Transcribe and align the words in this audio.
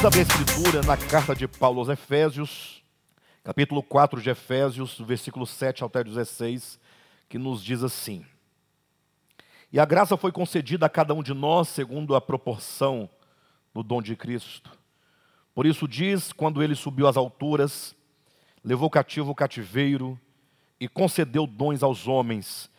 Vamos 0.00 0.16
abrir 0.16 0.20
a 0.20 0.42
escritura 0.42 0.82
na 0.82 0.96
carta 0.96 1.34
de 1.34 1.48
Paulo 1.48 1.80
aos 1.80 1.88
Efésios, 1.88 2.84
capítulo 3.42 3.82
4 3.82 4.22
de 4.22 4.30
Efésios, 4.30 4.96
versículo 5.00 5.44
7 5.44 5.82
até 5.82 6.04
16, 6.04 6.78
que 7.28 7.36
nos 7.36 7.64
diz 7.64 7.82
assim: 7.82 8.24
E 9.72 9.80
a 9.80 9.84
graça 9.84 10.16
foi 10.16 10.30
concedida 10.30 10.86
a 10.86 10.88
cada 10.88 11.12
um 11.14 11.20
de 11.20 11.34
nós 11.34 11.66
segundo 11.66 12.14
a 12.14 12.20
proporção 12.20 13.10
do 13.74 13.82
dom 13.82 14.00
de 14.00 14.14
Cristo. 14.14 14.70
Por 15.52 15.66
isso 15.66 15.88
diz, 15.88 16.32
quando 16.32 16.62
ele 16.62 16.76
subiu 16.76 17.08
às 17.08 17.16
alturas, 17.16 17.96
levou 18.62 18.88
cativo 18.88 19.32
o 19.32 19.34
cativeiro 19.34 20.16
e 20.78 20.86
concedeu 20.86 21.44
dons 21.44 21.82
aos 21.82 22.06
homens. 22.06 22.70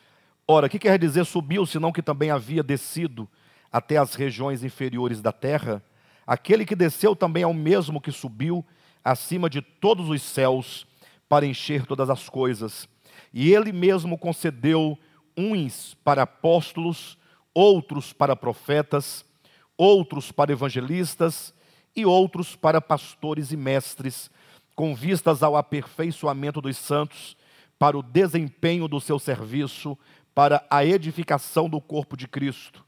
Ora, 0.48 0.68
o 0.68 0.70
que 0.70 0.80
quer 0.80 0.98
dizer 0.98 1.26
subiu, 1.26 1.66
senão 1.66 1.92
que 1.92 2.02
também 2.02 2.32
havia 2.32 2.64
descido 2.64 3.28
até 3.70 3.98
as 3.98 4.16
regiões 4.16 4.64
inferiores 4.64 5.22
da 5.22 5.34
terra? 5.34 5.84
Aquele 6.30 6.64
que 6.64 6.76
desceu 6.76 7.16
também 7.16 7.42
é 7.42 7.48
o 7.48 7.54
mesmo 7.56 8.00
que 8.00 8.12
subiu 8.12 8.64
acima 9.04 9.50
de 9.50 9.64
todos 9.64 10.10
os 10.10 10.22
céus 10.22 10.86
para 11.28 11.44
encher 11.44 11.88
todas 11.88 12.08
as 12.08 12.30
coisas. 12.30 12.88
E 13.34 13.52
ele 13.52 13.72
mesmo 13.72 14.16
concedeu 14.16 14.96
uns 15.36 15.96
para 16.04 16.22
apóstolos, 16.22 17.18
outros 17.52 18.14
para 18.14 18.36
profetas, 18.36 19.26
outros 19.76 20.32
para 20.32 20.52
evangelistas 20.52 21.52
e 21.96 22.06
outros 22.06 22.56
para 22.56 22.80
pastores 22.80 23.52
e 23.52 23.58
mestres, 23.58 24.30
com 24.76 24.94
vistas 24.94 25.42
ao 25.42 25.58
aperfeiçoamento 25.58 26.62
dos 26.62 26.78
santos, 26.78 27.36
para 27.80 27.98
o 27.98 28.04
desempenho 28.04 28.88
do 28.88 29.02
seu 29.02 29.18
serviço, 29.18 29.98
para 30.36 30.64
a 30.70 30.86
edificação 30.86 31.68
do 31.68 31.82
corpo 31.82 32.16
de 32.16 32.28
Cristo 32.28 32.88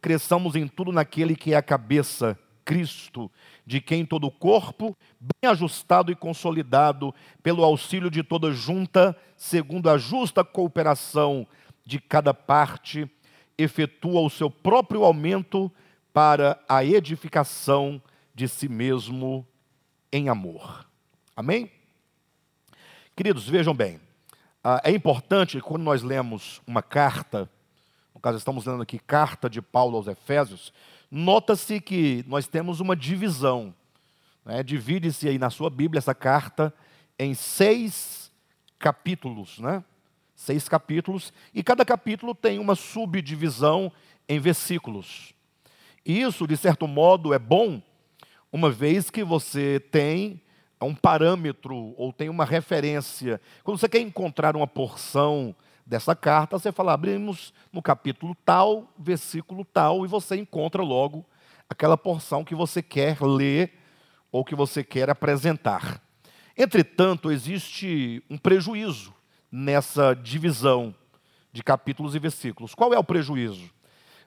cresçamos 0.00 0.54
em 0.54 0.66
tudo 0.66 0.92
naquele 0.92 1.34
que 1.36 1.52
é 1.54 1.56
a 1.56 1.62
cabeça, 1.62 2.38
Cristo, 2.64 3.30
de 3.64 3.80
quem 3.80 4.04
todo 4.04 4.26
o 4.26 4.30
corpo, 4.30 4.96
bem 5.20 5.50
ajustado 5.50 6.10
e 6.10 6.16
consolidado, 6.16 7.14
pelo 7.42 7.62
auxílio 7.62 8.10
de 8.10 8.22
toda 8.22 8.52
junta, 8.52 9.16
segundo 9.36 9.88
a 9.88 9.96
justa 9.96 10.44
cooperação 10.44 11.46
de 11.84 12.00
cada 12.00 12.34
parte, 12.34 13.08
efetua 13.56 14.20
o 14.20 14.30
seu 14.30 14.50
próprio 14.50 15.04
aumento 15.04 15.70
para 16.12 16.58
a 16.68 16.84
edificação 16.84 18.02
de 18.34 18.48
si 18.48 18.68
mesmo 18.68 19.46
em 20.12 20.28
amor. 20.28 20.86
Amém? 21.36 21.70
Queridos, 23.14 23.48
vejam 23.48 23.74
bem, 23.74 24.00
ah, 24.62 24.80
é 24.84 24.90
importante 24.90 25.60
quando 25.60 25.82
nós 25.82 26.02
lemos 26.02 26.60
uma 26.66 26.82
carta, 26.82 27.48
no 28.16 28.20
caso 28.20 28.38
estamos 28.38 28.64
lendo 28.64 28.82
aqui 28.82 28.98
carta 28.98 29.48
de 29.48 29.60
Paulo 29.60 29.98
aos 29.98 30.06
Efésios, 30.06 30.72
nota-se 31.10 31.82
que 31.82 32.24
nós 32.26 32.48
temos 32.48 32.80
uma 32.80 32.96
divisão. 32.96 33.74
Né? 34.42 34.62
Divide-se 34.62 35.28
aí 35.28 35.38
na 35.38 35.50
sua 35.50 35.68
Bíblia 35.68 35.98
essa 35.98 36.14
carta 36.14 36.72
em 37.18 37.34
seis 37.34 38.32
capítulos, 38.78 39.58
né? 39.58 39.84
Seis 40.34 40.66
capítulos, 40.66 41.30
e 41.52 41.62
cada 41.62 41.84
capítulo 41.84 42.34
tem 42.34 42.58
uma 42.58 42.74
subdivisão 42.74 43.92
em 44.26 44.40
versículos. 44.40 45.34
E 46.04 46.22
isso, 46.22 46.46
de 46.46 46.56
certo 46.56 46.88
modo, 46.88 47.34
é 47.34 47.38
bom, 47.38 47.82
uma 48.50 48.70
vez 48.70 49.10
que 49.10 49.22
você 49.22 49.78
tem 49.78 50.40
um 50.80 50.94
parâmetro 50.94 51.94
ou 51.98 52.14
tem 52.14 52.30
uma 52.30 52.46
referência. 52.46 53.38
Quando 53.62 53.78
você 53.78 53.90
quer 53.90 54.00
encontrar 54.00 54.56
uma 54.56 54.66
porção 54.66 55.54
dessa 55.86 56.16
carta, 56.16 56.58
você 56.58 56.72
fala, 56.72 56.92
abrimos 56.92 57.54
no 57.72 57.80
capítulo 57.80 58.36
tal, 58.44 58.92
versículo 58.98 59.64
tal, 59.64 60.04
e 60.04 60.08
você 60.08 60.34
encontra 60.36 60.82
logo 60.82 61.24
aquela 61.70 61.96
porção 61.96 62.44
que 62.44 62.54
você 62.54 62.82
quer 62.82 63.22
ler 63.22 63.78
ou 64.32 64.44
que 64.44 64.56
você 64.56 64.82
quer 64.82 65.08
apresentar. 65.08 66.02
Entretanto, 66.58 67.30
existe 67.30 68.22
um 68.28 68.36
prejuízo 68.36 69.14
nessa 69.50 70.14
divisão 70.14 70.94
de 71.52 71.62
capítulos 71.62 72.14
e 72.14 72.18
versículos. 72.18 72.74
Qual 72.74 72.92
é 72.92 72.98
o 72.98 73.04
prejuízo? 73.04 73.70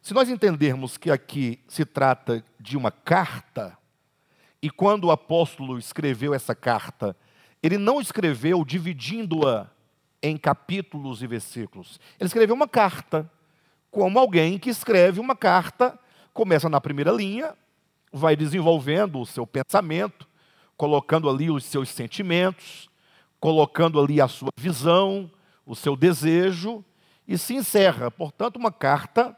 Se 0.01 0.13
nós 0.13 0.29
entendermos 0.29 0.97
que 0.97 1.11
aqui 1.11 1.59
se 1.67 1.83
trata 1.83 2.43
de 2.57 2.77
uma 2.77 2.89
carta, 2.89 3.77
e 4.61 4.69
quando 4.69 5.05
o 5.05 5.11
apóstolo 5.11 5.77
escreveu 5.77 6.33
essa 6.33 6.55
carta, 6.55 7.15
ele 7.61 7.77
não 7.77 7.99
escreveu 7.99 8.63
dividindo-a 8.63 9.69
em 10.21 10.37
capítulos 10.37 11.21
e 11.21 11.27
versículos. 11.27 11.99
Ele 12.19 12.27
escreveu 12.27 12.55
uma 12.55 12.67
carta, 12.67 13.29
como 13.91 14.19
alguém 14.19 14.57
que 14.57 14.69
escreve 14.69 15.19
uma 15.19 15.35
carta, 15.35 15.97
começa 16.33 16.69
na 16.69 16.79
primeira 16.79 17.11
linha, 17.11 17.55
vai 18.11 18.35
desenvolvendo 18.35 19.19
o 19.19 19.25
seu 19.25 19.45
pensamento, 19.45 20.27
colocando 20.75 21.29
ali 21.29 21.49
os 21.49 21.65
seus 21.65 21.89
sentimentos, 21.89 22.89
colocando 23.39 23.99
ali 23.99 24.21
a 24.21 24.27
sua 24.27 24.49
visão, 24.57 25.29
o 25.65 25.75
seu 25.75 25.95
desejo 25.95 26.83
e 27.27 27.37
se 27.37 27.53
encerra. 27.55 28.09
Portanto, 28.09 28.57
uma 28.57 28.71
carta, 28.71 29.35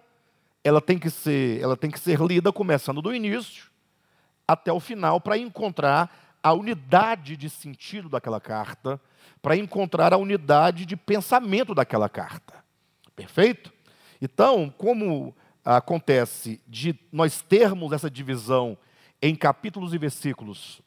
ela 0.63 0.81
tem 0.81 0.97
que 0.97 1.09
ser, 1.09 1.61
ela 1.61 1.75
tem 1.75 1.91
que 1.91 1.99
ser 1.99 2.19
lida 2.21 2.51
começando 2.51 3.01
do 3.01 3.13
início 3.13 3.71
até 4.47 4.71
o 4.71 4.79
final 4.79 5.21
para 5.21 5.37
encontrar 5.37 6.37
a 6.43 6.53
unidade 6.53 7.37
de 7.37 7.49
sentido 7.49 8.09
daquela 8.09 8.41
carta, 8.41 8.99
para 9.41 9.57
encontrar 9.57 10.13
a 10.13 10.17
unidade 10.17 10.85
de 10.85 10.95
pensamento 10.95 11.73
daquela 11.73 12.07
carta. 12.07 12.63
Perfeito? 13.15 13.73
Então, 14.21 14.73
como 14.77 15.35
acontece 15.63 16.61
de 16.67 16.95
nós 17.11 17.41
termos 17.41 17.91
essa 17.91 18.09
divisão 18.09 18.77
em 19.21 19.35
capítulos 19.35 19.93
e 19.93 19.97
versículos 19.97 20.81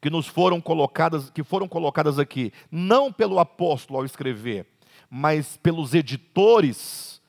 que 0.00 0.10
nos 0.10 0.26
foram 0.26 0.60
colocadas, 0.60 1.30
que 1.30 1.42
foram 1.42 1.66
colocadas 1.66 2.18
aqui, 2.18 2.52
não 2.70 3.12
pelo 3.12 3.38
apóstolo 3.38 3.98
ao 3.98 4.04
escrever, 4.04 4.66
mas 5.10 5.56
pelos 5.56 5.94
editores, 5.94 7.20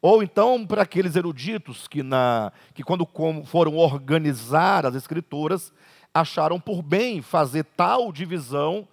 ou 0.00 0.22
então 0.22 0.66
para 0.66 0.82
aqueles 0.82 1.16
eruditos 1.16 1.88
que, 1.88 2.02
na, 2.02 2.52
que 2.74 2.82
quando 2.82 3.08
foram 3.46 3.76
organizar 3.76 4.84
as 4.84 4.94
escrituras, 4.94 5.72
acharam 6.12 6.60
por 6.60 6.82
bem 6.82 7.22
fazer 7.22 7.64
tal 7.64 8.12
divisão 8.12 8.86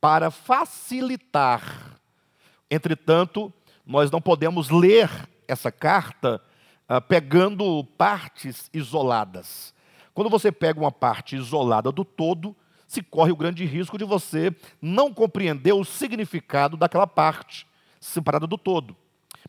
para 0.00 0.30
facilitar. 0.30 1.98
Entretanto, 2.70 3.52
nós 3.84 4.10
não 4.10 4.20
podemos 4.20 4.70
ler 4.70 5.10
essa 5.46 5.70
carta 5.70 6.40
ah, 6.88 7.00
pegando 7.00 7.84
partes 7.96 8.68
isoladas. 8.72 9.74
Quando 10.14 10.30
você 10.30 10.50
pega 10.50 10.80
uma 10.80 10.92
parte 10.92 11.36
isolada 11.36 11.92
do 11.92 12.04
todo, 12.04 12.56
se 12.86 13.02
corre 13.02 13.32
o 13.32 13.36
grande 13.36 13.64
risco 13.64 13.98
de 13.98 14.04
você 14.04 14.54
não 14.80 15.12
compreender 15.12 15.72
o 15.72 15.84
significado 15.84 16.76
daquela 16.76 17.06
parte 17.06 17.66
separada 18.00 18.46
do 18.46 18.56
todo. 18.56 18.96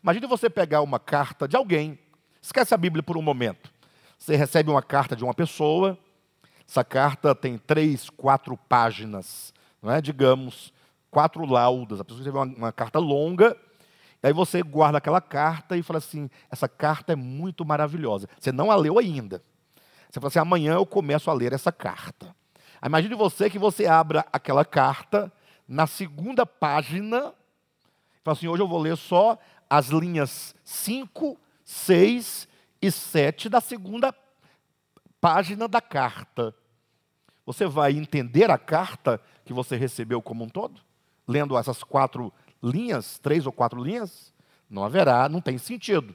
Imagine 0.02 0.26
você 0.26 0.50
pegar 0.50 0.82
uma 0.82 0.98
carta 0.98 1.48
de 1.48 1.56
alguém, 1.56 1.98
esquece 2.40 2.74
a 2.74 2.76
Bíblia 2.76 3.02
por 3.02 3.16
um 3.16 3.22
momento. 3.22 3.72
Você 4.18 4.36
recebe 4.36 4.70
uma 4.70 4.82
carta 4.82 5.14
de 5.14 5.24
uma 5.24 5.34
pessoa, 5.34 5.98
essa 6.68 6.84
carta 6.84 7.34
tem 7.34 7.56
três, 7.56 8.10
quatro 8.10 8.56
páginas 8.56 9.54
não 9.82 9.92
é? 9.92 10.00
digamos, 10.00 10.72
quatro 11.10 11.44
laudas. 11.44 12.00
A 12.00 12.04
pessoa 12.04 12.20
escreveu 12.20 12.42
uma, 12.42 12.56
uma 12.56 12.72
carta 12.72 12.98
longa, 12.98 13.56
e 14.22 14.26
aí 14.26 14.32
você 14.32 14.62
guarda 14.62 14.98
aquela 14.98 15.20
carta 15.20 15.76
e 15.76 15.82
fala 15.82 15.98
assim: 15.98 16.28
essa 16.50 16.68
carta 16.68 17.12
é 17.12 17.16
muito 17.16 17.64
maravilhosa. 17.64 18.28
Você 18.38 18.50
não 18.52 18.70
a 18.70 18.76
leu 18.76 18.98
ainda. 18.98 19.42
Você 20.10 20.20
fala 20.20 20.28
assim: 20.28 20.38
amanhã 20.38 20.74
eu 20.74 20.86
começo 20.86 21.30
a 21.30 21.34
ler 21.34 21.52
essa 21.52 21.70
carta. 21.70 22.34
imagine 22.84 23.14
você 23.14 23.48
que 23.48 23.58
você 23.58 23.86
abra 23.86 24.26
aquela 24.32 24.64
carta 24.64 25.32
na 25.66 25.86
segunda 25.86 26.44
página, 26.44 27.32
e 28.20 28.24
fala 28.24 28.36
assim: 28.36 28.48
hoje 28.48 28.62
eu 28.62 28.68
vou 28.68 28.80
ler 28.80 28.96
só 28.96 29.38
as 29.70 29.88
linhas 29.88 30.54
5, 30.64 31.38
6 31.64 32.48
e 32.80 32.90
7 32.90 33.48
da 33.48 33.60
segunda 33.60 34.14
página 35.20 35.68
da 35.68 35.80
carta. 35.80 36.54
Você 37.44 37.66
vai 37.66 37.92
entender 37.92 38.50
a 38.50 38.58
carta 38.58 39.20
que 39.48 39.54
você 39.54 39.76
recebeu 39.76 40.20
como 40.20 40.44
um 40.44 40.48
todo? 40.48 40.78
Lendo 41.26 41.56
essas 41.56 41.82
quatro 41.82 42.30
linhas, 42.62 43.18
três 43.18 43.46
ou 43.46 43.52
quatro 43.52 43.82
linhas? 43.82 44.32
Não 44.68 44.84
haverá, 44.84 45.26
não 45.26 45.40
tem 45.40 45.56
sentido. 45.56 46.14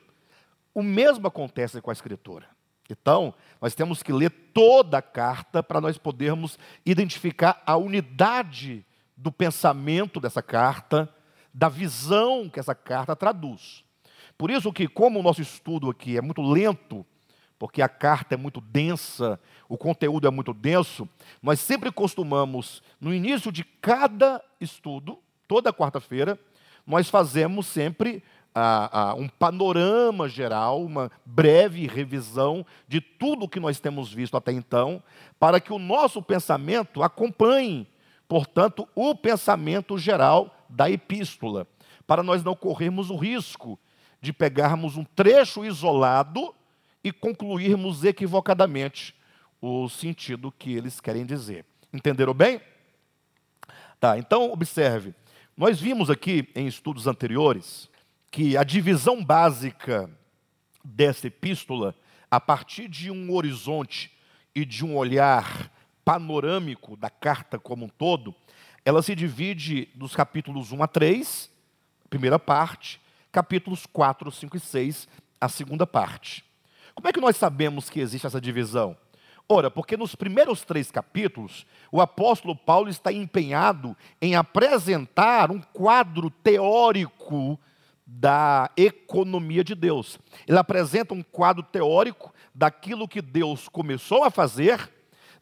O 0.71 0.83
mesmo 0.83 1.25
acontece 1.25 1.81
com 1.81 1.89
a 1.89 1.93
Escritura. 1.93 2.47
Então, 2.87 3.33
nós 3.59 3.73
temos 3.73 4.03
que 4.03 4.13
ler 4.13 4.29
toda 4.53 4.99
a 4.99 5.01
carta 5.01 5.63
para 5.63 5.81
nós 5.81 5.97
podermos 5.97 6.59
identificar 6.85 7.59
a 7.65 7.75
unidade 7.75 8.85
do 9.17 9.31
pensamento 9.31 10.19
dessa 10.19 10.43
carta, 10.43 11.11
da 11.51 11.69
visão 11.69 12.47
que 12.47 12.59
essa 12.59 12.75
carta 12.75 13.15
traduz. 13.15 13.83
Por 14.37 14.51
isso 14.51 14.71
que, 14.71 14.87
como 14.87 15.19
o 15.19 15.23
nosso 15.23 15.41
estudo 15.41 15.89
aqui 15.89 16.17
é 16.17 16.21
muito 16.21 16.41
lento, 16.43 17.03
porque 17.63 17.81
a 17.81 17.87
carta 17.87 18.35
é 18.35 18.37
muito 18.37 18.59
densa, 18.59 19.39
o 19.69 19.77
conteúdo 19.77 20.27
é 20.27 20.29
muito 20.29 20.53
denso, 20.53 21.07
nós 21.41 21.61
sempre 21.61 21.93
costumamos, 21.93 22.83
no 22.99 23.13
início 23.13 23.53
de 23.53 23.63
cada 23.63 24.43
estudo, 24.59 25.17
toda 25.47 25.71
quarta-feira, 25.71 26.37
nós 26.85 27.09
fazemos 27.09 27.65
sempre 27.65 28.21
ah, 28.53 28.89
ah, 28.91 29.13
um 29.13 29.29
panorama 29.29 30.27
geral, 30.27 30.83
uma 30.83 31.09
breve 31.25 31.87
revisão 31.87 32.65
de 32.85 32.99
tudo 32.99 33.47
que 33.47 33.61
nós 33.61 33.79
temos 33.79 34.11
visto 34.11 34.35
até 34.35 34.51
então, 34.51 35.01
para 35.39 35.61
que 35.61 35.71
o 35.71 35.79
nosso 35.79 36.21
pensamento 36.21 37.01
acompanhe, 37.01 37.87
portanto, 38.27 38.85
o 38.93 39.15
pensamento 39.15 39.97
geral 39.97 40.53
da 40.67 40.91
epístola, 40.91 41.65
para 42.05 42.23
nós 42.23 42.43
não 42.43 42.57
corrermos 42.57 43.09
o 43.09 43.15
risco 43.15 43.79
de 44.19 44.33
pegarmos 44.33 44.97
um 44.97 45.05
trecho 45.05 45.63
isolado 45.63 46.53
e 47.03 47.11
concluirmos 47.11 48.03
equivocadamente 48.03 49.15
o 49.61 49.89
sentido 49.89 50.51
que 50.51 50.73
eles 50.73 50.99
querem 50.99 51.25
dizer. 51.25 51.65
Entenderam 51.91 52.33
bem? 52.33 52.61
Tá, 53.99 54.17
então 54.17 54.51
observe. 54.51 55.13
Nós 55.55 55.79
vimos 55.79 56.09
aqui 56.09 56.49
em 56.55 56.67
estudos 56.67 57.07
anteriores 57.07 57.89
que 58.31 58.57
a 58.57 58.63
divisão 58.63 59.23
básica 59.23 60.09
dessa 60.83 61.27
epístola, 61.27 61.95
a 62.29 62.39
partir 62.39 62.87
de 62.87 63.11
um 63.11 63.31
horizonte 63.33 64.11
e 64.55 64.65
de 64.65 64.83
um 64.83 64.97
olhar 64.97 65.71
panorâmico 66.03 66.97
da 66.97 67.09
carta 67.09 67.59
como 67.59 67.85
um 67.85 67.89
todo, 67.89 68.35
ela 68.83 69.01
se 69.01 69.15
divide 69.15 69.87
dos 69.95 70.15
capítulos 70.15 70.71
1 70.71 70.83
a 70.83 70.87
3, 70.87 71.49
primeira 72.09 72.37
parte, 72.37 72.99
capítulos 73.31 73.85
4, 73.85 74.29
5 74.31 74.57
e 74.57 74.59
6, 74.59 75.07
a 75.39 75.47
segunda 75.47 75.87
parte. 75.87 76.43
Como 76.95 77.07
é 77.07 77.13
que 77.13 77.21
nós 77.21 77.35
sabemos 77.37 77.89
que 77.89 77.99
existe 77.99 78.27
essa 78.27 78.39
divisão? 78.39 78.95
Ora, 79.47 79.69
porque 79.69 79.97
nos 79.97 80.15
primeiros 80.15 80.63
três 80.63 80.89
capítulos, 80.89 81.65
o 81.91 81.99
apóstolo 81.99 82.55
Paulo 82.55 82.89
está 82.89 83.11
empenhado 83.11 83.95
em 84.21 84.35
apresentar 84.35 85.51
um 85.51 85.59
quadro 85.59 86.29
teórico 86.29 87.59
da 88.05 88.69
economia 88.77 89.63
de 89.63 89.75
Deus. 89.75 90.19
Ele 90.47 90.57
apresenta 90.57 91.13
um 91.13 91.23
quadro 91.23 91.63
teórico 91.63 92.33
daquilo 92.53 93.07
que 93.07 93.21
Deus 93.21 93.67
começou 93.67 94.23
a 94.23 94.31
fazer, 94.31 94.89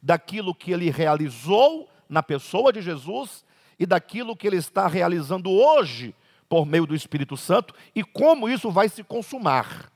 daquilo 0.02 0.56
que 0.56 0.72
ele 0.72 0.90
realizou 0.90 1.90
na 2.10 2.24
pessoa 2.24 2.74
de 2.74 2.82
Jesus 2.82 3.46
e 3.78 3.86
daquilo 3.86 4.36
que 4.36 4.48
ele 4.48 4.58
está 4.58 4.88
realizando 4.88 5.50
hoje 5.50 6.16
por 6.50 6.66
meio 6.66 6.86
do 6.86 6.96
Espírito 6.96 7.38
Santo 7.38 7.74
e 7.96 8.04
como 8.04 8.50
isso 8.50 8.72
vai 8.72 8.90
se 8.90 9.04
consumar. 9.04 9.91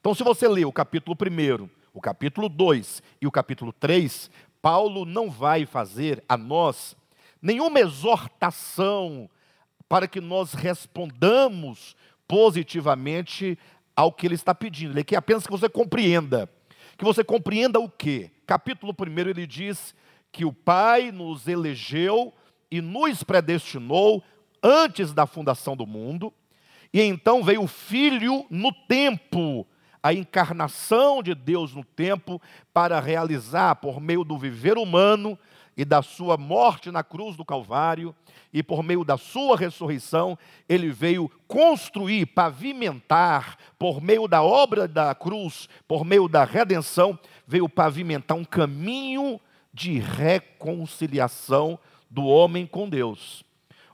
Então, 0.00 0.14
se 0.14 0.24
você 0.24 0.48
ler 0.48 0.64
o 0.64 0.72
capítulo 0.72 1.14
1, 1.14 1.68
o 1.92 2.00
capítulo 2.00 2.48
2 2.48 3.02
e 3.20 3.26
o 3.26 3.30
capítulo 3.30 3.70
3, 3.70 4.30
Paulo 4.62 5.04
não 5.04 5.30
vai 5.30 5.66
fazer 5.66 6.24
a 6.26 6.38
nós 6.38 6.96
nenhuma 7.42 7.80
exortação 7.80 9.28
para 9.86 10.08
que 10.08 10.20
nós 10.20 10.54
respondamos 10.54 11.94
positivamente 12.26 13.58
ao 13.94 14.10
que 14.10 14.26
ele 14.26 14.36
está 14.36 14.54
pedindo. 14.54 14.92
Ele 14.92 15.04
quer 15.04 15.16
apenas 15.16 15.44
que 15.44 15.52
você 15.52 15.68
compreenda. 15.68 16.48
Que 16.96 17.04
você 17.04 17.22
compreenda 17.22 17.78
o 17.78 17.88
quê? 17.88 18.30
Capítulo 18.46 18.94
1 18.98 19.18
ele 19.28 19.46
diz 19.46 19.94
que 20.32 20.46
o 20.46 20.52
Pai 20.52 21.10
nos 21.12 21.46
elegeu 21.46 22.32
e 22.70 22.80
nos 22.80 23.22
predestinou 23.22 24.22
antes 24.62 25.12
da 25.12 25.26
fundação 25.26 25.76
do 25.76 25.86
mundo, 25.86 26.32
e 26.92 27.00
então 27.02 27.42
veio 27.42 27.62
o 27.62 27.68
Filho 27.68 28.46
no 28.50 28.72
tempo, 28.72 29.66
a 30.02 30.12
encarnação 30.12 31.22
de 31.22 31.34
Deus 31.34 31.74
no 31.74 31.84
tempo, 31.84 32.40
para 32.72 33.00
realizar, 33.00 33.76
por 33.76 34.00
meio 34.00 34.24
do 34.24 34.38
viver 34.38 34.78
humano 34.78 35.38
e 35.76 35.84
da 35.84 36.02
sua 36.02 36.36
morte 36.36 36.90
na 36.90 37.02
cruz 37.02 37.36
do 37.36 37.44
Calvário, 37.44 38.14
e 38.52 38.62
por 38.62 38.82
meio 38.82 39.04
da 39.04 39.16
sua 39.16 39.56
ressurreição, 39.56 40.36
ele 40.68 40.90
veio 40.90 41.30
construir, 41.46 42.26
pavimentar, 42.26 43.56
por 43.78 44.00
meio 44.00 44.26
da 44.26 44.42
obra 44.42 44.88
da 44.88 45.14
cruz, 45.14 45.68
por 45.86 46.04
meio 46.04 46.28
da 46.28 46.44
redenção, 46.44 47.18
veio 47.46 47.68
pavimentar 47.68 48.36
um 48.36 48.44
caminho 48.44 49.40
de 49.72 49.98
reconciliação 49.98 51.78
do 52.10 52.24
homem 52.24 52.66
com 52.66 52.88
Deus. 52.88 53.44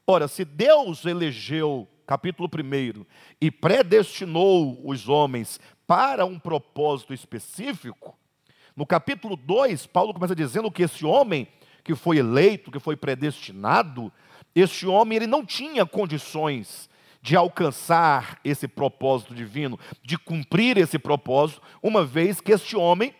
Ora, 0.07 0.27
se 0.27 0.45
Deus 0.45 1.05
elegeu, 1.05 1.87
capítulo 2.07 2.49
1, 2.49 3.05
e 3.41 3.51
predestinou 3.51 4.81
os 4.85 5.09
homens 5.09 5.61
para 5.87 6.25
um 6.27 6.39
propósito 6.39 7.15
específico, 7.15 8.17
no 8.77 8.85
capítulo 8.85 9.37
2, 9.37 9.87
Paulo 9.87 10.13
começa 10.13 10.35
dizendo 10.35 10.71
que 10.71 10.83
esse 10.83 11.07
homem 11.07 11.49
que 11.83 11.95
foi 11.95 12.19
eleito, 12.19 12.71
que 12.71 12.79
foi 12.79 12.97
predestinado, 12.97 14.13
este 14.55 14.87
homem 14.87 15.17
ele 15.17 15.27
não 15.27 15.45
tinha 15.45 15.87
condições 15.87 16.91
de 17.23 17.35
alcançar 17.37 18.39
esse 18.45 18.69
propósito 18.69 19.35
divino, 19.35 19.79
de 20.03 20.19
cumprir 20.19 20.77
esse 20.77 20.99
propósito, 20.99 21.63
uma 21.83 22.05
vez 22.05 22.41
que 22.41 22.53
este 22.53 22.77
homem, 22.77 23.15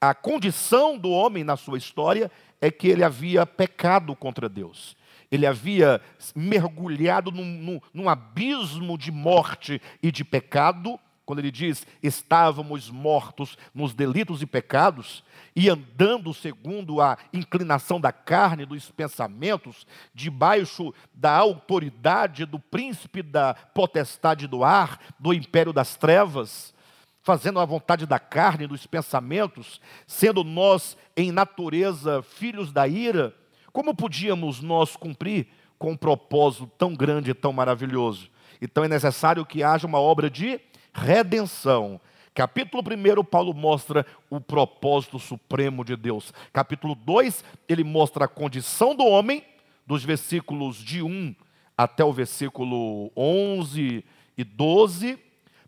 a 0.00 0.14
condição 0.14 0.98
do 0.98 1.10
homem 1.10 1.44
na 1.44 1.56
sua 1.56 1.78
história 1.78 2.30
é 2.60 2.70
que 2.70 2.88
ele 2.88 3.04
havia 3.04 3.46
pecado 3.46 4.14
contra 4.16 4.48
Deus. 4.48 4.96
Ele 5.30 5.46
havia 5.46 6.00
mergulhado 6.34 7.30
num, 7.30 7.44
num, 7.44 7.80
num 7.94 8.08
abismo 8.08 8.98
de 8.98 9.10
morte 9.10 9.80
e 10.02 10.12
de 10.12 10.24
pecado, 10.24 10.98
quando 11.24 11.38
ele 11.38 11.50
diz 11.50 11.86
estávamos 12.02 12.90
mortos 12.90 13.56
nos 13.74 13.94
delitos 13.94 14.42
e 14.42 14.46
pecados, 14.46 15.22
e 15.54 15.68
andando 15.68 16.32
segundo 16.34 17.00
a 17.00 17.16
inclinação 17.32 18.00
da 18.00 18.12
carne, 18.12 18.66
dos 18.66 18.90
pensamentos, 18.90 19.86
debaixo 20.14 20.92
da 21.14 21.36
autoridade 21.36 22.44
do 22.44 22.58
príncipe 22.58 23.22
da 23.22 23.54
potestade 23.54 24.46
do 24.46 24.64
ar, 24.64 24.98
do 25.18 25.32
império 25.32 25.72
das 25.72 25.96
trevas, 25.96 26.74
fazendo 27.22 27.60
a 27.60 27.64
vontade 27.64 28.04
da 28.04 28.18
carne, 28.18 28.66
dos 28.66 28.86
pensamentos, 28.86 29.80
sendo 30.06 30.42
nós 30.42 30.96
em 31.16 31.30
natureza 31.30 32.22
filhos 32.22 32.72
da 32.72 32.88
ira, 32.88 33.34
como 33.72 33.94
podíamos 33.94 34.60
nós 34.60 34.96
cumprir 34.96 35.48
com 35.78 35.92
um 35.92 35.96
propósito 35.96 36.70
tão 36.76 36.94
grande 36.94 37.30
e 37.30 37.34
tão 37.34 37.52
maravilhoso? 37.52 38.28
Então 38.60 38.84
é 38.84 38.88
necessário 38.88 39.46
que 39.46 39.62
haja 39.62 39.86
uma 39.86 39.98
obra 39.98 40.28
de 40.28 40.60
redenção. 40.92 42.00
Capítulo 42.34 42.82
1, 42.82 43.24
Paulo 43.24 43.52
mostra 43.52 44.06
o 44.30 44.40
propósito 44.40 45.18
supremo 45.18 45.84
de 45.84 45.96
Deus. 45.96 46.32
Capítulo 46.52 46.94
2, 46.94 47.44
ele 47.68 47.84
mostra 47.84 48.24
a 48.24 48.28
condição 48.28 48.94
do 48.94 49.04
homem, 49.04 49.44
dos 49.86 50.04
versículos 50.04 50.76
de 50.76 51.02
1 51.02 51.34
até 51.76 52.04
o 52.04 52.12
versículo 52.12 53.10
11 53.16 54.04
e 54.36 54.44
12, 54.44 55.18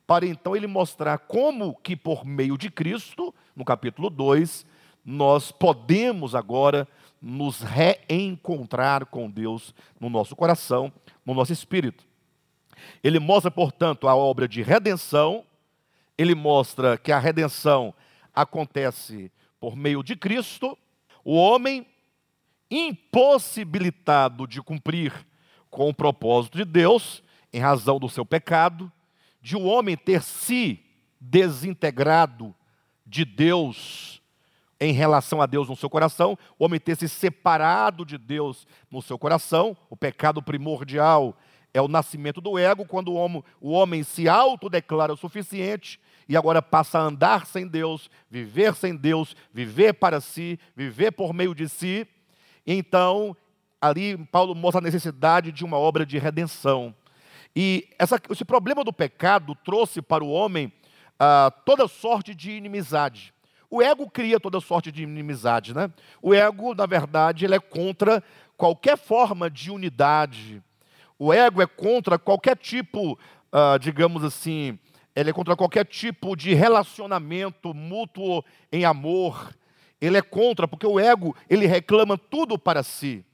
para 0.06 0.26
então 0.26 0.54
ele 0.54 0.66
mostrar 0.66 1.18
como 1.18 1.74
que 1.82 1.96
por 1.96 2.24
meio 2.24 2.56
de 2.56 2.70
Cristo, 2.70 3.34
no 3.56 3.64
capítulo 3.64 4.10
2, 4.10 4.66
nós 5.04 5.50
podemos 5.50 6.34
agora 6.34 6.86
nos 7.20 7.60
reencontrar 7.60 9.06
com 9.06 9.30
Deus 9.30 9.74
no 9.98 10.08
nosso 10.08 10.36
coração, 10.36 10.92
no 11.24 11.34
nosso 11.34 11.52
espírito. 11.52 12.06
Ele 13.02 13.18
mostra, 13.18 13.50
portanto, 13.50 14.08
a 14.08 14.14
obra 14.14 14.48
de 14.48 14.62
redenção, 14.62 15.44
ele 16.16 16.34
mostra 16.34 16.96
que 16.96 17.12
a 17.12 17.18
redenção 17.18 17.94
acontece 18.34 19.30
por 19.60 19.76
meio 19.76 20.02
de 20.02 20.16
Cristo, 20.16 20.76
o 21.24 21.34
homem 21.34 21.86
impossibilitado 22.70 24.46
de 24.46 24.60
cumprir 24.60 25.12
com 25.70 25.88
o 25.88 25.94
propósito 25.94 26.58
de 26.58 26.64
Deus, 26.64 27.22
em 27.52 27.60
razão 27.60 27.98
do 27.98 28.08
seu 28.08 28.24
pecado, 28.24 28.90
de 29.40 29.56
o 29.56 29.60
um 29.60 29.66
homem 29.66 29.96
ter 29.96 30.22
se 30.22 30.80
desintegrado 31.20 32.54
de 33.06 33.24
Deus 33.24 34.20
em 34.80 34.92
relação 34.92 35.40
a 35.40 35.46
Deus 35.46 35.68
no 35.68 35.76
seu 35.76 35.88
coração, 35.88 36.36
o 36.58 36.64
homem 36.64 36.80
ter 36.80 36.96
se 36.96 37.08
separado 37.08 38.04
de 38.04 38.18
Deus 38.18 38.66
no 38.90 39.00
seu 39.00 39.18
coração, 39.18 39.76
o 39.88 39.96
pecado 39.96 40.42
primordial 40.42 41.36
é 41.74 41.82
o 41.82 41.88
nascimento 41.88 42.40
do 42.40 42.56
ego, 42.56 42.86
quando 42.86 43.08
o 43.08 43.14
homem, 43.14 43.42
o 43.60 43.72
homem 43.72 44.04
se 44.04 44.28
autodeclara 44.28 45.12
o 45.12 45.16
suficiente 45.16 46.00
e 46.28 46.36
agora 46.36 46.62
passa 46.62 47.00
a 47.00 47.02
andar 47.02 47.46
sem 47.46 47.66
Deus, 47.66 48.08
viver 48.30 48.74
sem 48.76 48.96
Deus, 48.96 49.36
viver 49.52 49.92
para 49.94 50.20
si, 50.20 50.58
viver 50.76 51.10
por 51.10 51.34
meio 51.34 51.52
de 51.52 51.68
si. 51.68 52.06
Então, 52.64 53.36
ali 53.80 54.16
Paulo 54.26 54.54
mostra 54.54 54.80
a 54.80 54.84
necessidade 54.84 55.50
de 55.50 55.64
uma 55.64 55.76
obra 55.76 56.06
de 56.06 56.16
redenção. 56.16 56.94
E 57.54 57.88
essa, 57.98 58.20
esse 58.30 58.44
problema 58.44 58.84
do 58.84 58.92
pecado 58.92 59.54
trouxe 59.64 60.00
para 60.00 60.24
o 60.24 60.30
homem 60.30 60.72
ah, 61.18 61.52
toda 61.66 61.88
sorte 61.88 62.34
de 62.34 62.52
inimizade. 62.52 63.34
O 63.68 63.82
ego 63.82 64.08
cria 64.08 64.38
toda 64.38 64.60
sorte 64.60 64.92
de 64.92 65.02
inimizade, 65.02 65.74
né? 65.74 65.90
O 66.22 66.32
ego, 66.32 66.74
na 66.74 66.86
verdade, 66.86 67.44
ele 67.44 67.56
é 67.56 67.60
contra 67.60 68.22
qualquer 68.56 68.96
forma 68.96 69.50
de 69.50 69.70
unidade. 69.70 70.62
O 71.24 71.32
ego 71.32 71.62
é 71.62 71.66
contra 71.66 72.18
qualquer 72.18 72.54
tipo, 72.54 73.12
uh, 73.14 73.78
digamos 73.80 74.22
assim, 74.22 74.78
ele 75.16 75.30
é 75.30 75.32
contra 75.32 75.56
qualquer 75.56 75.86
tipo 75.86 76.36
de 76.36 76.52
relacionamento 76.52 77.72
mútuo 77.72 78.44
em 78.70 78.84
amor. 78.84 79.56
Ele 79.98 80.18
é 80.18 80.20
contra, 80.20 80.68
porque 80.68 80.86
o 80.86 81.00
ego, 81.00 81.34
ele 81.48 81.64
reclama 81.64 82.18
tudo 82.18 82.58
para 82.58 82.82
si. 82.82 83.24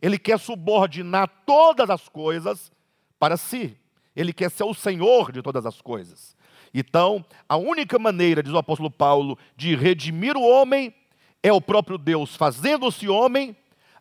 Ele 0.00 0.18
quer 0.18 0.38
subordinar 0.38 1.28
todas 1.44 1.90
as 1.90 2.08
coisas 2.08 2.72
para 3.18 3.36
si. 3.36 3.76
Ele 4.16 4.32
quer 4.32 4.50
ser 4.50 4.64
o 4.64 4.72
senhor 4.72 5.30
de 5.30 5.42
todas 5.42 5.66
as 5.66 5.82
coisas. 5.82 6.34
Então, 6.72 7.22
a 7.46 7.58
única 7.58 7.98
maneira, 7.98 8.42
diz 8.42 8.54
o 8.54 8.58
apóstolo 8.58 8.90
Paulo, 8.90 9.38
de 9.54 9.76
redimir 9.76 10.34
o 10.34 10.48
homem 10.48 10.94
é 11.42 11.52
o 11.52 11.60
próprio 11.60 11.98
Deus 11.98 12.34
fazendo-se 12.34 13.06
homem, 13.06 13.54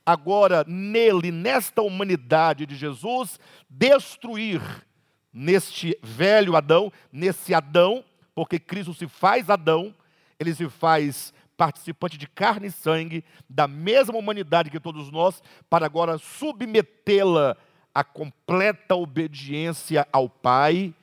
agora 0.05 0.63
nele, 0.67 1.31
nesta 1.31 1.81
humanidade 1.81 2.65
de 2.65 2.75
Jesus, 2.75 3.39
destruir 3.69 4.61
neste 5.33 5.97
velho 6.01 6.55
Adão, 6.55 6.91
nesse 7.11 7.53
Adão, 7.53 8.03
porque 8.35 8.59
Cristo 8.59 8.93
se 8.93 9.07
faz 9.07 9.49
Adão, 9.49 9.93
ele 10.39 10.53
se 10.53 10.69
faz 10.69 11.33
participante 11.55 12.17
de 12.17 12.27
carne 12.27 12.67
e 12.67 12.71
sangue, 12.71 13.23
da 13.49 13.67
mesma 13.67 14.17
humanidade 14.17 14.69
que 14.69 14.79
todos 14.79 15.11
nós, 15.11 15.41
para 15.69 15.85
agora 15.85 16.17
submetê-la 16.17 17.55
à 17.93 18.03
completa 18.03 18.95
obediência 18.95 20.07
ao 20.11 20.27
Pai 20.27 20.93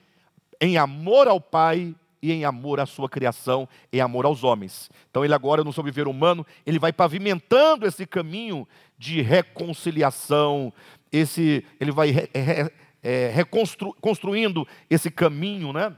em 0.60 0.76
amor 0.76 1.26
ao 1.26 1.40
Pai 1.40 1.94
e 2.22 2.32
em 2.32 2.44
amor 2.44 2.80
à 2.80 2.86
sua 2.86 3.08
criação, 3.08 3.68
em 3.92 4.00
amor 4.00 4.26
aos 4.26 4.44
homens. 4.44 4.90
Então 5.10 5.24
ele 5.24 5.34
agora 5.34 5.64
no 5.64 5.72
sobreviver 5.72 6.08
humano, 6.08 6.46
ele 6.66 6.78
vai 6.78 6.92
pavimentando 6.92 7.86
esse 7.86 8.06
caminho 8.06 8.66
de 8.98 9.22
reconciliação, 9.22 10.72
esse, 11.10 11.64
ele 11.80 11.90
vai 11.90 12.10
re, 12.10 12.30
re, 12.34 12.70
é, 13.02 13.30
reconstruindo 13.30 14.66
esse 14.88 15.10
caminho, 15.10 15.72
né? 15.72 15.94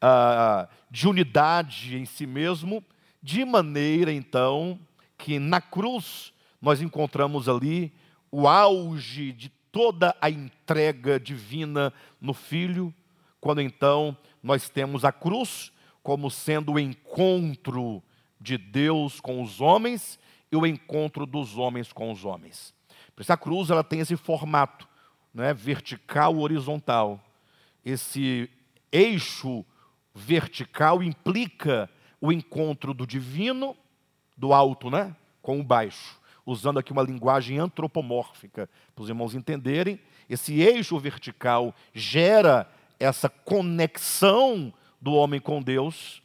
Ah, 0.00 0.68
de 0.90 1.06
unidade 1.06 1.96
em 1.96 2.04
si 2.04 2.26
mesmo, 2.26 2.84
de 3.22 3.44
maneira 3.44 4.12
então 4.12 4.78
que 5.16 5.38
na 5.38 5.60
cruz 5.60 6.32
nós 6.60 6.82
encontramos 6.82 7.48
ali 7.48 7.92
o 8.30 8.48
auge 8.48 9.32
de 9.32 9.48
toda 9.70 10.14
a 10.20 10.28
entrega 10.28 11.18
divina 11.18 11.92
no 12.20 12.34
Filho, 12.34 12.92
quando 13.40 13.60
então 13.60 14.16
nós 14.42 14.68
temos 14.68 15.04
a 15.04 15.12
cruz 15.12 15.72
como 16.02 16.30
sendo 16.30 16.72
o 16.72 16.78
encontro 16.78 18.02
de 18.40 18.58
Deus 18.58 19.20
com 19.20 19.40
os 19.42 19.60
homens 19.60 20.18
e 20.50 20.56
o 20.56 20.66
encontro 20.66 21.24
dos 21.24 21.56
homens 21.56 21.92
com 21.92 22.10
os 22.10 22.24
homens. 22.24 22.74
Por 23.14 23.22
isso 23.22 23.32
a 23.32 23.36
cruz 23.36 23.70
ela 23.70 23.84
tem 23.84 24.00
esse 24.00 24.16
formato, 24.16 24.88
né, 25.32 25.54
vertical 25.54 26.36
horizontal. 26.38 27.22
Esse 27.84 28.50
eixo 28.90 29.64
vertical 30.14 31.02
implica 31.02 31.88
o 32.20 32.32
encontro 32.32 32.92
do 32.92 33.06
divino, 33.06 33.76
do 34.36 34.52
alto, 34.52 34.90
né, 34.90 35.14
com 35.40 35.60
o 35.60 35.64
baixo. 35.64 36.20
Usando 36.44 36.78
aqui 36.78 36.90
uma 36.92 37.02
linguagem 37.02 37.58
antropomórfica, 37.58 38.68
para 38.94 39.02
os 39.02 39.08
irmãos 39.08 39.34
entenderem, 39.34 40.00
esse 40.28 40.60
eixo 40.60 40.98
vertical 40.98 41.74
gera 41.94 42.68
essa 43.02 43.28
conexão 43.28 44.72
do 45.00 45.12
homem 45.12 45.40
com 45.40 45.60
Deus, 45.60 46.22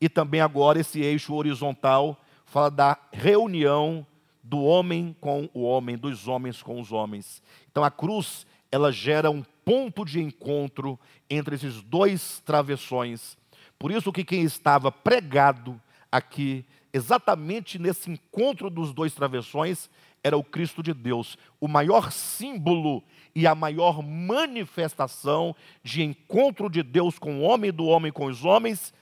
e 0.00 0.08
também 0.08 0.40
agora 0.40 0.80
esse 0.80 1.00
eixo 1.00 1.34
horizontal 1.34 2.18
fala 2.46 2.70
da 2.70 2.98
reunião 3.12 4.06
do 4.42 4.62
homem 4.62 5.14
com 5.20 5.48
o 5.52 5.62
homem, 5.62 5.96
dos 5.96 6.26
homens 6.26 6.62
com 6.62 6.80
os 6.80 6.92
homens. 6.92 7.42
Então 7.70 7.84
a 7.84 7.90
cruz, 7.90 8.46
ela 8.72 8.90
gera 8.90 9.30
um 9.30 9.42
ponto 9.64 10.04
de 10.04 10.20
encontro 10.22 10.98
entre 11.28 11.56
esses 11.56 11.82
dois 11.82 12.40
travessões. 12.44 13.36
Por 13.78 13.90
isso 13.90 14.12
que 14.12 14.24
quem 14.24 14.42
estava 14.42 14.90
pregado 14.90 15.80
aqui, 16.10 16.64
exatamente 16.92 17.78
nesse 17.78 18.10
encontro 18.10 18.70
dos 18.70 18.94
dois 18.94 19.14
travessões, 19.14 19.90
era 20.22 20.38
o 20.38 20.44
Cristo 20.44 20.82
de 20.82 20.94
Deus, 20.94 21.36
o 21.60 21.68
maior 21.68 22.10
símbolo 22.10 23.02
e 23.34 23.46
a 23.46 23.54
maior 23.54 24.02
manifestação 24.02 25.54
de 25.82 26.02
encontro 26.02 26.70
de 26.70 26.82
Deus 26.82 27.18
com 27.18 27.40
o 27.40 27.42
homem 27.42 27.68
e 27.68 27.72
do 27.72 27.86
homem 27.86 28.12
com 28.12 28.26
os 28.26 28.44
homens, 28.44 28.94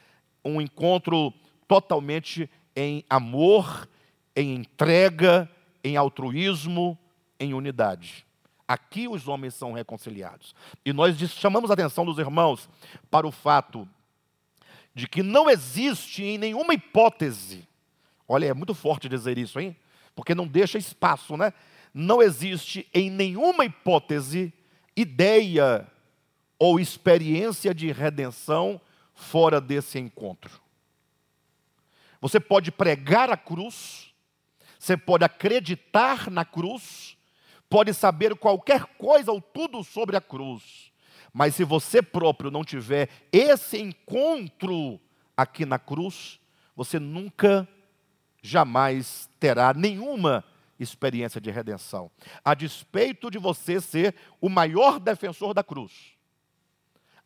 um 0.44 0.60
encontro 0.60 1.32
totalmente 1.68 2.48
em 2.74 3.04
amor, 3.08 3.88
em 4.34 4.54
entrega, 4.54 5.50
em 5.84 5.96
altruísmo, 5.96 6.98
em 7.38 7.52
unidade. 7.52 8.26
Aqui 8.66 9.06
os 9.06 9.28
homens 9.28 9.54
são 9.54 9.72
reconciliados. 9.72 10.54
E 10.84 10.92
nós 10.92 11.18
chamamos 11.32 11.70
a 11.70 11.74
atenção 11.74 12.06
dos 12.06 12.18
irmãos 12.18 12.70
para 13.10 13.26
o 13.26 13.32
fato 13.32 13.86
de 14.94 15.06
que 15.06 15.22
não 15.22 15.50
existe 15.50 16.22
em 16.22 16.38
nenhuma 16.38 16.74
hipótese, 16.74 17.68
olha, 18.28 18.46
é 18.46 18.54
muito 18.54 18.74
forte 18.74 19.08
dizer 19.08 19.36
isso, 19.38 19.58
hein? 19.60 19.76
Porque 20.14 20.34
não 20.34 20.46
deixa 20.46 20.78
espaço, 20.78 21.36
né? 21.36 21.52
Não 21.92 22.22
existe 22.22 22.88
em 22.92 23.10
nenhuma 23.10 23.64
hipótese 23.64 24.52
ideia 24.96 25.86
ou 26.58 26.78
experiência 26.78 27.74
de 27.74 27.90
redenção 27.90 28.80
fora 29.14 29.60
desse 29.60 29.98
encontro. 29.98 30.60
Você 32.20 32.38
pode 32.38 32.70
pregar 32.70 33.30
a 33.30 33.36
cruz, 33.36 34.14
você 34.78 34.96
pode 34.96 35.24
acreditar 35.24 36.30
na 36.30 36.44
cruz, 36.44 37.16
pode 37.68 37.92
saber 37.92 38.36
qualquer 38.36 38.84
coisa 38.96 39.32
ou 39.32 39.40
tudo 39.40 39.82
sobre 39.82 40.16
a 40.16 40.20
cruz, 40.20 40.92
mas 41.32 41.54
se 41.54 41.64
você 41.64 42.00
próprio 42.00 42.50
não 42.50 42.64
tiver 42.64 43.08
esse 43.32 43.78
encontro 43.80 45.00
aqui 45.36 45.66
na 45.66 45.78
cruz, 45.78 46.38
você 46.76 46.98
nunca, 46.98 47.66
jamais 48.42 49.28
terá 49.40 49.74
nenhuma 49.74 50.44
experiência 50.82 51.40
de 51.40 51.50
redenção, 51.50 52.10
a 52.44 52.54
despeito 52.54 53.30
de 53.30 53.38
você 53.38 53.80
ser 53.80 54.14
o 54.40 54.48
maior 54.48 54.98
defensor 54.98 55.54
da 55.54 55.62
cruz. 55.62 56.12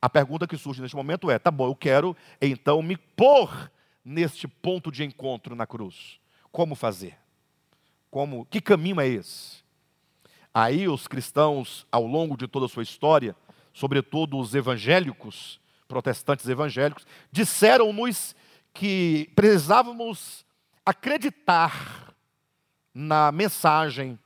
A 0.00 0.08
pergunta 0.08 0.46
que 0.46 0.56
surge 0.56 0.82
neste 0.82 0.96
momento 0.96 1.30
é: 1.30 1.38
tá 1.38 1.50
bom, 1.50 1.66
eu 1.66 1.75
quero 1.75 2.16
então 2.40 2.82
me 2.82 2.96
pôr 2.96 3.70
neste 4.04 4.46
ponto 4.46 4.92
de 4.92 5.04
encontro 5.04 5.56
na 5.56 5.66
cruz. 5.66 6.20
Como 6.52 6.75
fazer? 6.75 7.18
Como, 8.10 8.46
que 8.46 8.60
caminho 8.60 9.00
é 9.00 9.08
esse? 9.08 9.64
Aí 10.54 10.88
os 10.88 11.06
cristãos, 11.06 11.86
ao 11.90 12.06
longo 12.06 12.36
de 12.36 12.46
toda 12.46 12.66
a 12.66 12.68
sua 12.68 12.82
história, 12.82 13.36
sobretudo 13.75 14.38
os 14.38 14.54
evangélicos, 14.54 15.60
protestantes 15.86 16.48
evangélicos, 16.48 17.06
disseram-nos 17.30 18.34
que 18.72 19.30
precisávamos 19.34 20.46
acreditar 20.84 22.05
na 22.98 23.30
mensagem 23.30 24.18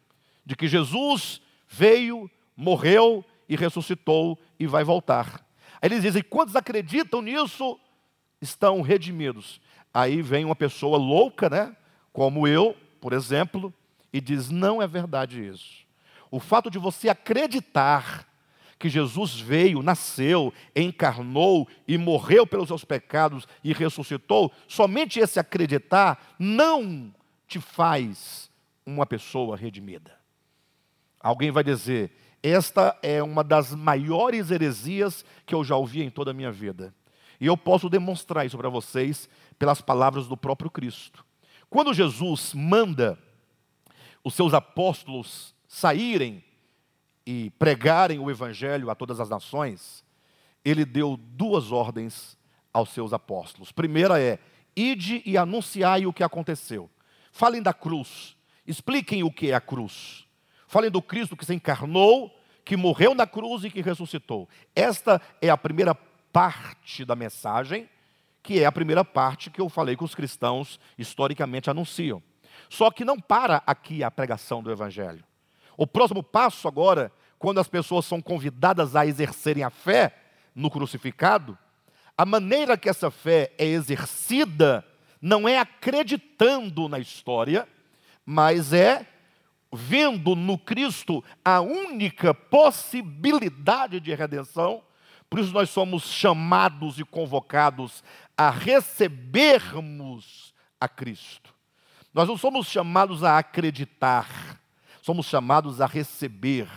de 0.46 0.54
que 0.54 0.68
Jesus 0.68 1.42
veio, 1.68 2.30
morreu 2.56 3.24
e 3.48 3.56
ressuscitou 3.56 4.38
e 4.60 4.66
vai 4.68 4.84
voltar. 4.84 5.44
Aí 5.82 5.88
eles 5.88 6.02
dizem: 6.02 6.22
quantos 6.22 6.54
acreditam 6.54 7.20
nisso 7.20 7.76
estão 8.40 8.80
redimidos? 8.80 9.60
Aí 9.92 10.22
vem 10.22 10.44
uma 10.44 10.54
pessoa 10.54 10.96
louca, 10.96 11.50
né? 11.50 11.76
Como 12.12 12.46
eu, 12.46 12.76
por 13.00 13.12
exemplo, 13.12 13.74
e 14.12 14.20
diz: 14.20 14.50
não 14.50 14.80
é 14.80 14.86
verdade 14.86 15.44
isso. 15.44 15.84
O 16.30 16.38
fato 16.38 16.70
de 16.70 16.78
você 16.78 17.08
acreditar 17.08 18.24
que 18.78 18.88
Jesus 18.88 19.38
veio, 19.38 19.82
nasceu, 19.82 20.54
encarnou 20.76 21.68
e 21.88 21.98
morreu 21.98 22.46
pelos 22.46 22.68
seus 22.68 22.84
pecados 22.84 23.48
e 23.64 23.72
ressuscitou, 23.72 24.52
somente 24.68 25.18
esse 25.18 25.40
acreditar 25.40 26.34
não 26.38 27.12
te 27.48 27.58
faz 27.58 28.49
uma 28.84 29.06
pessoa 29.06 29.56
redimida. 29.56 30.18
Alguém 31.20 31.50
vai 31.50 31.62
dizer: 31.62 32.10
esta 32.42 32.96
é 33.02 33.22
uma 33.22 33.44
das 33.44 33.74
maiores 33.74 34.50
heresias 34.50 35.24
que 35.44 35.54
eu 35.54 35.62
já 35.62 35.76
ouvi 35.76 36.02
em 36.02 36.10
toda 36.10 36.30
a 36.30 36.34
minha 36.34 36.50
vida. 36.50 36.94
E 37.40 37.46
eu 37.46 37.56
posso 37.56 37.88
demonstrar 37.88 38.44
isso 38.46 38.56
para 38.56 38.68
vocês 38.68 39.28
pelas 39.58 39.80
palavras 39.80 40.26
do 40.26 40.36
próprio 40.36 40.70
Cristo. 40.70 41.24
Quando 41.68 41.94
Jesus 41.94 42.52
manda 42.54 43.18
os 44.24 44.34
seus 44.34 44.52
apóstolos 44.52 45.54
saírem 45.66 46.44
e 47.24 47.50
pregarem 47.58 48.18
o 48.18 48.30
evangelho 48.30 48.90
a 48.90 48.94
todas 48.94 49.20
as 49.20 49.28
nações, 49.28 50.04
ele 50.64 50.84
deu 50.84 51.16
duas 51.16 51.72
ordens 51.72 52.36
aos 52.72 52.90
seus 52.90 53.12
apóstolos. 53.12 53.70
Primeira 53.70 54.20
é: 54.20 54.38
ide 54.74 55.22
e 55.24 55.36
anunciai 55.36 56.06
o 56.06 56.12
que 56.12 56.22
aconteceu. 56.22 56.90
Falem 57.32 57.62
da 57.62 57.72
cruz, 57.72 58.36
Expliquem 58.70 59.22
o 59.22 59.32
que 59.32 59.50
é 59.50 59.54
a 59.54 59.60
cruz. 59.60 60.24
Falem 60.68 60.90
do 60.90 61.02
Cristo 61.02 61.36
que 61.36 61.44
se 61.44 61.54
encarnou, 61.54 62.34
que 62.64 62.76
morreu 62.76 63.14
na 63.14 63.26
cruz 63.26 63.64
e 63.64 63.70
que 63.70 63.82
ressuscitou. 63.82 64.48
Esta 64.74 65.20
é 65.42 65.50
a 65.50 65.56
primeira 65.56 65.94
parte 66.32 67.04
da 67.04 67.16
mensagem 67.16 67.88
que 68.42 68.60
é 68.60 68.64
a 68.64 68.72
primeira 68.72 69.04
parte 69.04 69.50
que 69.50 69.60
eu 69.60 69.68
falei 69.68 69.96
que 69.96 70.04
os 70.04 70.14
cristãos 70.14 70.80
historicamente 70.98 71.70
anunciam. 71.70 72.22
Só 72.68 72.90
que 72.90 73.04
não 73.04 73.18
para 73.18 73.62
aqui 73.66 74.02
a 74.02 74.10
pregação 74.10 74.62
do 74.62 74.70
Evangelho. 74.70 75.24
O 75.76 75.86
próximo 75.86 76.22
passo 76.22 76.68
agora, 76.68 77.12
quando 77.38 77.60
as 77.60 77.68
pessoas 77.68 78.06
são 78.06 78.20
convidadas 78.20 78.94
a 78.96 79.06
exercerem 79.06 79.62
a 79.62 79.70
fé 79.70 80.14
no 80.54 80.70
crucificado, 80.70 81.56
a 82.16 82.24
maneira 82.24 82.76
que 82.76 82.88
essa 82.88 83.10
fé 83.10 83.52
é 83.58 83.66
exercida 83.66 84.84
não 85.20 85.48
é 85.48 85.58
acreditando 85.58 86.88
na 86.88 86.98
história, 86.98 87.68
mas 88.32 88.72
é 88.72 89.04
vendo 89.72 90.36
no 90.36 90.56
Cristo 90.56 91.24
a 91.44 91.60
única 91.60 92.32
possibilidade 92.32 93.98
de 93.98 94.14
redenção. 94.14 94.84
Por 95.28 95.40
isso 95.40 95.52
nós 95.52 95.68
somos 95.68 96.04
chamados 96.04 97.00
e 97.00 97.04
convocados 97.04 98.04
a 98.36 98.48
recebermos 98.48 100.54
a 100.80 100.88
Cristo. 100.88 101.52
Nós 102.14 102.28
não 102.28 102.36
somos 102.36 102.68
chamados 102.68 103.24
a 103.24 103.36
acreditar, 103.36 104.60
somos 105.02 105.26
chamados 105.26 105.80
a 105.80 105.86
receber. 105.86 106.68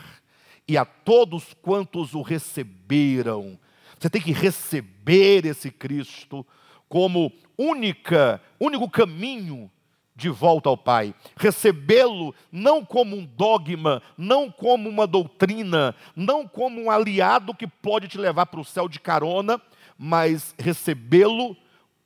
E 0.68 0.76
a 0.76 0.86
todos 0.86 1.54
quantos 1.62 2.16
o 2.16 2.24
receberam, 2.24 3.60
você 4.00 4.10
tem 4.10 4.24
que 4.24 4.32
receber 4.32 5.46
esse 5.46 5.70
Cristo 5.70 6.44
como 6.90 7.32
única, 7.56 8.42
único 8.60 8.90
caminho 8.90 9.70
de 10.16 10.30
volta 10.30 10.70
ao 10.70 10.78
Pai. 10.78 11.14
Recebê-lo 11.36 12.34
não 12.52 12.86
como 12.86 13.16
um 13.16 13.26
dogma, 13.26 14.02
não 14.18 14.50
como 14.52 14.88
uma 14.88 15.08
doutrina, 15.08 15.96
não 16.16 16.48
como 16.48 16.82
um 16.82 16.92
aliado 16.92 17.54
que 17.54 17.68
pode 17.68 18.08
te 18.08 18.18
levar 18.18 18.46
para 18.46 18.60
o 18.60 18.66
céu 18.66 18.88
de 18.88 19.00
carona, 19.00 19.62
mas 19.98 20.54
recebê-lo 20.58 21.56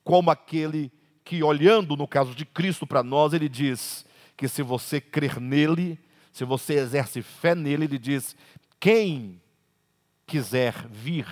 como 0.03 0.31
aquele 0.31 0.91
que, 1.23 1.43
olhando 1.43 1.97
no 1.97 2.07
caso 2.07 2.33
de 2.33 2.45
Cristo 2.45 2.87
para 2.87 3.03
nós, 3.03 3.33
ele 3.33 3.49
diz 3.49 4.05
que 4.37 4.47
se 4.47 4.61
você 4.61 5.01
crer 5.01 5.39
nele, 5.39 5.99
se 6.31 6.45
você 6.45 6.75
exerce 6.75 7.21
fé 7.21 7.53
nele, 7.53 7.85
ele 7.85 7.97
diz: 7.97 8.35
quem 8.79 9.41
quiser 10.25 10.87
vir 10.87 11.25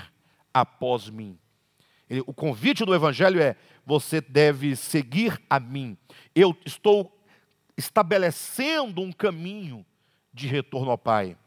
após 0.53 1.09
mim. 1.09 1.37
O 2.25 2.33
convite 2.33 2.83
do 2.83 2.93
Evangelho 2.93 3.41
é: 3.41 3.55
você 3.85 4.19
deve 4.19 4.75
seguir 4.75 5.39
a 5.49 5.59
mim. 5.59 5.97
Eu 6.33 6.55
estou 6.65 7.11
estabelecendo 7.77 9.01
um 9.01 9.11
caminho 9.11 9.85
de 10.33 10.47
retorno 10.47 10.91
ao 10.91 10.97
Pai. 10.97 11.37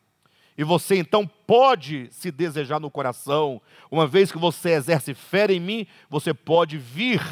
E 0.56 0.64
você 0.64 0.96
então 0.96 1.26
pode 1.46 2.08
se 2.10 2.30
desejar 2.30 2.80
no 2.80 2.90
coração, 2.90 3.62
uma 3.90 4.06
vez 4.06 4.32
que 4.32 4.38
você 4.38 4.70
exerce 4.70 5.14
fé 5.14 5.46
em 5.52 5.60
mim, 5.60 5.86
você 6.10 6.34
pode 6.34 6.76
vir 6.76 7.22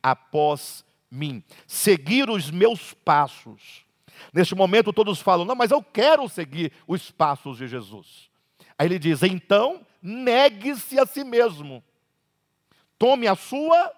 após 0.00 0.84
mim, 1.10 1.42
seguir 1.66 2.30
os 2.30 2.50
meus 2.50 2.92
passos. 2.92 3.84
Neste 4.32 4.54
momento 4.54 4.92
todos 4.92 5.20
falam: 5.20 5.44
"Não, 5.44 5.56
mas 5.56 5.72
eu 5.72 5.82
quero 5.82 6.28
seguir 6.28 6.72
os 6.86 7.10
passos 7.10 7.58
de 7.58 7.66
Jesus". 7.66 8.30
Aí 8.78 8.86
ele 8.86 9.00
diz: 9.00 9.22
"Então, 9.22 9.84
negue-se 10.00 10.98
a 10.98 11.04
si 11.04 11.24
mesmo. 11.24 11.82
Tome 12.96 13.26
a 13.26 13.34
sua 13.34 13.92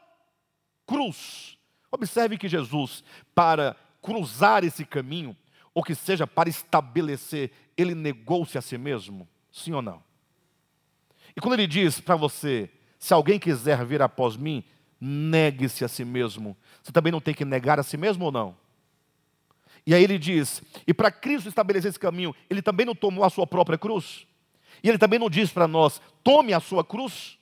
cruz. 0.89 1.59
Observe 1.93 2.39
que 2.39 2.49
Jesus, 2.49 3.05
para 3.35 3.77
cruzar 4.01 4.65
esse 4.65 4.85
caminho, 4.85 5.37
ou 5.75 5.85
que 5.85 5.95
seja, 5.95 6.27
para 6.27 6.49
estabelecer, 6.49 7.53
ele 7.77 7.95
negou-se 7.95 8.57
a 8.57 8.63
si 8.63 8.79
mesmo? 8.79 9.29
Sim 9.53 9.73
ou 9.75 9.83
não? 9.83 10.03
E 11.37 11.41
quando 11.41 11.55
ele 11.55 11.67
diz 11.67 12.01
para 12.01 12.17
você, 12.17 12.71
se 12.99 13.13
alguém 13.13 13.39
quiser 13.39 13.85
vir 13.85 14.03
após 14.03 14.37
mim, 14.37 14.65
negue-se 15.01 15.85
a 15.85 15.89
si 15.89 16.05
mesmo. 16.05 16.57
Você 16.83 16.91
também 16.91 17.13
não 17.13 17.21
tem 17.21 17.35
que 17.35 17.45
negar 17.45 17.79
a 17.79 17.83
si 17.83 17.97
mesmo 17.97 18.25
ou 18.25 18.33
não? 18.33 18.57
E 19.87 19.95
aí 19.95 20.03
ele 20.03 20.19
diz: 20.19 20.63
e 20.87 20.93
para 20.93 21.11
Cristo 21.11 21.49
estabelecer 21.49 21.91
esse 21.91 21.99
caminho, 21.99 22.35
ele 22.51 22.61
também 22.61 22.85
não 22.85 22.95
tomou 22.95 23.25
a 23.25 23.31
sua 23.31 23.47
própria 23.47 23.79
cruz? 23.79 24.27
E 24.83 24.89
ele 24.89 24.99
também 24.99 25.19
não 25.19 25.31
diz 25.31 25.51
para 25.53 25.69
nós: 25.69 26.01
tome 26.25 26.53
a 26.53 26.61
sua 26.61 26.85
cruz? 26.85 27.38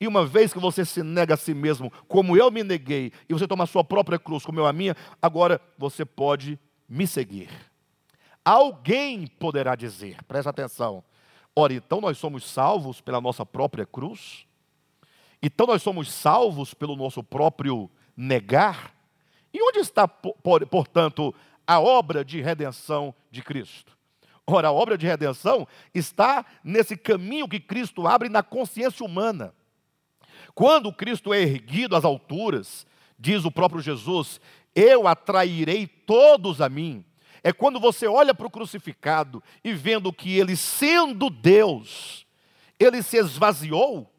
E 0.00 0.08
uma 0.08 0.26
vez 0.26 0.52
que 0.52 0.58
você 0.58 0.84
se 0.84 1.02
nega 1.02 1.34
a 1.34 1.36
si 1.36 1.54
mesmo, 1.54 1.90
como 2.08 2.36
eu 2.36 2.50
me 2.50 2.64
neguei, 2.64 3.12
e 3.28 3.32
você 3.32 3.46
toma 3.46 3.64
a 3.64 3.66
sua 3.66 3.84
própria 3.84 4.18
cruz, 4.18 4.44
como 4.44 4.58
eu 4.58 4.66
a 4.66 4.72
minha, 4.72 4.96
agora 5.22 5.60
você 5.78 6.04
pode 6.04 6.58
me 6.88 7.06
seguir. 7.06 7.48
Alguém 8.44 9.26
poderá 9.26 9.74
dizer, 9.74 10.22
presta 10.24 10.50
atenção, 10.50 11.02
ora, 11.56 11.72
então 11.72 12.00
nós 12.00 12.18
somos 12.18 12.44
salvos 12.44 13.00
pela 13.00 13.20
nossa 13.20 13.46
própria 13.46 13.86
cruz? 13.86 14.46
Então 15.42 15.66
nós 15.66 15.82
somos 15.82 16.12
salvos 16.12 16.74
pelo 16.74 16.96
nosso 16.96 17.22
próprio 17.22 17.90
negar? 18.16 18.94
E 19.52 19.62
onde 19.62 19.78
está, 19.78 20.08
portanto, 20.08 21.34
a 21.66 21.80
obra 21.80 22.24
de 22.24 22.42
redenção 22.42 23.14
de 23.30 23.42
Cristo? 23.42 23.96
Ora, 24.46 24.68
a 24.68 24.72
obra 24.72 24.98
de 24.98 25.06
redenção 25.06 25.66
está 25.94 26.44
nesse 26.62 26.96
caminho 26.96 27.48
que 27.48 27.60
Cristo 27.60 28.06
abre 28.06 28.28
na 28.28 28.42
consciência 28.42 29.06
humana. 29.06 29.54
Quando 30.54 30.92
Cristo 30.92 31.34
é 31.34 31.40
erguido 31.40 31.96
às 31.96 32.04
alturas, 32.04 32.86
diz 33.18 33.44
o 33.44 33.50
próprio 33.50 33.80
Jesus, 33.80 34.40
eu 34.74 35.08
atrairei 35.08 35.86
todos 35.86 36.60
a 36.60 36.68
mim. 36.68 37.04
É 37.42 37.52
quando 37.52 37.80
você 37.80 38.06
olha 38.06 38.34
para 38.34 38.46
o 38.46 38.50
crucificado 38.50 39.42
e 39.62 39.72
vendo 39.72 40.12
que 40.12 40.38
ele, 40.38 40.56
sendo 40.56 41.28
Deus, 41.28 42.26
ele 42.78 43.02
se 43.02 43.18
esvaziou. 43.18 44.10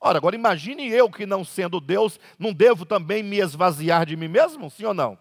Ora, 0.00 0.18
agora 0.18 0.34
imagine 0.34 0.88
eu 0.88 1.08
que 1.08 1.26
não 1.26 1.44
sendo 1.44 1.80
Deus, 1.80 2.18
não 2.38 2.52
devo 2.52 2.84
também 2.84 3.22
me 3.22 3.38
esvaziar 3.38 4.04
de 4.04 4.16
mim 4.16 4.28
mesmo, 4.28 4.68
sim 4.68 4.84
ou 4.84 4.94
não? 4.94 5.16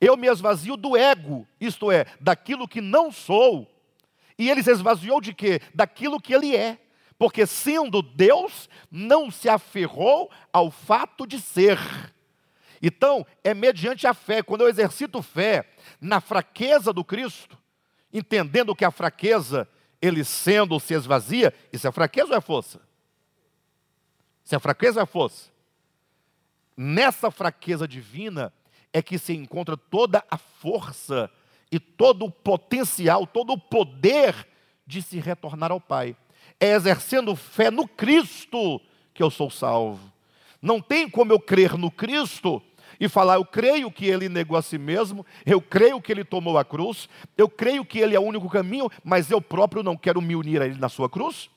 Eu 0.00 0.16
me 0.16 0.26
esvazio 0.26 0.76
do 0.76 0.96
ego, 0.96 1.46
isto 1.60 1.92
é, 1.92 2.06
daquilo 2.20 2.66
que 2.66 2.80
não 2.80 3.12
sou. 3.12 3.70
E 4.36 4.50
ele 4.50 4.62
se 4.62 4.72
esvaziou 4.72 5.20
de 5.20 5.34
quê? 5.34 5.60
Daquilo 5.74 6.20
que 6.20 6.34
ele 6.34 6.56
é 6.56 6.78
porque 7.20 7.46
sendo 7.46 8.00
Deus, 8.00 8.66
não 8.90 9.30
se 9.30 9.46
aferrou 9.46 10.30
ao 10.50 10.70
fato 10.70 11.26
de 11.26 11.38
ser. 11.38 11.78
Então, 12.80 13.26
é 13.44 13.52
mediante 13.52 14.06
a 14.06 14.14
fé, 14.14 14.42
quando 14.42 14.62
eu 14.62 14.68
exercito 14.68 15.20
fé 15.20 15.68
na 16.00 16.18
fraqueza 16.22 16.94
do 16.94 17.04
Cristo, 17.04 17.58
entendendo 18.10 18.74
que 18.74 18.86
a 18.86 18.90
fraqueza, 18.90 19.68
ele 20.00 20.24
sendo 20.24 20.80
se 20.80 20.94
esvazia, 20.94 21.52
isso 21.70 21.86
é 21.86 21.92
fraqueza 21.92 22.30
ou 22.30 22.38
é 22.38 22.40
força? 22.40 22.80
Se 24.42 24.56
é 24.56 24.58
fraqueza 24.58 25.00
ou 25.00 25.02
é 25.02 25.06
força? 25.06 25.50
Nessa 26.74 27.30
fraqueza 27.30 27.86
divina 27.86 28.50
é 28.94 29.02
que 29.02 29.18
se 29.18 29.34
encontra 29.34 29.76
toda 29.76 30.24
a 30.30 30.38
força 30.38 31.30
e 31.70 31.78
todo 31.78 32.24
o 32.24 32.30
potencial, 32.30 33.26
todo 33.26 33.52
o 33.52 33.60
poder 33.60 34.48
de 34.86 35.02
se 35.02 35.20
retornar 35.20 35.70
ao 35.70 35.80
Pai 35.82 36.16
é 36.60 36.74
exercendo 36.74 37.34
fé 37.34 37.70
no 37.70 37.88
Cristo 37.88 38.80
que 39.14 39.22
eu 39.22 39.30
sou 39.30 39.50
salvo. 39.50 40.12
Não 40.60 40.80
tem 40.80 41.08
como 41.08 41.32
eu 41.32 41.40
crer 41.40 41.76
no 41.78 41.90
Cristo 41.90 42.62
e 43.00 43.08
falar, 43.08 43.36
eu 43.36 43.44
creio 43.46 43.90
que 43.90 44.04
ele 44.04 44.28
negou 44.28 44.58
a 44.58 44.62
si 44.62 44.76
mesmo, 44.76 45.24
eu 45.46 45.60
creio 45.60 46.02
que 46.02 46.12
ele 46.12 46.22
tomou 46.22 46.58
a 46.58 46.64
cruz, 46.64 47.08
eu 47.36 47.48
creio 47.48 47.82
que 47.82 47.98
ele 47.98 48.14
é 48.14 48.20
o 48.20 48.24
único 48.24 48.48
caminho, 48.50 48.90
mas 49.02 49.30
eu 49.30 49.40
próprio 49.40 49.82
não 49.82 49.96
quero 49.96 50.20
me 50.20 50.36
unir 50.36 50.60
a 50.60 50.66
ele 50.66 50.78
na 50.78 50.90
sua 50.90 51.08
cruz? 51.08 51.48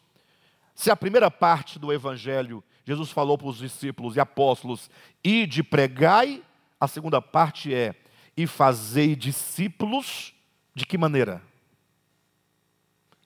Se 0.74 0.90
a 0.90 0.96
primeira 0.96 1.30
parte 1.30 1.78
do 1.78 1.92
evangelho, 1.92 2.64
Jesus 2.86 3.12
falou 3.12 3.38
para 3.38 3.48
os 3.48 3.58
discípulos 3.58 4.16
e 4.16 4.22
apóstolos, 4.22 4.90
e 5.22 5.46
de 5.46 5.62
pregai, 5.62 6.42
a 6.80 6.88
segunda 6.88 7.22
parte 7.22 7.74
é, 7.74 7.94
e 8.38 8.48
fazei 8.48 9.14
discípulos, 9.14 10.34
de 10.74 10.86
que 10.86 10.98
maneira? 10.98 11.42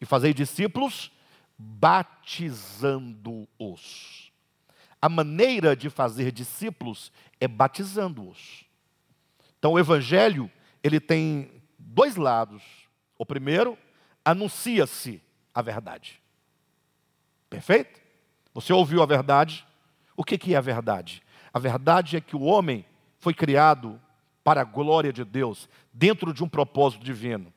E 0.02 0.06
fazei 0.06 0.34
discípulos 0.34 1.12
batizando-os. 1.58 4.32
A 5.02 5.10
maneira 5.10 5.76
de 5.76 5.89
fazer 5.89 6.32
discípulos 6.32 7.12
é 7.39 7.48
batizando-os. 7.48 8.65
Então 9.58 9.74
o 9.74 9.80
evangelho, 9.80 10.52
ele 10.84 11.00
tem 11.00 11.52
dois 11.78 12.15
lados. 12.15 12.62
O 13.17 13.26
primeiro, 13.26 13.78
anuncia-se 14.24 15.22
a 15.54 15.62
verdade. 15.62 16.22
Perfeito? 17.50 18.00
Você 18.54 18.74
ouviu 18.74 19.02
a 19.02 19.06
verdade? 19.06 19.65
O 20.15 20.24
que, 20.24 20.54
é 20.54 20.58
a 20.58 20.62
verdade? 20.62 21.24
A 21.54 21.60
verdade 21.60 22.17
é 22.17 22.22
que 22.22 22.36
o 22.36 22.41
homem 22.41 22.86
foi 23.20 23.34
criado 23.34 24.00
para 24.43 24.62
a 24.62 24.65
glória 24.65 25.12
de 25.12 25.24
Deus, 25.24 25.70
dentro 25.93 26.34
de 26.34 26.43
um 26.43 26.50
propósito 26.50 27.04
divino. 27.04 27.54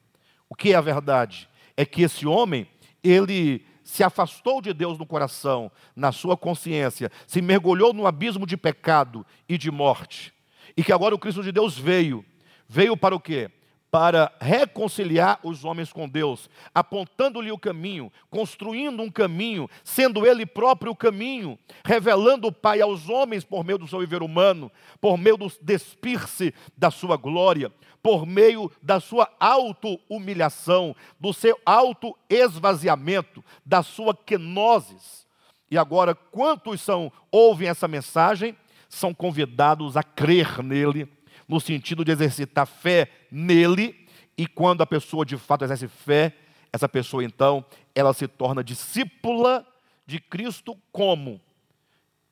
O 0.48 0.54
que 0.54 0.72
é 0.72 0.76
a 0.76 0.80
verdade? 0.80 1.48
É 1.76 1.86
que 1.86 2.02
esse 2.02 2.26
homem, 2.26 2.68
ele 3.02 3.64
se 3.90 4.04
afastou 4.04 4.62
de 4.62 4.72
Deus 4.72 4.96
no 4.96 5.04
coração, 5.04 5.70
na 5.96 6.12
sua 6.12 6.36
consciência, 6.36 7.10
se 7.26 7.42
mergulhou 7.42 7.92
no 7.92 8.06
abismo 8.06 8.46
de 8.46 8.56
pecado 8.56 9.26
e 9.48 9.58
de 9.58 9.68
morte, 9.68 10.32
e 10.76 10.84
que 10.84 10.92
agora 10.92 11.12
o 11.12 11.18
Cristo 11.18 11.42
de 11.42 11.50
Deus 11.50 11.76
veio, 11.76 12.24
veio 12.68 12.96
para 12.96 13.16
o 13.16 13.20
quê? 13.20 13.50
Para 13.90 14.32
reconciliar 14.40 15.40
os 15.42 15.64
homens 15.64 15.92
com 15.92 16.08
Deus, 16.08 16.48
apontando-lhe 16.72 17.50
o 17.50 17.58
caminho, 17.58 18.12
construindo 18.30 19.02
um 19.02 19.10
caminho, 19.10 19.68
sendo 19.82 20.24
ele 20.24 20.46
próprio 20.46 20.92
o 20.92 20.96
caminho, 20.96 21.58
revelando 21.84 22.46
o 22.46 22.52
Pai 22.52 22.80
aos 22.80 23.08
homens 23.08 23.44
por 23.44 23.64
meio 23.64 23.78
do 23.78 23.88
seu 23.88 23.98
viver 23.98 24.22
humano, 24.22 24.70
por 25.00 25.18
meio 25.18 25.36
do 25.36 25.50
despir-se 25.60 26.54
da 26.76 26.90
sua 26.90 27.16
glória, 27.16 27.72
por 28.02 28.24
meio 28.24 28.70
da 28.80 29.00
sua 29.00 29.28
auto-humilhação, 29.40 30.94
do 31.18 31.32
seu 31.32 31.58
auto-esvaziamento, 31.66 33.44
da 33.66 33.82
sua 33.82 34.14
kenosis. 34.14 35.26
E 35.68 35.76
agora, 35.76 36.14
quantos 36.14 36.80
são 36.80 37.12
ouvem 37.30 37.68
essa 37.68 37.88
mensagem, 37.88 38.56
são 38.88 39.12
convidados 39.12 39.96
a 39.96 40.02
crer 40.02 40.62
nele 40.62 41.08
no 41.50 41.60
sentido 41.60 42.04
de 42.04 42.12
exercitar 42.12 42.64
fé 42.64 43.10
nele, 43.28 44.06
e 44.38 44.46
quando 44.46 44.82
a 44.82 44.86
pessoa 44.86 45.26
de 45.26 45.36
fato 45.36 45.64
exerce 45.64 45.88
fé, 45.88 46.32
essa 46.72 46.88
pessoa 46.88 47.24
então, 47.24 47.64
ela 47.92 48.14
se 48.14 48.28
torna 48.28 48.62
discípula 48.62 49.66
de 50.06 50.20
Cristo 50.20 50.78
como? 50.92 51.40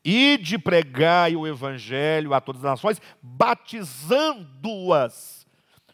E 0.04 0.38
de 0.38 0.56
pregar 0.56 1.32
o 1.32 1.48
evangelho 1.48 2.32
a 2.32 2.40
todas 2.40 2.64
as 2.64 2.70
nações, 2.70 3.02
batizando-as. 3.20 5.44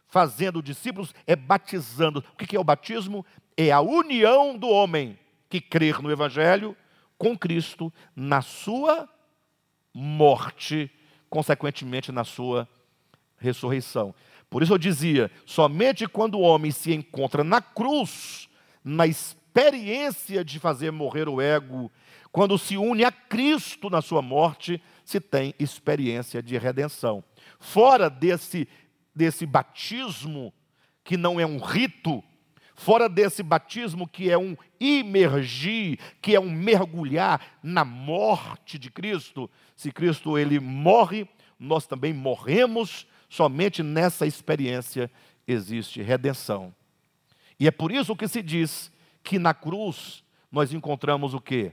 Fazendo 0.07 0.63
discípulos 0.63 1.15
é 1.27 1.35
batizando. 1.35 2.23
O 2.35 2.37
que 2.37 2.55
é 2.55 2.61
o 2.61 2.65
batismo? 2.65 3.25
É 3.57 3.71
a 3.73 3.81
união 3.81 4.59
do 4.59 4.69
homem 4.69 5.19
que 5.49 5.63
crer 5.63 6.03
no 6.03 6.13
evangelho 6.13 6.77
com 7.17 7.39
Cristo 7.39 7.91
na 8.15 8.43
sua 8.43 9.09
morte, 9.95 10.91
consequentemente 11.31 12.13
na 12.13 12.23
sua 12.23 12.69
ressurreição. 13.37 14.15
Por 14.49 14.63
isso 14.63 14.73
eu 14.73 14.79
dizia: 14.79 15.31
somente 15.45 16.07
quando 16.07 16.37
o 16.37 16.43
homem 16.43 16.71
se 16.71 16.93
encontra 16.93 17.43
na 17.43 17.61
cruz, 17.61 18.49
na 18.85 19.07
experiência 19.07 20.45
de 20.45 20.59
fazer 20.59 20.91
morrer 20.91 21.29
o 21.29 21.41
ego, 21.41 21.91
quando 22.31 22.59
se 22.59 22.77
une 22.77 23.05
a 23.05 23.13
Cristo 23.13 23.89
na 23.89 24.03
sua 24.03 24.21
morte, 24.21 24.83
se 25.05 25.21
tem 25.21 25.55
experiência 25.59 26.43
de 26.43 26.59
redenção. 26.59 27.23
Fora 27.61 28.11
desse, 28.11 28.69
desse 29.15 29.47
batismo, 29.47 30.53
que 31.05 31.17
não 31.17 31.39
é 31.39 31.47
um 31.47 31.59
rito, 31.59 32.23
fora 32.75 33.09
desse 33.09 33.43
batismo 33.43 34.09
que 34.09 34.31
é 34.31 34.37
um 34.37 34.57
imergir, 34.81 35.99
que 36.21 36.35
é 36.35 36.41
um 36.41 36.51
mergulhar 36.51 37.41
na 37.63 37.85
morte 37.85 38.79
de 38.79 38.91
Cristo, 38.91 39.49
se 39.77 39.93
Cristo 39.93 40.37
ele 40.37 40.59
morre, 40.59 41.29
nós 41.59 41.87
também 41.87 42.13
morremos 42.13 43.07
Somente 43.35 43.83
nessa 43.83 44.29
experiência 44.29 45.11
existe 45.45 46.01
redenção. 46.01 46.73
E 47.59 47.67
é 47.67 47.71
por 47.73 47.91
isso 47.91 48.15
que 48.15 48.29
se 48.29 48.41
diz 48.41 48.93
que 49.25 49.41
na 49.41 49.53
cruz 49.53 50.23
nós 50.53 50.73
encontramos 50.73 51.35
o 51.35 51.41
que? 51.41 51.73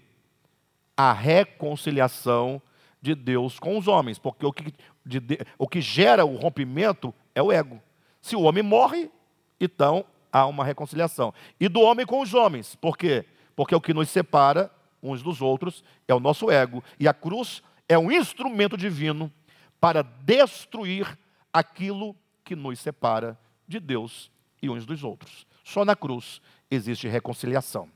A 0.97 1.13
reconciliação 1.13 2.59
de 2.99 3.13
Deus 3.13 3.59
com 3.59 3.77
os 3.77 3.87
homens, 3.87 4.17
porque 4.17 4.43
o 4.43 4.51
que, 4.51 4.73
de, 5.05 5.21
o 5.55 5.67
que 5.67 5.81
gera 5.81 6.25
o 6.25 6.35
rompimento 6.35 7.13
é 7.35 7.43
o 7.43 7.51
ego. 7.51 7.79
Se 8.19 8.35
o 8.35 8.41
homem 8.41 8.63
morre, 8.63 9.11
então 9.59 10.03
há 10.31 10.47
uma 10.47 10.65
reconciliação. 10.65 11.31
E 11.59 11.69
do 11.69 11.81
homem 11.81 12.07
com 12.07 12.21
os 12.21 12.33
homens, 12.33 12.73
por 12.73 12.97
quê? 12.97 13.23
Porque 13.55 13.75
o 13.75 13.81
que 13.81 13.93
nos 13.93 14.09
separa 14.09 14.71
uns 14.99 15.21
dos 15.21 15.43
outros 15.43 15.83
é 16.07 16.15
o 16.15 16.19
nosso 16.19 16.49
ego. 16.49 16.83
E 16.99 17.07
a 17.07 17.13
cruz 17.13 17.61
é 17.87 17.99
um 17.99 18.11
instrumento 18.11 18.75
divino 18.75 19.31
para 19.79 20.01
destruir 20.01 21.19
aquilo 21.53 22.15
que 22.43 22.55
nos 22.55 22.79
separa 22.79 23.37
de 23.67 23.79
Deus 23.79 24.31
e 24.61 24.69
uns 24.69 24.85
dos 24.85 25.03
outros. 25.03 25.45
Só 25.63 25.85
na 25.85 25.95
cruz 25.95 26.41
existe 26.69 27.07
reconciliação. 27.07 27.89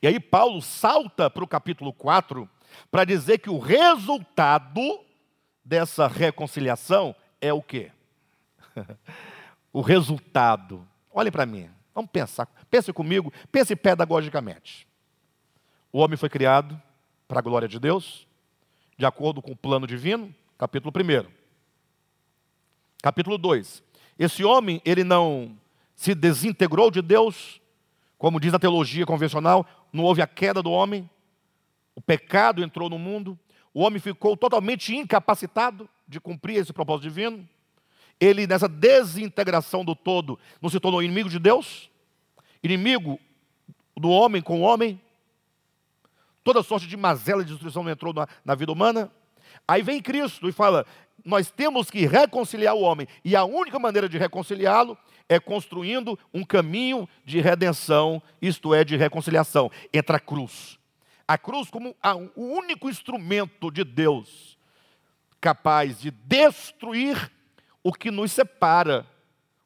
E 0.00 0.06
aí 0.06 0.20
Paulo 0.20 0.60
salta 0.60 1.30
para 1.30 1.44
o 1.44 1.48
capítulo 1.48 1.92
4 1.92 2.48
para 2.90 3.04
dizer 3.04 3.38
que 3.38 3.50
o 3.50 3.58
resultado 3.58 5.00
dessa 5.64 6.06
reconciliação 6.06 7.14
é 7.40 7.52
o 7.52 7.62
quê? 7.62 7.90
o 9.72 9.80
resultado. 9.80 10.86
Olhem 11.12 11.32
para 11.32 11.46
mim, 11.46 11.70
vamos 11.94 12.10
pensar. 12.10 12.46
Pense 12.70 12.92
comigo, 12.92 13.32
pense 13.50 13.74
pedagogicamente. 13.76 14.86
O 15.92 15.98
homem 15.98 16.16
foi 16.16 16.28
criado 16.28 16.80
para 17.28 17.38
a 17.38 17.42
glória 17.42 17.68
de 17.68 17.78
Deus, 17.78 18.26
de 18.96 19.06
acordo 19.06 19.42
com 19.42 19.52
o 19.52 19.56
plano 19.56 19.86
divino, 19.86 20.34
capítulo 20.58 20.92
1. 20.94 21.41
Capítulo 23.02 23.36
2. 23.36 23.82
Esse 24.16 24.44
homem, 24.44 24.80
ele 24.84 25.02
não 25.02 25.58
se 25.96 26.14
desintegrou 26.14 26.88
de 26.88 27.02
Deus, 27.02 27.60
como 28.16 28.38
diz 28.38 28.54
a 28.54 28.58
teologia 28.60 29.04
convencional, 29.04 29.66
não 29.92 30.04
houve 30.04 30.22
a 30.22 30.26
queda 30.28 30.62
do 30.62 30.70
homem, 30.70 31.10
o 31.96 32.00
pecado 32.00 32.62
entrou 32.62 32.88
no 32.88 33.00
mundo, 33.00 33.36
o 33.74 33.82
homem 33.82 33.98
ficou 33.98 34.36
totalmente 34.36 34.94
incapacitado 34.94 35.88
de 36.06 36.20
cumprir 36.20 36.58
esse 36.58 36.72
propósito 36.72 37.08
divino. 37.08 37.48
Ele, 38.20 38.46
nessa 38.46 38.68
desintegração 38.68 39.84
do 39.84 39.96
todo, 39.96 40.38
não 40.60 40.70
se 40.70 40.78
tornou 40.78 41.02
inimigo 41.02 41.28
de 41.28 41.40
Deus, 41.40 41.90
inimigo 42.62 43.18
do 43.96 44.10
homem 44.10 44.40
com 44.40 44.60
o 44.60 44.62
homem. 44.62 45.00
Toda 46.44 46.62
sorte 46.62 46.86
de 46.86 46.96
mazela 46.96 47.42
e 47.42 47.46
destruição 47.46 47.88
entrou 47.90 48.14
na, 48.14 48.28
na 48.44 48.54
vida 48.54 48.70
humana. 48.70 49.10
Aí 49.66 49.82
vem 49.82 50.00
Cristo 50.00 50.48
e 50.48 50.52
fala: 50.52 50.86
nós 51.24 51.50
temos 51.50 51.90
que 51.90 52.06
reconciliar 52.06 52.74
o 52.74 52.80
homem, 52.80 53.06
e 53.24 53.36
a 53.36 53.44
única 53.44 53.78
maneira 53.78 54.08
de 54.08 54.18
reconciliá-lo 54.18 54.96
é 55.28 55.38
construindo 55.38 56.18
um 56.32 56.44
caminho 56.44 57.08
de 57.24 57.40
redenção, 57.40 58.22
isto 58.40 58.74
é, 58.74 58.84
de 58.84 58.96
reconciliação 58.96 59.70
entre 59.92 60.16
a 60.16 60.20
cruz. 60.20 60.78
A 61.26 61.38
cruz, 61.38 61.70
como 61.70 61.94
o 62.36 62.42
único 62.42 62.90
instrumento 62.90 63.70
de 63.70 63.84
Deus 63.84 64.58
capaz 65.40 66.00
de 66.00 66.10
destruir 66.10 67.32
o 67.82 67.92
que 67.92 68.10
nos 68.10 68.30
separa, 68.30 69.04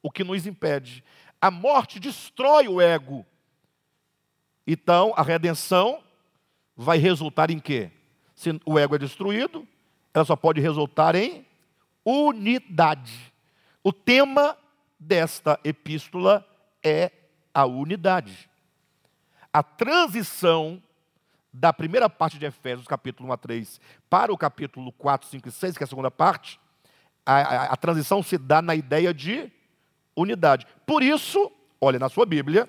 o 0.02 0.10
que 0.10 0.24
nos 0.24 0.46
impede. 0.46 1.04
A 1.40 1.50
morte 1.50 2.00
destrói 2.00 2.66
o 2.66 2.80
ego. 2.80 3.26
Então, 4.66 5.12
a 5.16 5.22
redenção 5.22 6.02
vai 6.74 6.96
resultar 6.96 7.50
em 7.50 7.58
quê? 7.58 7.90
Se 8.34 8.58
o 8.64 8.78
ego 8.78 8.94
é 8.94 8.98
destruído, 8.98 9.68
ela 10.16 10.24
só 10.24 10.34
pode 10.34 10.62
resultar 10.62 11.14
em 11.14 11.44
unidade. 12.02 13.34
O 13.84 13.92
tema 13.92 14.56
desta 14.98 15.60
epístola 15.62 16.42
é 16.82 17.12
a 17.52 17.66
unidade. 17.66 18.48
A 19.52 19.62
transição 19.62 20.82
da 21.52 21.70
primeira 21.70 22.08
parte 22.08 22.38
de 22.38 22.46
Efésios, 22.46 22.88
capítulo 22.88 23.28
1 23.28 23.32
a 23.32 23.36
3, 23.36 23.80
para 24.08 24.32
o 24.32 24.38
capítulo 24.38 24.90
4, 24.92 25.28
5 25.28 25.48
e 25.50 25.52
6, 25.52 25.76
que 25.76 25.82
é 25.82 25.84
a 25.84 25.88
segunda 25.88 26.10
parte, 26.10 26.58
a, 27.26 27.34
a, 27.34 27.64
a 27.64 27.76
transição 27.76 28.22
se 28.22 28.38
dá 28.38 28.62
na 28.62 28.74
ideia 28.74 29.12
de 29.12 29.52
unidade. 30.16 30.66
Por 30.86 31.02
isso, 31.02 31.52
olha 31.78 31.98
na 31.98 32.08
sua 32.08 32.24
Bíblia, 32.24 32.66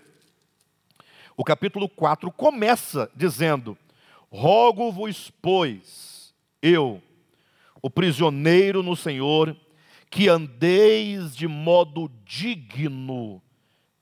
o 1.37 1.45
capítulo 1.45 1.87
4 1.87 2.29
começa 2.29 3.09
dizendo: 3.15 3.77
Rogo-vos, 4.29 5.31
pois, 5.41 6.33
eu, 6.61 7.01
o 7.81 7.89
prisioneiro 7.89 8.81
no 8.81 8.95
Senhor, 8.95 9.55
que 10.09 10.29
andeis 10.29 11.35
de 11.35 11.47
modo 11.47 12.09
digno 12.25 13.41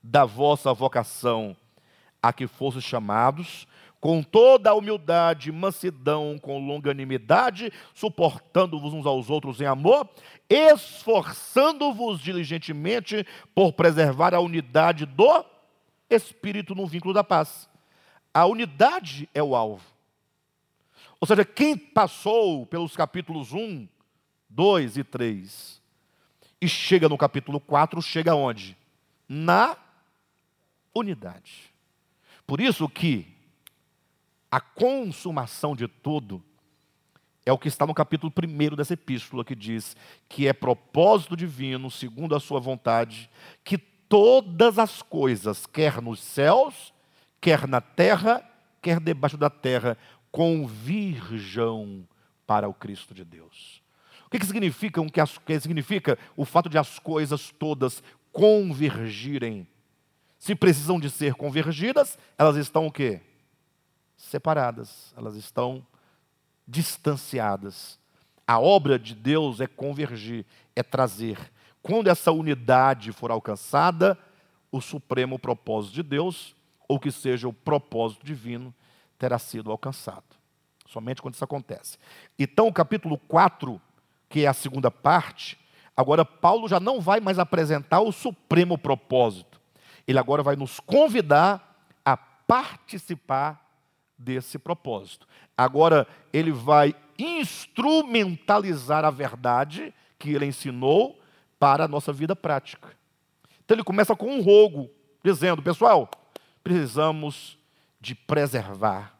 da 0.02 0.24
vossa 0.24 0.72
vocação, 0.72 1.56
a 2.22 2.32
que 2.32 2.46
fostes 2.46 2.84
chamados, 2.84 3.66
com 4.00 4.22
toda 4.22 4.70
a 4.70 4.74
humildade, 4.74 5.50
mansidão, 5.50 6.38
com 6.40 6.64
longanimidade, 6.64 7.72
suportando-vos 7.94 8.92
uns 8.92 9.06
aos 9.06 9.30
outros 9.30 9.60
em 9.60 9.66
amor, 9.66 10.08
esforçando-vos 10.48 12.20
diligentemente 12.20 13.26
por 13.54 13.72
preservar 13.72 14.32
a 14.34 14.40
unidade 14.40 15.06
do 15.06 15.44
Espírito 16.08 16.74
no 16.74 16.86
vínculo 16.86 17.12
da 17.12 17.24
paz. 17.24 17.68
A 18.32 18.46
unidade 18.46 19.28
é 19.34 19.42
o 19.42 19.56
alvo. 19.56 19.95
Ou 21.20 21.26
seja, 21.26 21.44
quem 21.44 21.76
passou 21.76 22.66
pelos 22.66 22.94
capítulos 22.94 23.52
1, 23.52 23.88
2 24.48 24.96
e 24.98 25.04
3 25.04 25.82
e 26.60 26.68
chega 26.68 27.08
no 27.08 27.18
capítulo 27.18 27.60
4, 27.60 28.00
chega 28.02 28.34
onde? 28.34 28.76
Na 29.28 29.76
unidade. 30.94 31.72
Por 32.46 32.60
isso 32.60 32.88
que 32.88 33.34
a 34.50 34.60
consumação 34.60 35.74
de 35.74 35.88
tudo 35.88 36.42
é 37.44 37.52
o 37.52 37.58
que 37.58 37.68
está 37.68 37.86
no 37.86 37.94
capítulo 37.94 38.32
1 38.32 38.74
dessa 38.74 38.94
epístola, 38.94 39.44
que 39.44 39.54
diz 39.54 39.96
que 40.28 40.48
é 40.48 40.52
propósito 40.52 41.36
divino, 41.36 41.90
segundo 41.90 42.34
a 42.34 42.40
sua 42.40 42.58
vontade, 42.58 43.30
que 43.62 43.78
todas 43.78 44.78
as 44.78 45.02
coisas, 45.02 45.66
quer 45.66 46.00
nos 46.00 46.20
céus, 46.20 46.92
quer 47.40 47.68
na 47.68 47.80
terra, 47.80 48.42
quer 48.82 48.98
debaixo 49.00 49.36
da 49.36 49.50
terra, 49.50 49.96
convirjam 50.36 52.06
para 52.46 52.68
o 52.68 52.74
Cristo 52.74 53.14
de 53.14 53.24
Deus. 53.24 53.82
O 54.26 54.28
que, 54.28 54.38
que 54.38 54.44
significa, 54.44 55.00
o 55.00 55.10
que 55.10 55.60
significa 55.60 56.18
o 56.36 56.44
fato 56.44 56.68
de 56.68 56.76
as 56.76 56.98
coisas 56.98 57.50
todas 57.58 58.02
convergirem. 58.30 59.66
Se 60.38 60.54
precisam 60.54 61.00
de 61.00 61.08
ser 61.08 61.36
convergidas, 61.36 62.18
elas 62.36 62.56
estão 62.56 62.86
o 62.86 62.92
quê? 62.92 63.22
Separadas, 64.14 65.14
elas 65.16 65.36
estão 65.36 65.86
distanciadas. 66.68 67.98
A 68.46 68.60
obra 68.60 68.98
de 68.98 69.14
Deus 69.14 69.62
é 69.62 69.66
convergir, 69.66 70.44
é 70.74 70.82
trazer. 70.82 71.50
Quando 71.80 72.08
essa 72.08 72.30
unidade 72.30 73.10
for 73.10 73.30
alcançada, 73.30 74.18
o 74.70 74.82
supremo 74.82 75.38
propósito 75.38 75.94
de 75.94 76.02
Deus, 76.02 76.54
ou 76.86 77.00
que 77.00 77.10
seja 77.10 77.48
o 77.48 77.54
propósito 77.54 78.26
divino, 78.26 78.74
terá 79.18 79.38
sido 79.38 79.70
alcançado. 79.70 80.24
Somente 80.86 81.20
quando 81.20 81.34
isso 81.34 81.44
acontece. 81.44 81.98
Então, 82.38 82.68
o 82.68 82.72
capítulo 82.72 83.18
4, 83.18 83.80
que 84.28 84.44
é 84.44 84.46
a 84.46 84.52
segunda 84.52 84.90
parte, 84.90 85.58
agora 85.96 86.24
Paulo 86.24 86.68
já 86.68 86.78
não 86.78 87.00
vai 87.00 87.20
mais 87.20 87.38
apresentar 87.38 88.00
o 88.00 88.12
supremo 88.12 88.78
propósito. 88.78 89.60
Ele 90.06 90.18
agora 90.18 90.42
vai 90.42 90.54
nos 90.54 90.78
convidar 90.78 91.84
a 92.04 92.16
participar 92.16 93.66
desse 94.16 94.58
propósito. 94.58 95.26
Agora 95.56 96.06
ele 96.32 96.52
vai 96.52 96.94
instrumentalizar 97.18 99.04
a 99.04 99.10
verdade 99.10 99.92
que 100.18 100.30
ele 100.30 100.46
ensinou 100.46 101.20
para 101.58 101.84
a 101.84 101.88
nossa 101.88 102.12
vida 102.12 102.36
prática. 102.36 102.94
Então 103.64 103.74
ele 103.74 103.84
começa 103.84 104.14
com 104.14 104.26
um 104.26 104.42
rogo, 104.42 104.90
dizendo: 105.24 105.62
pessoal, 105.62 106.08
precisamos 106.62 107.58
de 108.06 108.14
preservar 108.14 109.18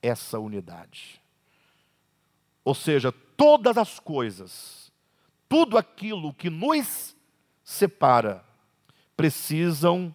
essa 0.00 0.38
unidade. 0.38 1.20
Ou 2.64 2.76
seja, 2.76 3.10
todas 3.10 3.76
as 3.76 3.98
coisas, 3.98 4.92
tudo 5.48 5.76
aquilo 5.76 6.32
que 6.32 6.48
nos 6.48 7.16
separa, 7.64 8.44
precisam 9.16 10.14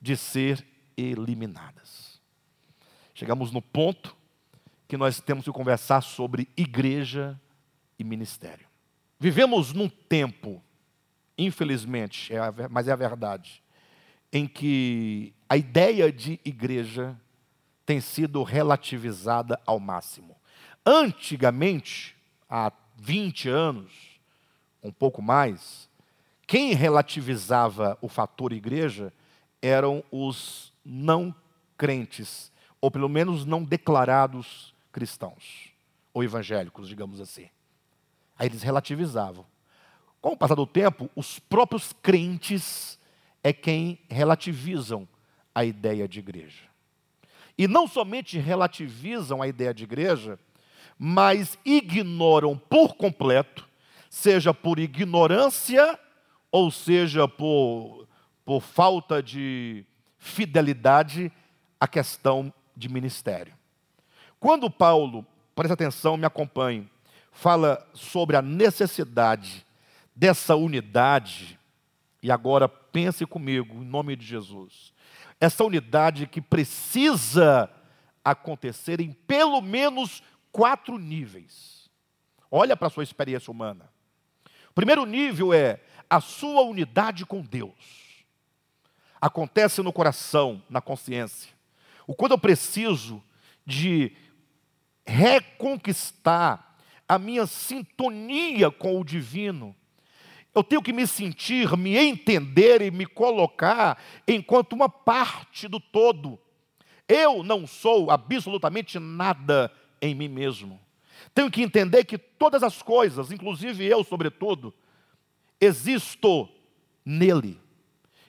de 0.00 0.16
ser 0.16 0.64
eliminadas. 0.96 2.20
Chegamos 3.12 3.50
no 3.50 3.60
ponto 3.60 4.16
que 4.86 4.96
nós 4.96 5.20
temos 5.20 5.44
que 5.44 5.50
conversar 5.50 6.02
sobre 6.02 6.48
igreja 6.56 7.38
e 7.98 8.04
ministério. 8.04 8.68
Vivemos 9.18 9.72
num 9.72 9.88
tempo, 9.88 10.62
infelizmente, 11.36 12.32
é 12.32 12.38
a, 12.38 12.54
mas 12.70 12.86
é 12.86 12.92
a 12.92 12.96
verdade, 12.96 13.60
em 14.32 14.46
que 14.46 15.34
a 15.48 15.56
ideia 15.56 16.12
de 16.12 16.38
igreja 16.44 17.20
tem 17.90 18.00
sido 18.00 18.44
relativizada 18.44 19.60
ao 19.66 19.80
máximo. 19.80 20.36
Antigamente, 20.86 22.14
há 22.48 22.70
20 22.94 23.48
anos, 23.48 23.92
um 24.80 24.92
pouco 24.92 25.20
mais, 25.20 25.90
quem 26.46 26.72
relativizava 26.72 27.98
o 28.00 28.06
fator 28.08 28.52
igreja 28.52 29.12
eram 29.60 30.04
os 30.08 30.72
não 30.84 31.34
crentes, 31.76 32.52
ou 32.80 32.92
pelo 32.92 33.08
menos 33.08 33.44
não 33.44 33.64
declarados 33.64 34.72
cristãos, 34.92 35.72
ou 36.14 36.22
evangélicos, 36.22 36.88
digamos 36.88 37.20
assim. 37.20 37.50
Aí 38.38 38.46
eles 38.46 38.62
relativizavam. 38.62 39.44
Com 40.20 40.34
o 40.34 40.36
passar 40.36 40.54
do 40.54 40.64
tempo, 40.64 41.10
os 41.16 41.40
próprios 41.40 41.92
crentes 41.92 43.00
é 43.42 43.52
quem 43.52 43.98
relativizam 44.08 45.08
a 45.52 45.64
ideia 45.64 46.06
de 46.06 46.20
igreja. 46.20 46.69
E 47.60 47.68
não 47.68 47.86
somente 47.86 48.38
relativizam 48.38 49.42
a 49.42 49.46
ideia 49.46 49.74
de 49.74 49.84
igreja, 49.84 50.38
mas 50.98 51.58
ignoram 51.62 52.56
por 52.56 52.94
completo, 52.94 53.68
seja 54.08 54.54
por 54.54 54.78
ignorância 54.78 56.00
ou 56.50 56.70
seja 56.70 57.28
por, 57.28 58.08
por 58.46 58.62
falta 58.62 59.22
de 59.22 59.84
fidelidade, 60.16 61.30
a 61.78 61.86
questão 61.86 62.50
de 62.74 62.88
ministério. 62.88 63.52
Quando 64.38 64.70
Paulo, 64.70 65.26
presta 65.54 65.74
atenção, 65.74 66.16
me 66.16 66.24
acompanhe, 66.24 66.88
fala 67.30 67.86
sobre 67.92 68.36
a 68.38 68.42
necessidade 68.42 69.66
dessa 70.16 70.56
unidade, 70.56 71.60
e 72.22 72.32
agora 72.32 72.66
pense 72.66 73.26
comigo, 73.26 73.82
em 73.82 73.84
nome 73.84 74.16
de 74.16 74.24
Jesus 74.24 74.94
essa 75.40 75.64
unidade 75.64 76.26
que 76.26 76.40
precisa 76.40 77.70
acontecer 78.22 79.00
em 79.00 79.12
pelo 79.12 79.62
menos 79.62 80.22
quatro 80.52 80.98
níveis. 80.98 81.90
Olha 82.50 82.76
para 82.76 82.88
a 82.88 82.90
sua 82.90 83.02
experiência 83.02 83.50
humana. 83.50 83.90
O 84.68 84.74
primeiro 84.74 85.06
nível 85.06 85.54
é 85.54 85.80
a 86.08 86.20
sua 86.20 86.62
unidade 86.62 87.24
com 87.24 87.40
Deus. 87.40 88.24
Acontece 89.20 89.82
no 89.82 89.92
coração, 89.92 90.62
na 90.68 90.80
consciência. 90.80 91.52
O 92.06 92.14
quando 92.14 92.32
eu 92.32 92.38
preciso 92.38 93.22
de 93.64 94.12
reconquistar 95.06 96.76
a 97.08 97.18
minha 97.18 97.46
sintonia 97.46 98.70
com 98.70 99.00
o 99.00 99.04
divino, 99.04 99.74
eu 100.54 100.64
tenho 100.64 100.82
que 100.82 100.92
me 100.92 101.06
sentir, 101.06 101.76
me 101.76 101.96
entender 101.96 102.82
e 102.82 102.90
me 102.90 103.06
colocar 103.06 104.02
enquanto 104.26 104.72
uma 104.72 104.88
parte 104.88 105.68
do 105.68 105.78
todo. 105.78 106.38
Eu 107.08 107.42
não 107.42 107.66
sou 107.66 108.10
absolutamente 108.10 108.98
nada 108.98 109.72
em 110.00 110.14
mim 110.14 110.28
mesmo. 110.28 110.80
Tenho 111.34 111.50
que 111.50 111.62
entender 111.62 112.04
que 112.04 112.18
todas 112.18 112.62
as 112.62 112.82
coisas, 112.82 113.30
inclusive 113.30 113.84
eu, 113.84 114.02
sobretudo, 114.02 114.74
existo 115.60 116.48
nele. 117.04 117.60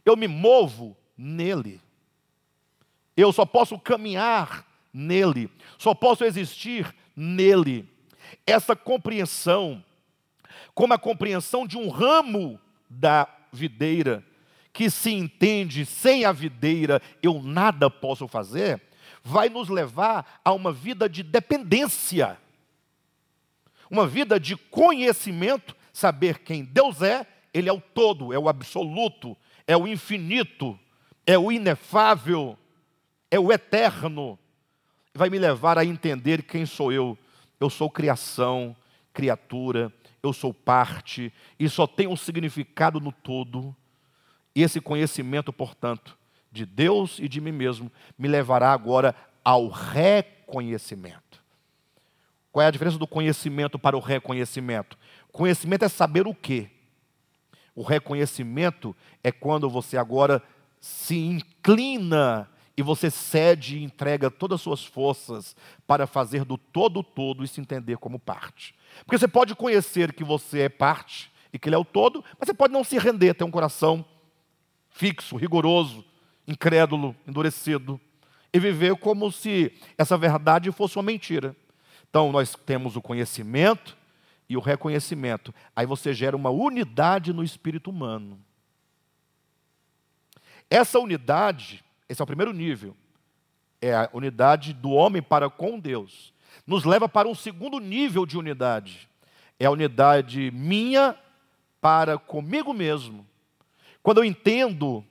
Eu 0.05 0.15
me 0.15 0.27
movo 0.27 0.95
nele. 1.17 1.81
Eu 3.15 3.31
só 3.31 3.45
posso 3.45 3.79
caminhar 3.79 4.67
nele. 4.93 5.49
Só 5.77 5.93
posso 5.93 6.23
existir 6.23 6.93
nele. 7.15 7.87
Essa 8.45 8.75
compreensão 8.75 9.83
como 10.73 10.93
a 10.93 10.97
compreensão 10.97 11.67
de 11.67 11.77
um 11.77 11.89
ramo 11.89 12.59
da 12.89 13.27
videira, 13.51 14.23
que 14.73 14.89
se 14.89 15.11
entende 15.11 15.85
sem 15.85 16.25
a 16.25 16.31
videira 16.31 17.01
eu 17.21 17.41
nada 17.41 17.89
posso 17.89 18.27
fazer, 18.27 18.81
vai 19.23 19.49
nos 19.49 19.69
levar 19.69 20.39
a 20.43 20.51
uma 20.53 20.71
vida 20.71 21.07
de 21.07 21.23
dependência, 21.23 22.37
uma 23.89 24.07
vida 24.07 24.39
de 24.39 24.55
conhecimento, 24.55 25.75
saber 25.91 26.39
quem 26.39 26.63
Deus 26.63 27.01
é, 27.01 27.27
Ele 27.53 27.67
é 27.67 27.73
o 27.73 27.81
todo, 27.81 28.31
é 28.31 28.39
o 28.39 28.47
absoluto, 28.47 29.35
é 29.67 29.75
o 29.75 29.87
infinito, 29.87 30.79
é 31.25 31.37
o 31.37 31.51
inefável, 31.51 32.57
é 33.29 33.39
o 33.39 33.51
eterno. 33.51 34.39
Vai 35.13 35.29
me 35.29 35.37
levar 35.37 35.77
a 35.77 35.85
entender 35.85 36.43
quem 36.43 36.65
sou 36.65 36.91
eu. 36.91 37.17
Eu 37.59 37.69
sou 37.69 37.89
criação, 37.89 38.75
criatura, 39.13 39.93
eu 40.23 40.33
sou 40.33 40.53
parte, 40.53 41.33
e 41.59 41.67
só 41.67 41.87
tem 41.87 42.07
um 42.07 42.15
significado 42.15 42.99
no 42.99 43.11
todo. 43.11 43.75
E 44.55 44.61
esse 44.61 44.79
conhecimento, 44.79 45.51
portanto, 45.51 46.17
de 46.51 46.65
Deus 46.65 47.17
e 47.19 47.27
de 47.27 47.39
mim 47.41 47.51
mesmo, 47.51 47.91
me 48.17 48.27
levará 48.27 48.71
agora 48.71 49.15
ao 49.43 49.67
reconhecimento. 49.67 51.41
Qual 52.51 52.63
é 52.63 52.67
a 52.67 52.71
diferença 52.71 52.97
do 52.97 53.07
conhecimento 53.07 53.79
para 53.79 53.95
o 53.95 53.99
reconhecimento? 53.99 54.97
Conhecimento 55.31 55.85
é 55.85 55.89
saber 55.89 56.27
o 56.27 56.35
quê? 56.35 56.69
O 57.73 57.81
reconhecimento 57.81 58.95
é 59.23 59.31
quando 59.31 59.69
você 59.69 59.97
agora 59.97 60.43
se 60.79 61.17
inclina 61.17 62.49
e 62.81 62.83
você 62.83 63.11
cede 63.11 63.77
e 63.77 63.83
entrega 63.83 64.31
todas 64.31 64.55
as 64.55 64.61
suas 64.61 64.83
forças 64.83 65.55
para 65.85 66.07
fazer 66.07 66.43
do 66.43 66.57
todo 66.57 67.03
todo 67.03 67.43
e 67.43 67.47
se 67.47 67.61
entender 67.61 67.97
como 67.97 68.17
parte. 68.17 68.73
Porque 69.05 69.19
você 69.19 69.27
pode 69.27 69.53
conhecer 69.53 70.11
que 70.11 70.23
você 70.23 70.61
é 70.61 70.69
parte 70.69 71.31
e 71.53 71.59
que 71.59 71.69
ele 71.69 71.75
é 71.75 71.77
o 71.77 71.85
todo, 71.85 72.25
mas 72.39 72.47
você 72.47 72.55
pode 72.55 72.73
não 72.73 72.83
se 72.83 72.97
render, 72.97 73.35
ter 73.35 73.43
um 73.43 73.51
coração 73.51 74.03
fixo, 74.89 75.37
rigoroso, 75.37 76.03
incrédulo, 76.47 77.15
endurecido, 77.27 78.01
e 78.51 78.59
viver 78.59 78.95
como 78.97 79.31
se 79.31 79.71
essa 79.95 80.17
verdade 80.17 80.71
fosse 80.71 80.97
uma 80.97 81.03
mentira. 81.03 81.55
Então, 82.09 82.31
nós 82.31 82.55
temos 82.65 82.95
o 82.95 83.01
conhecimento 83.01 83.95
e 84.49 84.57
o 84.57 84.59
reconhecimento. 84.59 85.53
Aí 85.75 85.85
você 85.85 86.13
gera 86.13 86.35
uma 86.35 86.49
unidade 86.49 87.31
no 87.31 87.43
espírito 87.43 87.91
humano. 87.91 88.39
Essa 90.67 90.99
unidade, 90.99 91.83
esse 92.11 92.21
é 92.21 92.23
o 92.23 92.27
primeiro 92.27 92.53
nível, 92.53 92.95
é 93.81 93.93
a 93.93 94.09
unidade 94.13 94.73
do 94.73 94.91
homem 94.91 95.21
para 95.21 95.49
com 95.49 95.79
Deus 95.79 96.33
nos 96.65 96.83
leva 96.83 97.07
para 97.07 97.27
um 97.27 97.35
segundo 97.35 97.79
nível 97.79 98.25
de 98.25 98.37
unidade. 98.37 99.09
É 99.59 99.65
a 99.65 99.71
unidade 99.71 100.51
minha 100.51 101.15
para 101.79 102.17
comigo 102.17 102.73
mesmo. 102.73 103.25
Quando 104.01 104.19
eu 104.19 104.25
entendo 104.25 105.03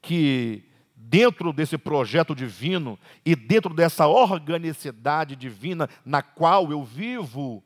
que 0.00 0.64
dentro 0.94 1.52
desse 1.52 1.78
projeto 1.78 2.34
divino 2.34 2.98
e 3.24 3.34
dentro 3.34 3.72
dessa 3.74 4.06
organicidade 4.06 5.36
divina 5.36 5.88
na 6.04 6.22
qual 6.22 6.70
eu 6.70 6.82
vivo, 6.82 7.62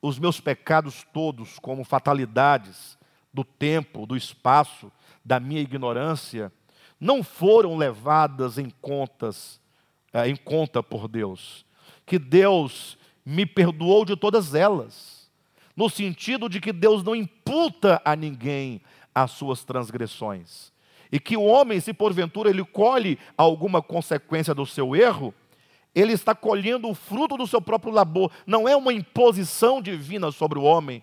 os 0.00 0.18
meus 0.18 0.40
pecados 0.40 1.06
todos, 1.12 1.58
como 1.58 1.84
fatalidades 1.84 2.98
do 3.32 3.44
tempo, 3.44 4.06
do 4.06 4.16
espaço, 4.16 4.92
da 5.24 5.38
minha 5.38 5.60
ignorância, 5.60 6.52
não 7.02 7.20
foram 7.24 7.76
levadas 7.76 8.58
em 8.58 8.70
contas, 8.80 9.60
é, 10.12 10.28
em 10.28 10.36
conta 10.36 10.80
por 10.84 11.08
Deus. 11.08 11.66
Que 12.06 12.16
Deus 12.16 12.96
me 13.26 13.44
perdoou 13.44 14.04
de 14.04 14.14
todas 14.14 14.54
elas, 14.54 15.28
no 15.76 15.90
sentido 15.90 16.48
de 16.48 16.60
que 16.60 16.72
Deus 16.72 17.02
não 17.02 17.16
imputa 17.16 18.00
a 18.04 18.14
ninguém 18.14 18.80
as 19.12 19.32
suas 19.32 19.64
transgressões. 19.64 20.72
E 21.10 21.18
que 21.18 21.36
o 21.36 21.42
homem, 21.42 21.80
se 21.80 21.92
porventura 21.92 22.50
ele 22.50 22.64
colhe 22.64 23.18
alguma 23.36 23.82
consequência 23.82 24.54
do 24.54 24.64
seu 24.64 24.94
erro, 24.94 25.34
ele 25.92 26.12
está 26.12 26.36
colhendo 26.36 26.88
o 26.88 26.94
fruto 26.94 27.36
do 27.36 27.48
seu 27.48 27.60
próprio 27.60 27.92
labor, 27.92 28.30
não 28.46 28.68
é 28.68 28.76
uma 28.76 28.92
imposição 28.92 29.82
divina 29.82 30.30
sobre 30.30 30.56
o 30.56 30.62
homem, 30.62 31.02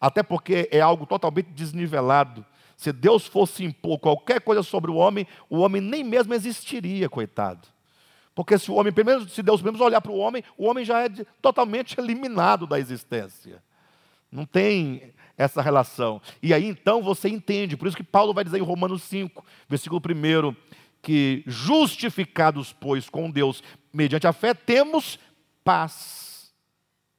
até 0.00 0.24
porque 0.24 0.68
é 0.72 0.80
algo 0.80 1.06
totalmente 1.06 1.50
desnivelado. 1.50 2.44
Se 2.80 2.94
Deus 2.94 3.26
fosse 3.26 3.62
impor 3.62 3.98
qualquer 3.98 4.40
coisa 4.40 4.62
sobre 4.62 4.90
o 4.90 4.94
homem, 4.94 5.26
o 5.50 5.58
homem 5.58 5.82
nem 5.82 6.02
mesmo 6.02 6.32
existiria, 6.32 7.10
coitado. 7.10 7.68
Porque 8.34 8.58
se 8.58 8.70
o 8.70 8.74
homem, 8.74 8.90
primeiro, 8.90 9.28
se 9.28 9.42
Deus 9.42 9.60
mesmo 9.60 9.84
olhar 9.84 10.00
para 10.00 10.10
o 10.10 10.16
homem, 10.16 10.42
o 10.56 10.64
homem 10.64 10.82
já 10.82 11.04
é 11.04 11.10
totalmente 11.42 11.94
eliminado 12.00 12.66
da 12.66 12.80
existência. 12.80 13.62
Não 14.32 14.46
tem 14.46 15.12
essa 15.36 15.60
relação. 15.60 16.22
E 16.42 16.54
aí 16.54 16.64
então 16.64 17.02
você 17.02 17.28
entende, 17.28 17.76
por 17.76 17.86
isso 17.86 17.98
que 17.98 18.02
Paulo 18.02 18.32
vai 18.32 18.44
dizer 18.44 18.56
em 18.56 18.64
Romanos 18.64 19.02
5, 19.02 19.44
versículo 19.68 20.00
1, 20.00 20.56
que 21.02 21.44
justificados, 21.46 22.72
pois, 22.72 23.10
com 23.10 23.30
Deus, 23.30 23.62
mediante 23.92 24.26
a 24.26 24.32
fé, 24.32 24.54
temos 24.54 25.18
paz 25.62 26.50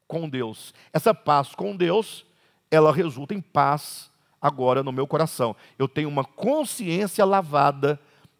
com 0.08 0.28
Deus. 0.28 0.74
Essa 0.92 1.14
paz 1.14 1.54
com 1.54 1.76
Deus, 1.76 2.26
ela 2.72 2.92
resulta 2.92 3.36
em 3.36 3.42
paz 3.42 4.11
agora 4.42 4.82
no 4.82 4.92
meu 4.92 5.06
coração. 5.06 5.56
Eu 5.78 5.88
tenho 5.88 6.10
uma 6.10 6.24
consciência 6.24 7.24
lavada 7.24 8.00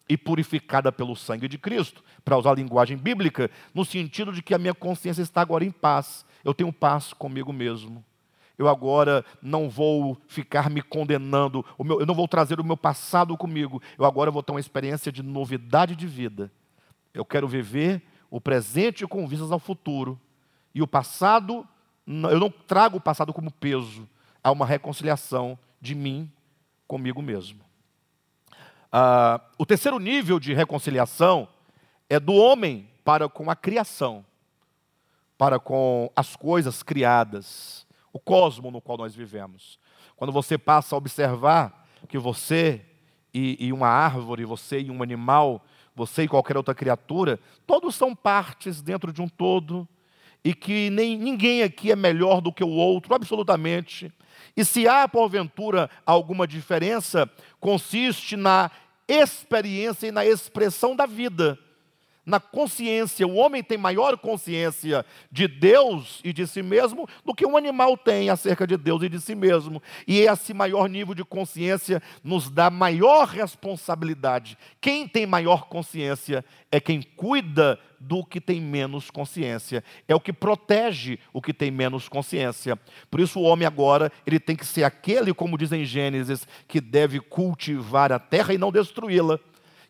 e 0.10 0.18
purificada 0.18 0.92
pelo 0.92 1.16
sangue 1.16 1.48
de 1.48 1.58
Cristo, 1.58 2.04
para 2.26 2.38
usar 2.38 2.52
a 2.52 2.56
linguagem 2.56 2.98
bíblica, 2.98 3.50
no 3.74 3.86
sentido 3.86 4.34
de 4.34 4.42
que 4.42 4.54
a 4.54 4.58
minha 4.58 4.74
consciência 4.74 5.22
está 5.22 5.42
agora 5.42 5.64
em 5.64 5.72
paz. 5.72 6.26
Eu 6.44 6.54
tenho 6.54 6.74
paz 6.74 7.14
comigo 7.14 7.54
mesmo. 7.54 8.04
Eu 8.58 8.68
agora 8.68 9.24
não 9.42 9.70
vou 9.70 10.18
ficar 10.28 10.70
me 10.70 10.82
condenando, 10.82 11.66
eu 11.80 12.06
não 12.06 12.14
vou 12.14 12.28
trazer 12.28 12.60
o 12.60 12.64
meu 12.64 12.78
passado 12.78 13.36
comigo. 13.38 13.82
Eu 13.98 14.06
agora 14.06 14.30
vou 14.30 14.44
ter 14.44 14.52
uma 14.52 14.60
experiência 14.60 15.12
de 15.12 15.24
novidade 15.24 15.96
de 15.96 16.06
vida. 16.06 16.52
Eu 17.14 17.26
quero 17.26 17.48
viver 17.48 18.02
o 18.30 18.40
presente 18.40 19.08
com 19.08 19.26
vistas 19.28 19.52
ao 19.52 19.60
futuro. 19.60 20.20
E 20.76 20.82
o 20.82 20.88
passado, 20.88 21.66
eu 22.06 22.40
não 22.40 22.50
trago 22.50 22.98
o 22.98 23.02
passado 23.02 23.34
como 23.34 23.50
peso. 23.50 24.08
Há 24.44 24.52
uma 24.52 24.66
reconciliação 24.66 25.58
de 25.82 25.96
mim 25.96 26.32
comigo 26.88 27.22
mesmo. 27.22 27.60
Ah, 28.92 29.42
o 29.58 29.66
terceiro 29.66 29.98
nível 29.98 30.40
de 30.40 30.54
reconciliação 30.54 31.48
é 32.10 32.20
do 32.20 32.34
homem 32.34 32.90
para 33.04 33.28
com 33.28 33.50
a 33.50 33.56
criação, 33.56 34.26
para 35.38 35.60
com 35.60 36.12
as 36.16 36.36
coisas 36.36 36.84
criadas, 36.84 37.88
o 38.14 38.20
cosmo 38.20 38.70
no 38.70 38.82
qual 38.82 38.98
nós 38.98 39.16
vivemos. 39.16 39.80
Quando 40.16 40.32
você 40.32 40.58
passa 40.58 40.94
a 40.94 40.98
observar 40.98 41.88
que 42.08 42.18
você 42.18 42.86
e, 43.34 43.68
e 43.68 43.74
uma 43.74 43.88
árvore, 43.88 44.46
você 44.46 44.82
e 44.82 44.92
um 44.92 45.02
animal, 45.02 45.66
você 45.96 46.24
e 46.24 46.28
qualquer 46.28 46.58
outra 46.58 46.76
criatura, 46.76 47.40
todos 47.66 47.96
são 47.96 48.16
partes 48.16 48.82
dentro 48.82 49.12
de 49.12 49.22
um 49.22 49.28
todo, 49.28 49.88
e 50.44 50.54
que 50.54 50.90
nem, 50.90 51.18
ninguém 51.18 51.64
aqui 51.64 51.92
é 51.92 51.96
melhor 51.96 52.42
do 52.42 52.52
que 52.52 52.64
o 52.64 52.70
outro, 52.70 53.14
absolutamente. 53.14 54.12
E 54.56 54.66
se 54.66 54.88
há, 54.88 55.08
porventura, 55.08 55.90
alguma 56.06 56.48
diferença, 56.48 57.30
consiste 57.60 58.36
na 58.36 58.72
experiência 59.08 60.08
e 60.08 60.12
na 60.12 60.26
expressão 60.26 60.96
da 60.96 61.06
vida 61.06 61.58
na 62.26 62.40
consciência. 62.40 63.28
O 63.28 63.36
homem 63.36 63.64
tem 63.64 63.78
maior 63.78 64.18
consciência 64.18 65.06
de 65.32 65.48
Deus 65.48 66.20
e 66.24 66.32
de 66.32 66.46
si 66.46 66.62
mesmo 66.62 67.08
do 67.26 67.34
que 67.34 67.46
um 67.46 67.58
animal 67.58 67.98
tem 67.98 68.30
acerca 68.30 68.68
de 68.68 68.78
Deus 68.78 69.02
e 69.04 69.10
de 69.10 69.20
si 69.20 69.36
mesmo. 69.36 69.82
E 70.08 70.20
esse 70.20 70.54
maior 70.54 70.88
nível 70.88 71.16
de 71.16 71.24
consciência 71.24 72.02
nos 72.24 72.50
dá 72.50 72.70
maior 72.70 73.28
responsabilidade. 73.28 74.58
Quem 74.80 75.08
tem 75.08 75.26
maior 75.26 75.68
consciência 75.68 76.46
é 76.72 76.80
quem 76.80 77.02
cuida 77.02 77.80
do 78.00 78.24
que 78.26 78.42
tem 78.42 78.60
menos 78.60 79.12
consciência. 79.12 79.84
É 80.08 80.16
o 80.16 80.20
que 80.20 80.34
protege 80.34 81.20
o 81.34 81.42
que 81.42 81.54
tem 81.54 81.70
menos 81.70 82.08
consciência. 82.08 82.80
Por 83.10 83.20
isso 83.20 83.40
o 83.40 83.44
homem 83.44 83.68
agora, 83.68 84.12
ele 84.26 84.40
tem 84.40 84.56
que 84.56 84.66
ser 84.66 84.84
aquele, 84.84 85.34
como 85.34 85.58
diz 85.58 85.72
em 85.72 85.86
Gênesis, 85.86 86.48
que 86.68 86.82
deve 86.82 87.20
cultivar 87.20 88.12
a 88.12 88.20
terra 88.20 88.54
e 88.54 88.58
não 88.58 88.72
destruí-la 88.72 89.40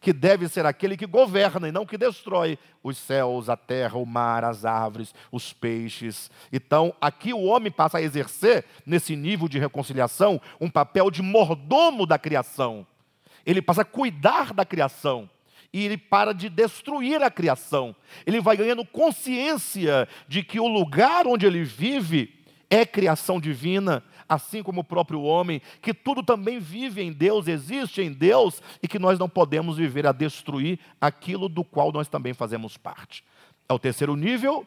que 0.02 0.12
deve 0.12 0.50
ser 0.50 0.66
aquele 0.66 0.98
que 0.98 1.06
governa 1.06 1.70
e 1.70 1.72
não 1.72 1.86
que 1.86 1.96
destrói 1.98 2.58
os 2.84 2.98
céus, 2.98 3.48
a 3.50 3.56
terra, 3.56 4.00
o 4.00 4.06
mar, 4.06 4.44
as 4.44 4.66
árvores, 4.66 5.14
os 5.32 5.54
peixes. 5.54 6.32
Então, 6.52 6.94
aqui 7.00 7.32
o 7.32 7.44
homem 7.44 7.72
passa 7.72 8.00
a 8.00 8.02
exercer, 8.02 8.66
nesse 8.84 9.16
nível 9.16 9.48
de 9.48 9.60
reconciliação, 9.60 10.42
um 10.60 10.70
papel 10.70 11.12
de 11.12 11.22
mordomo 11.22 12.08
da 12.08 12.18
criação. 12.18 12.86
Ele 13.46 13.62
passa 13.62 13.84
a 13.84 13.86
cuidar 13.86 14.54
da 14.54 14.66
criação 14.66 15.30
e 15.72 15.86
ele 15.86 15.98
para 15.98 16.34
de 16.34 16.50
destruir 16.50 17.22
a 17.22 17.30
criação. 17.30 17.96
Ele 18.26 18.42
vai 18.42 18.58
ganhando 18.58 18.84
consciência 18.84 20.08
de 20.28 20.42
que 20.44 20.60
o 20.60 20.68
lugar 20.68 21.28
onde 21.28 21.46
ele 21.46 21.64
vive 21.64 22.42
é 22.72 22.86
criação 22.86 23.40
divina 23.40 24.04
assim 24.32 24.64
como 24.64 24.80
o 24.80 24.84
próprio 24.84 25.22
homem, 25.24 25.62
que 25.82 25.94
tudo 25.94 26.24
também 26.24 26.58
vive 26.58 27.02
em 27.02 27.12
Deus, 27.12 27.50
existe 27.50 28.02
em 28.02 28.14
Deus, 28.14 28.62
e 28.82 28.88
que 28.88 28.98
nós 28.98 29.20
não 29.20 29.28
podemos 29.28 29.76
viver 29.76 30.08
a 30.08 30.14
destruir 30.14 30.80
aquilo 31.02 31.50
do 31.50 31.66
qual 31.66 31.92
nós 31.92 32.08
também 32.08 32.34
fazemos 32.34 32.78
parte. 32.78 33.26
É 33.68 33.74
o 33.74 33.80
terceiro 33.80 34.16
nível 34.16 34.66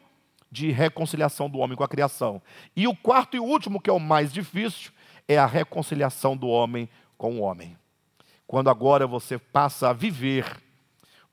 de 0.51 0.69
reconciliação 0.69 1.49
do 1.49 1.57
homem 1.57 1.75
com 1.75 1.83
a 1.83 1.87
criação. 1.87 2.39
E 2.75 2.87
o 2.87 2.95
quarto 2.95 3.35
e 3.35 3.39
último, 3.39 3.81
que 3.81 3.89
é 3.89 3.93
o 3.93 3.99
mais 3.99 4.31
difícil, 4.31 4.91
é 5.27 5.35
a 5.35 5.47
reconciliação 5.47 6.37
do 6.37 6.47
homem 6.47 6.87
com 7.17 7.39
o 7.39 7.41
homem. 7.41 7.75
Quando 8.45 8.69
agora 8.69 9.07
você 9.07 9.39
passa 9.39 9.89
a 9.89 9.93
viver, 9.93 10.45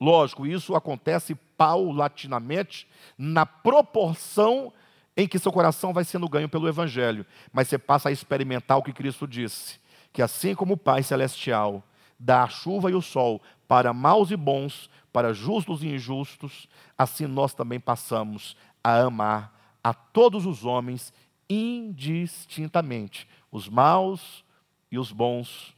lógico, 0.01 0.47
isso 0.47 0.75
acontece 0.75 1.35
paulatinamente, 1.35 2.89
na 3.19 3.45
proporção 3.45 4.73
em 5.17 5.29
que 5.29 5.39
seu 5.39 5.53
coração 5.53 5.93
vai 5.93 6.05
sendo 6.05 6.29
ganho 6.29 6.49
pelo 6.49 6.69
Evangelho, 6.69 7.27
mas 7.53 7.69
você 7.69 7.79
passa 7.79 8.09
a 8.09 8.13
experimentar 8.13 8.79
o 8.79 8.83
que 8.83 8.93
Cristo 8.93 9.27
disse: 9.27 9.79
que 10.13 10.23
assim 10.23 10.55
como 10.55 10.75
o 10.75 10.79
Pai 10.79 11.03
Celestial 11.03 11.83
dá 12.19 12.45
a 12.45 12.49
chuva 12.49 12.91
e 12.91 12.95
o 12.95 13.03
sol 13.03 13.43
para 13.67 13.93
maus 13.93 14.31
e 14.31 14.37
bons, 14.37 14.91
para 15.13 15.33
justos 15.33 15.83
e 15.83 15.89
injustos, 15.89 16.69
assim 16.97 17.27
nós 17.27 17.55
também 17.55 17.81
passamos 17.81 18.57
a 18.83 19.01
amar 19.01 19.53
a 19.83 19.93
todos 19.93 20.47
os 20.47 20.65
homens 20.65 21.13
indistintamente, 21.49 23.29
os 23.51 23.69
maus 23.69 24.45
e 24.91 24.99
os 24.99 25.13
bons, 25.13 25.75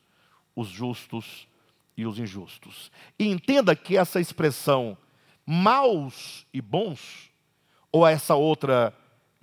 os 0.54 0.68
justos 0.68 1.48
e 1.96 2.06
os 2.06 2.18
injustos. 2.18 2.90
E 3.18 3.28
entenda 3.28 3.74
que 3.74 3.96
essa 3.96 4.20
expressão 4.20 4.96
maus 5.46 6.46
e 6.52 6.60
bons, 6.60 7.30
ou 7.90 8.06
essa 8.06 8.34
outra 8.34 8.94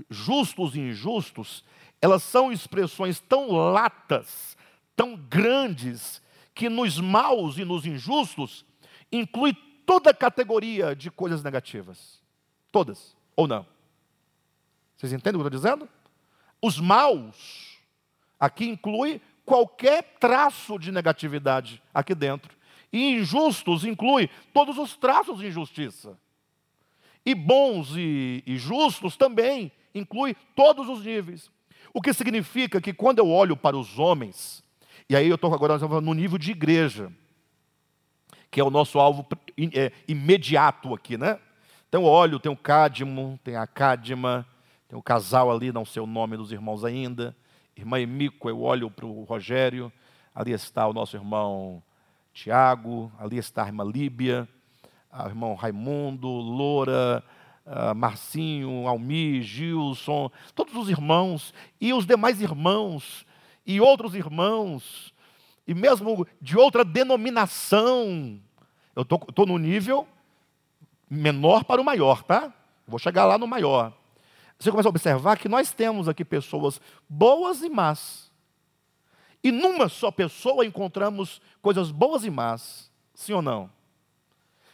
justos 0.10 0.76
e 0.76 0.80
injustos, 0.80 1.64
elas 2.02 2.24
são 2.24 2.52
expressões 2.52 3.20
tão 3.20 3.52
latas, 3.52 4.58
tão 4.96 5.16
grandes, 5.16 6.22
que 6.54 6.70
nos 6.70 7.00
maus 7.00 7.58
e 7.58 7.66
nos 7.66 7.86
injustos 7.86 8.66
inclui 9.12 9.54
toda 9.86 10.14
categoria 10.14 10.96
de 10.96 11.10
coisas 11.10 11.44
negativas. 11.44 12.22
Todas, 12.72 13.16
ou 13.36 13.48
não? 13.48 13.66
Vocês 14.96 15.14
entendem 15.14 15.40
o 15.40 15.44
que 15.44 15.54
eu 15.54 15.58
estou 15.58 15.72
dizendo? 15.72 15.90
Os 16.62 16.80
maus, 16.80 17.80
aqui 18.40 18.68
inclui 18.68 19.20
qualquer 19.46 20.18
traço 20.20 20.78
de 20.78 20.92
negatividade 20.92 21.82
aqui 21.94 22.14
dentro. 22.14 22.56
E 22.94 23.14
injustos 23.16 23.84
inclui 23.84 24.30
todos 24.54 24.78
os 24.78 24.96
traços 24.96 25.40
de 25.40 25.48
injustiça. 25.48 26.18
E 27.26 27.34
bons 27.34 27.96
e, 27.96 28.44
e 28.46 28.58
justos 28.58 29.16
também 29.16 29.72
inclui 29.94 30.36
todos 30.56 30.88
os 30.88 31.04
níveis. 31.04 31.50
O 31.94 32.02
que 32.02 32.14
significa 32.14 32.80
que 32.80 32.94
quando 32.94 33.20
eu 33.20 33.30
olho 33.30 33.58
para 33.58 33.78
os 33.78 34.00
homens, 34.00 34.64
e 35.10 35.16
aí 35.16 35.28
eu 35.28 35.36
estou 35.36 35.54
agora 35.54 35.78
no 35.78 36.14
nível 36.14 36.38
de 36.38 36.52
igreja, 36.52 37.12
que 38.50 38.60
é 38.60 38.64
o 38.64 38.70
nosso 38.70 39.00
alvo 39.00 39.26
é, 39.74 39.92
imediato 40.08 40.94
aqui, 40.94 41.18
né? 41.18 41.40
Então 41.88 42.04
olho, 42.04 42.40
tem 42.40 42.52
o 42.52 42.56
Cádimo, 42.56 43.40
tem 43.44 43.56
a 43.56 43.68
Cádima, 43.68 44.46
tem 44.88 44.98
o 44.98 45.02
casal 45.02 45.52
ali, 45.52 45.72
não 45.72 45.86
sei 45.86 46.02
o 46.02 46.06
nome 46.06 46.38
dos 46.38 46.52
irmãos 46.52 46.84
ainda, 46.84 47.36
irmã 47.76 48.00
Emico, 48.00 48.50
eu 48.50 48.62
olho 48.62 48.90
para 48.92 49.06
o 49.06 49.24
Rogério, 49.24 49.92
ali 50.34 50.52
está 50.52 50.88
o 50.88 50.94
nosso 50.94 51.16
irmão 51.16 51.82
Tiago, 52.34 53.12
ali 53.18 53.38
está 53.38 53.64
a 53.64 53.68
irmã 53.68 53.84
Líbia, 53.84 54.48
o 55.12 55.28
irmão 55.28 55.56
Raimundo, 55.56 56.28
Loura, 56.28 57.24
uh, 57.66 57.96
Marcinho, 57.96 58.88
Almi, 58.88 59.42
Gilson, 59.42 60.30
todos 60.56 60.76
os 60.76 60.90
irmãos 60.90 61.54
e 61.80 61.94
os 61.94 62.06
demais 62.06 62.42
irmãos 62.42 63.26
e 63.66 63.80
outros 63.80 64.16
irmãos. 64.16 65.14
e 65.68 65.74
mesmo 65.74 66.28
de 66.42 66.58
outra 66.58 66.84
denominação. 66.84 68.40
Eu 68.96 69.04
estou 69.04 69.46
no 69.46 69.58
nível 69.58 70.08
menor 71.10 71.64
para 71.64 71.82
o 71.82 71.86
maior, 71.86 72.24
tá? 72.24 72.54
Vou 72.88 73.00
chegar 73.00 73.26
lá 73.26 73.38
no 73.38 73.48
maior. 73.48 73.94
Você 74.58 74.70
começa 74.70 74.88
a 74.88 74.92
observar 74.92 75.38
que 75.38 75.50
nós 75.50 75.72
temos 75.72 76.08
aqui 76.08 76.24
pessoas 76.24 76.80
boas 77.10 77.62
e 77.62 77.70
más. 77.70 78.32
E 79.44 79.52
numa 79.52 79.90
só 79.90 80.12
pessoa 80.12 80.66
encontramos 80.66 81.42
coisas 81.62 81.90
boas 81.90 82.26
e 82.26 82.30
más. 82.30 82.92
Sim 83.14 83.34
ou 83.34 83.42
não? 83.42 83.70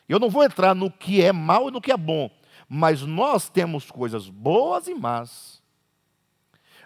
Eu 0.09 0.19
não 0.19 0.29
vou 0.29 0.43
entrar 0.43 0.73
no 0.75 0.91
que 0.91 1.21
é 1.21 1.31
mal 1.31 1.69
e 1.69 1.71
no 1.71 1.81
que 1.81 1.91
é 1.91 1.97
bom, 1.97 2.29
mas 2.67 3.01
nós 3.01 3.49
temos 3.49 3.89
coisas 3.89 4.29
boas 4.29 4.87
e 4.87 4.93
más. 4.93 5.61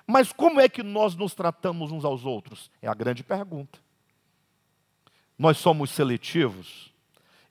Mas 0.05 0.31
como 0.31 0.59
é 0.59 0.67
que 0.67 0.83
nós 0.83 1.15
nos 1.15 1.33
tratamos 1.33 1.91
uns 1.91 2.05
aos 2.05 2.25
outros? 2.25 2.69
É 2.81 2.87
a 2.87 2.93
grande 2.93 3.23
pergunta. 3.23 3.79
Nós 5.37 5.57
somos 5.57 5.89
seletivos. 5.89 6.93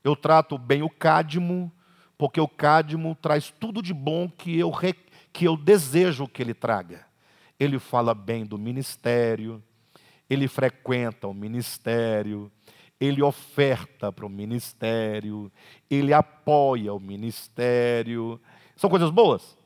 Eu 0.05 0.15
trato 0.15 0.57
bem 0.57 0.83
o 0.83 0.91
cádmio, 0.91 1.71
porque 2.17 2.41
o 2.41 2.49
cádmio 2.49 3.15
traz 3.15 3.51
tudo 3.51 3.83
de 3.83 3.93
bom 3.93 4.29
que 4.29 4.59
eu, 4.59 4.73
que 5.33 5.47
eu 5.47 5.57
desejo 5.57 6.29
que 6.29 6.43
ele 6.43 6.55
traga. 6.55 7.07
Ele 7.59 7.79
fala 7.79 8.15
bem 8.15 8.45
do 8.47 8.57
ministério, 8.57 9.63
ele 10.29 10.47
frequenta 10.47 11.27
o 11.27 11.35
ministério, 11.35 12.51
ele 13.01 13.23
oferta 13.23 14.13
para 14.13 14.27
o 14.27 14.29
ministério, 14.29 15.51
ele 15.89 16.13
apoia 16.13 16.93
o 16.93 17.01
ministério. 17.01 18.39
São 18.77 18.91
coisas 18.91 19.11
boas? 19.11 19.57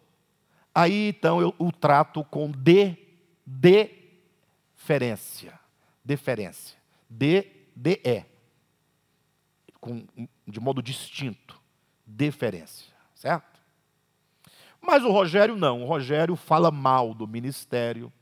Aí 0.72 1.08
então 1.08 1.40
eu 1.40 1.52
o 1.58 1.72
trato 1.72 2.22
com 2.24 2.50
de, 2.50 2.96
deferência. 3.44 5.58
Deferência. 6.04 6.78
De, 7.10 7.46
de, 7.74 8.00
é. 8.04 8.26
Com, 9.80 10.06
de 10.46 10.60
modo 10.60 10.82
distinto. 10.82 11.60
Deferência. 12.06 12.94
Certo? 13.14 13.60
Mas 14.80 15.02
o 15.02 15.10
Rogério 15.10 15.56
não. 15.56 15.82
O 15.82 15.86
Rogério 15.86 16.36
fala 16.36 16.70
mal 16.70 17.14
do 17.14 17.26
ministério, 17.26 18.12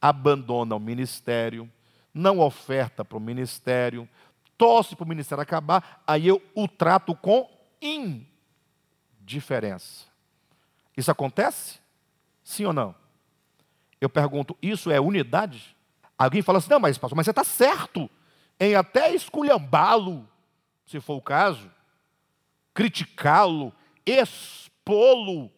abandona 0.00 0.76
o 0.76 0.80
ministério, 0.80 1.70
não 2.14 2.38
oferta 2.38 3.04
para 3.04 3.18
o 3.18 3.20
ministério, 3.20 4.08
torce 4.56 4.96
para 4.96 5.04
o 5.04 5.08
ministério 5.08 5.42
acabar, 5.42 6.02
aí 6.06 6.26
eu 6.26 6.42
o 6.54 6.66
trato 6.66 7.14
com 7.14 7.48
indiferença. 7.80 10.06
Isso 10.96 11.10
acontece? 11.10 11.78
Sim 12.42 12.66
ou 12.66 12.72
não? 12.72 12.94
Eu 14.00 14.08
pergunto, 14.08 14.56
isso 14.62 14.90
é 14.90 15.00
unidade? 15.00 15.76
Alguém 16.18 16.42
fala 16.42 16.58
assim, 16.58 16.70
não, 16.70 16.80
mas 16.80 16.96
pastor, 16.96 17.16
mas 17.16 17.26
você 17.26 17.30
está 17.30 17.44
certo 17.44 18.08
em 18.58 18.74
até 18.74 19.14
esculhambá-lo, 19.14 20.26
se 20.86 21.00
for 21.00 21.16
o 21.16 21.22
caso, 21.22 21.70
criticá-lo, 22.72 23.72
expô-lo, 24.06 25.50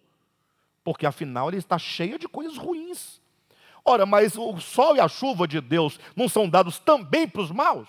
porque 0.83 1.07
afinal 1.07 1.49
ele 1.49 1.59
está 1.59 1.79
cheio 1.79 2.19
de 2.19 2.27
coisas 2.27 2.57
ruins. 2.57 3.21
Ora, 3.85 4.05
mas 4.05 4.37
o 4.37 4.59
sol 4.59 4.97
e 4.97 5.01
a 5.01 5.09
chuva 5.09 5.47
de 5.47 5.61
Deus 5.61 6.01
não 6.17 6.29
são 6.29 6.49
dados 6.49 6.79
também 6.79 7.29
para 7.29 7.43
os 7.43 7.51
maus? 7.51 7.89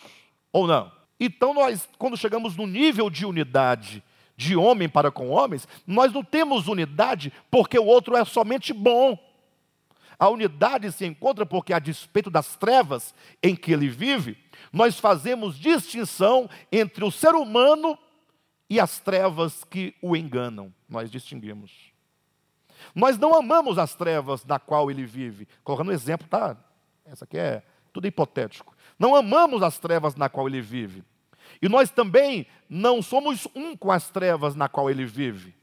Ou 0.51 0.67
não? 0.67 0.98
Então, 1.19 1.53
nós, 1.53 1.87
quando 1.97 2.15
chegamos 2.15 2.55
no 2.55 2.65
nível 2.65 3.09
de 3.09 3.25
unidade 3.25 4.03
de 4.37 4.55
homem 4.55 4.87
para 4.87 5.11
com 5.11 5.29
homens, 5.29 5.67
nós 5.85 6.13
não 6.13 6.23
temos 6.23 6.67
unidade 6.67 7.33
porque 7.51 7.77
o 7.77 7.85
outro 7.85 8.15
é 8.15 8.23
somente 8.23 8.71
bom. 8.71 9.17
A 10.17 10.29
unidade 10.29 10.91
se 10.91 11.05
encontra 11.05 11.45
porque, 11.45 11.73
a 11.73 11.79
despeito 11.79 12.29
das 12.29 12.55
trevas 12.55 13.13
em 13.41 13.55
que 13.55 13.71
ele 13.71 13.87
vive, 13.87 14.37
nós 14.71 14.99
fazemos 14.99 15.57
distinção 15.57 16.49
entre 16.71 17.03
o 17.05 17.11
ser 17.11 17.35
humano 17.35 17.97
e 18.69 18.79
as 18.79 18.99
trevas 18.99 19.63
que 19.63 19.95
o 20.01 20.15
enganam. 20.15 20.73
Nós 20.87 21.09
distinguimos. 21.09 21.71
Nós 22.93 23.17
não 23.17 23.33
amamos 23.33 23.77
as 23.77 23.95
trevas 23.95 24.45
na 24.45 24.59
qual 24.59 24.91
ele 24.91 25.05
vive. 25.05 25.47
Colocando 25.63 25.89
um 25.89 25.93
exemplo, 25.93 26.27
tá? 26.27 26.57
Essa 27.05 27.25
aqui 27.25 27.37
é 27.37 27.63
tudo 27.91 28.07
hipotético. 28.07 28.75
Não 28.99 29.15
amamos 29.15 29.63
as 29.63 29.79
trevas 29.79 30.15
na 30.15 30.27
qual 30.27 30.47
ele 30.47 30.61
vive. 30.61 31.03
E 31.61 31.69
nós 31.69 31.89
também 31.89 32.45
não 32.69 33.01
somos 33.01 33.47
um 33.55 33.75
com 33.75 33.91
as 33.91 34.09
trevas 34.09 34.55
na 34.55 34.67
qual 34.67 34.89
ele 34.89 35.05
vive. 35.05 35.55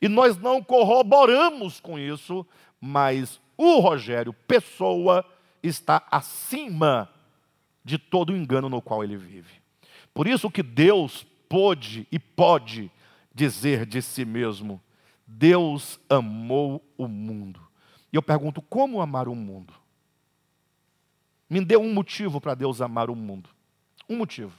E 0.00 0.08
nós 0.08 0.36
não 0.36 0.62
corroboramos 0.62 1.78
com 1.78 1.96
isso, 1.96 2.44
mas 2.80 3.40
o 3.56 3.78
Rogério, 3.78 4.32
pessoa, 4.32 5.24
está 5.62 6.04
acima 6.10 7.08
de 7.84 7.98
todo 7.98 8.32
o 8.32 8.36
engano 8.36 8.68
no 8.68 8.82
qual 8.82 9.04
ele 9.04 9.16
vive. 9.16 9.62
Por 10.12 10.26
isso 10.26 10.50
que 10.50 10.62
Deus 10.62 11.24
pôde 11.48 12.06
e 12.10 12.18
pode 12.18 12.90
dizer 13.34 13.86
de 13.86 14.02
si 14.02 14.24
mesmo: 14.24 14.80
Deus 15.26 16.00
amou 16.08 16.84
o 16.98 17.06
mundo. 17.06 17.60
E 18.12 18.16
eu 18.16 18.22
pergunto: 18.22 18.60
como 18.60 19.00
amar 19.00 19.28
o 19.28 19.34
mundo? 19.34 19.72
Me 21.52 21.62
dê 21.62 21.76
um 21.76 21.92
motivo 21.92 22.40
para 22.40 22.54
Deus 22.54 22.80
amar 22.80 23.10
o 23.10 23.14
mundo. 23.14 23.50
Um 24.08 24.16
motivo. 24.16 24.58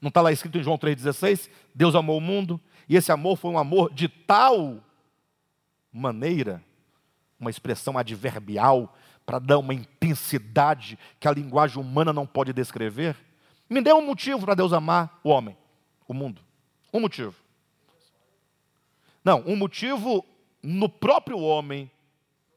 Não 0.00 0.08
está 0.08 0.22
lá 0.22 0.32
escrito 0.32 0.56
em 0.56 0.62
João 0.62 0.78
3,16? 0.78 1.50
Deus 1.74 1.94
amou 1.94 2.16
o 2.16 2.20
mundo, 2.20 2.58
e 2.88 2.96
esse 2.96 3.12
amor 3.12 3.36
foi 3.36 3.50
um 3.50 3.58
amor 3.58 3.92
de 3.92 4.08
tal 4.08 4.82
maneira, 5.92 6.64
uma 7.38 7.50
expressão 7.50 7.98
adverbial, 7.98 8.96
para 9.26 9.38
dar 9.38 9.58
uma 9.58 9.74
intensidade 9.74 10.98
que 11.20 11.28
a 11.28 11.32
linguagem 11.32 11.78
humana 11.78 12.10
não 12.10 12.26
pode 12.26 12.54
descrever. 12.54 13.14
Me 13.68 13.82
dê 13.82 13.92
um 13.92 14.06
motivo 14.06 14.46
para 14.46 14.54
Deus 14.54 14.72
amar 14.72 15.20
o 15.22 15.28
homem, 15.28 15.54
o 16.08 16.14
mundo. 16.14 16.40
Um 16.90 17.00
motivo. 17.00 17.34
Não, 19.22 19.44
um 19.46 19.56
motivo 19.56 20.24
no 20.62 20.88
próprio 20.88 21.38
homem 21.38 21.90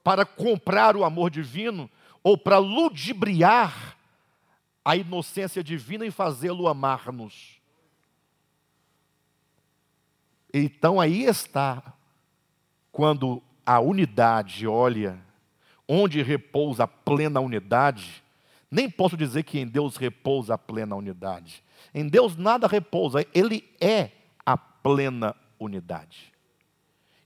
para 0.06 0.26
comprar 0.26 0.96
o 0.96 1.04
amor 1.04 1.30
divino 1.30 1.92
ou 2.28 2.38
para 2.38 2.58
ludibriar 2.58 3.98
a 4.84 4.98
inocência 4.98 5.64
divina 5.64 6.06
e 6.06 6.12
fazê-lo 6.12 6.68
amar-nos. 6.68 7.58
Então 10.54 11.00
aí 11.00 11.24
está, 11.24 11.94
quando 12.92 13.42
a 13.66 13.80
unidade 13.80 14.68
olha, 14.68 15.18
onde 15.88 16.22
repousa 16.22 16.84
a 16.84 16.88
plena 16.88 17.40
unidade, 17.40 18.22
nem 18.70 18.90
posso 18.90 19.16
dizer 19.16 19.44
que 19.44 19.58
em 19.58 19.66
Deus 19.66 19.96
repousa 19.96 20.56
a 20.56 20.58
plena 20.58 20.98
unidade. 20.98 21.64
Em 21.94 22.10
Deus 22.10 22.36
nada 22.36 22.68
repousa, 22.68 23.26
Ele 23.34 23.64
é 23.80 24.12
a 24.46 24.58
plena 24.58 25.34
unidade. 25.58 26.34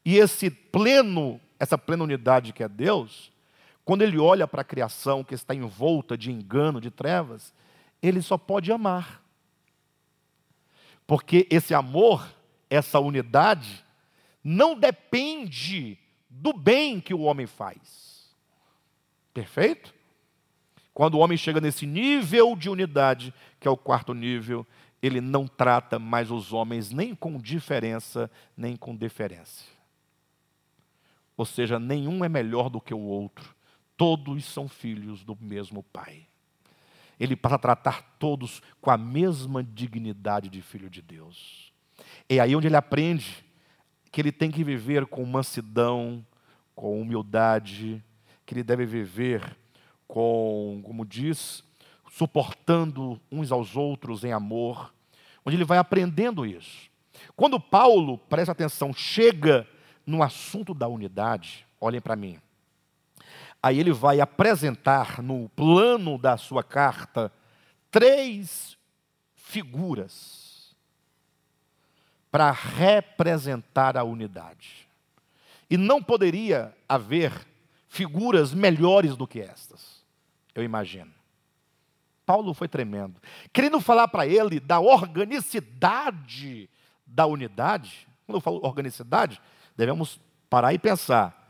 E 0.05 0.17
esse 0.17 0.51
pleno, 0.51 1.41
essa 1.59 1.75
plena 1.75 2.03
unidade 2.03 2.53
que 2.53 2.61
é 2.61 2.69
Deus, 2.69 3.30
quando 3.91 4.03
ele 4.03 4.17
olha 4.17 4.47
para 4.47 4.61
a 4.61 4.63
criação 4.63 5.21
que 5.21 5.35
está 5.35 5.53
envolta 5.53 6.17
de 6.17 6.31
engano, 6.31 6.79
de 6.79 6.89
trevas, 6.89 7.53
ele 8.01 8.21
só 8.21 8.37
pode 8.37 8.71
amar. 8.71 9.21
Porque 11.05 11.45
esse 11.51 11.73
amor, 11.73 12.25
essa 12.69 13.01
unidade, 13.01 13.83
não 14.41 14.79
depende 14.79 15.99
do 16.29 16.53
bem 16.53 17.01
que 17.01 17.13
o 17.13 17.19
homem 17.19 17.45
faz. 17.45 18.33
Perfeito? 19.33 19.93
Quando 20.93 21.15
o 21.15 21.19
homem 21.19 21.37
chega 21.37 21.59
nesse 21.59 21.85
nível 21.85 22.55
de 22.55 22.69
unidade, 22.69 23.33
que 23.59 23.67
é 23.67 23.71
o 23.71 23.75
quarto 23.75 24.13
nível, 24.13 24.65
ele 25.01 25.19
não 25.19 25.45
trata 25.45 25.99
mais 25.99 26.31
os 26.31 26.53
homens 26.53 26.91
nem 26.91 27.13
com 27.13 27.37
diferença, 27.37 28.31
nem 28.55 28.77
com 28.77 28.95
deferência. 28.95 29.67
Ou 31.35 31.45
seja, 31.45 31.77
nenhum 31.77 32.23
é 32.23 32.29
melhor 32.29 32.69
do 32.69 32.79
que 32.79 32.93
o 32.93 33.01
outro 33.01 33.53
todos 34.01 34.45
são 34.45 34.67
filhos 34.67 35.23
do 35.23 35.37
mesmo 35.39 35.83
Pai. 35.83 36.25
Ele 37.19 37.35
passa 37.35 37.53
a 37.53 37.59
tratar 37.59 38.15
todos 38.17 38.59
com 38.81 38.89
a 38.89 38.97
mesma 38.97 39.63
dignidade 39.63 40.49
de 40.49 40.59
filho 40.59 40.89
de 40.89 41.03
Deus. 41.03 41.71
É 42.27 42.39
aí 42.39 42.55
onde 42.55 42.65
ele 42.65 42.75
aprende 42.75 43.45
que 44.11 44.19
ele 44.19 44.31
tem 44.31 44.49
que 44.49 44.63
viver 44.63 45.05
com 45.05 45.23
mansidão, 45.23 46.25
com 46.73 46.99
humildade, 46.99 48.03
que 48.43 48.55
ele 48.55 48.63
deve 48.63 48.87
viver 48.87 49.55
com, 50.07 50.81
como 50.83 51.05
diz, 51.05 51.63
suportando 52.09 53.21
uns 53.31 53.51
aos 53.51 53.75
outros 53.75 54.23
em 54.23 54.31
amor, 54.31 54.91
onde 55.45 55.57
ele 55.57 55.63
vai 55.63 55.77
aprendendo 55.77 56.43
isso. 56.43 56.89
Quando 57.35 57.59
Paulo, 57.59 58.17
presta 58.17 58.51
atenção, 58.51 58.91
chega 58.95 59.67
no 60.07 60.23
assunto 60.23 60.73
da 60.73 60.87
unidade, 60.87 61.67
olhem 61.79 62.01
para 62.01 62.15
mim. 62.15 62.39
Aí 63.62 63.80
ele 63.80 63.91
vai 63.91 64.20
apresentar 64.20 65.22
no 65.22 65.47
plano 65.49 66.18
da 66.18 66.36
sua 66.38 66.64
carta 66.64 67.32
três 67.91 68.78
figuras 69.36 70.76
para 72.32 72.49
representar 72.51 73.97
a 73.97 74.03
unidade. 74.03 74.88
E 75.70 75.78
não 75.78 76.01
poderia 76.01 76.76
haver 76.88 77.32
figuras 77.88 78.53
melhores 78.53 79.16
do 79.16 79.28
que 79.28 79.41
estas, 79.41 80.03
eu 80.55 80.64
imagino. 80.64 81.12
Paulo 82.26 82.53
foi 82.53 82.68
tremendo. 82.68 83.22
Querendo 83.51 83.82
falar 83.82 84.07
para 84.07 84.26
ele 84.26 84.59
da 84.59 84.80
organicidade 84.80 86.70
da 87.05 87.26
unidade. 87.26 88.07
Quando 88.26 88.38
eu 88.38 88.41
falo 88.41 88.62
organicidade, 88.64 89.41
devemos 89.76 90.20
parar 90.49 90.74
e 90.74 90.80
pensar. 90.80 91.40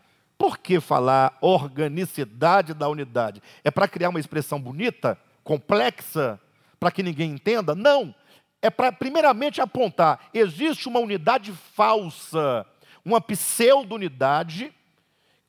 Por 0.42 0.58
que 0.58 0.80
falar 0.80 1.38
organicidade 1.40 2.74
da 2.74 2.90
unidade? 2.90 3.44
É 3.64 3.70
para 3.70 3.88
criar 3.88 4.10
uma 4.10 4.20
expressão 4.20 4.60
bonita, 4.60 5.16
complexa, 5.44 6.42
para 6.80 6.90
que 6.90 7.04
ninguém 7.04 7.34
entenda? 7.34 7.76
Não. 7.76 8.16
É 8.60 8.68
para, 8.72 8.92
primeiramente, 8.92 9.62
apontar: 9.62 10.32
existe 10.34 10.88
uma 10.88 11.00
unidade 11.00 11.54
falsa, 11.76 12.66
uma 13.06 13.22
pseudo-unidade, 13.22 14.74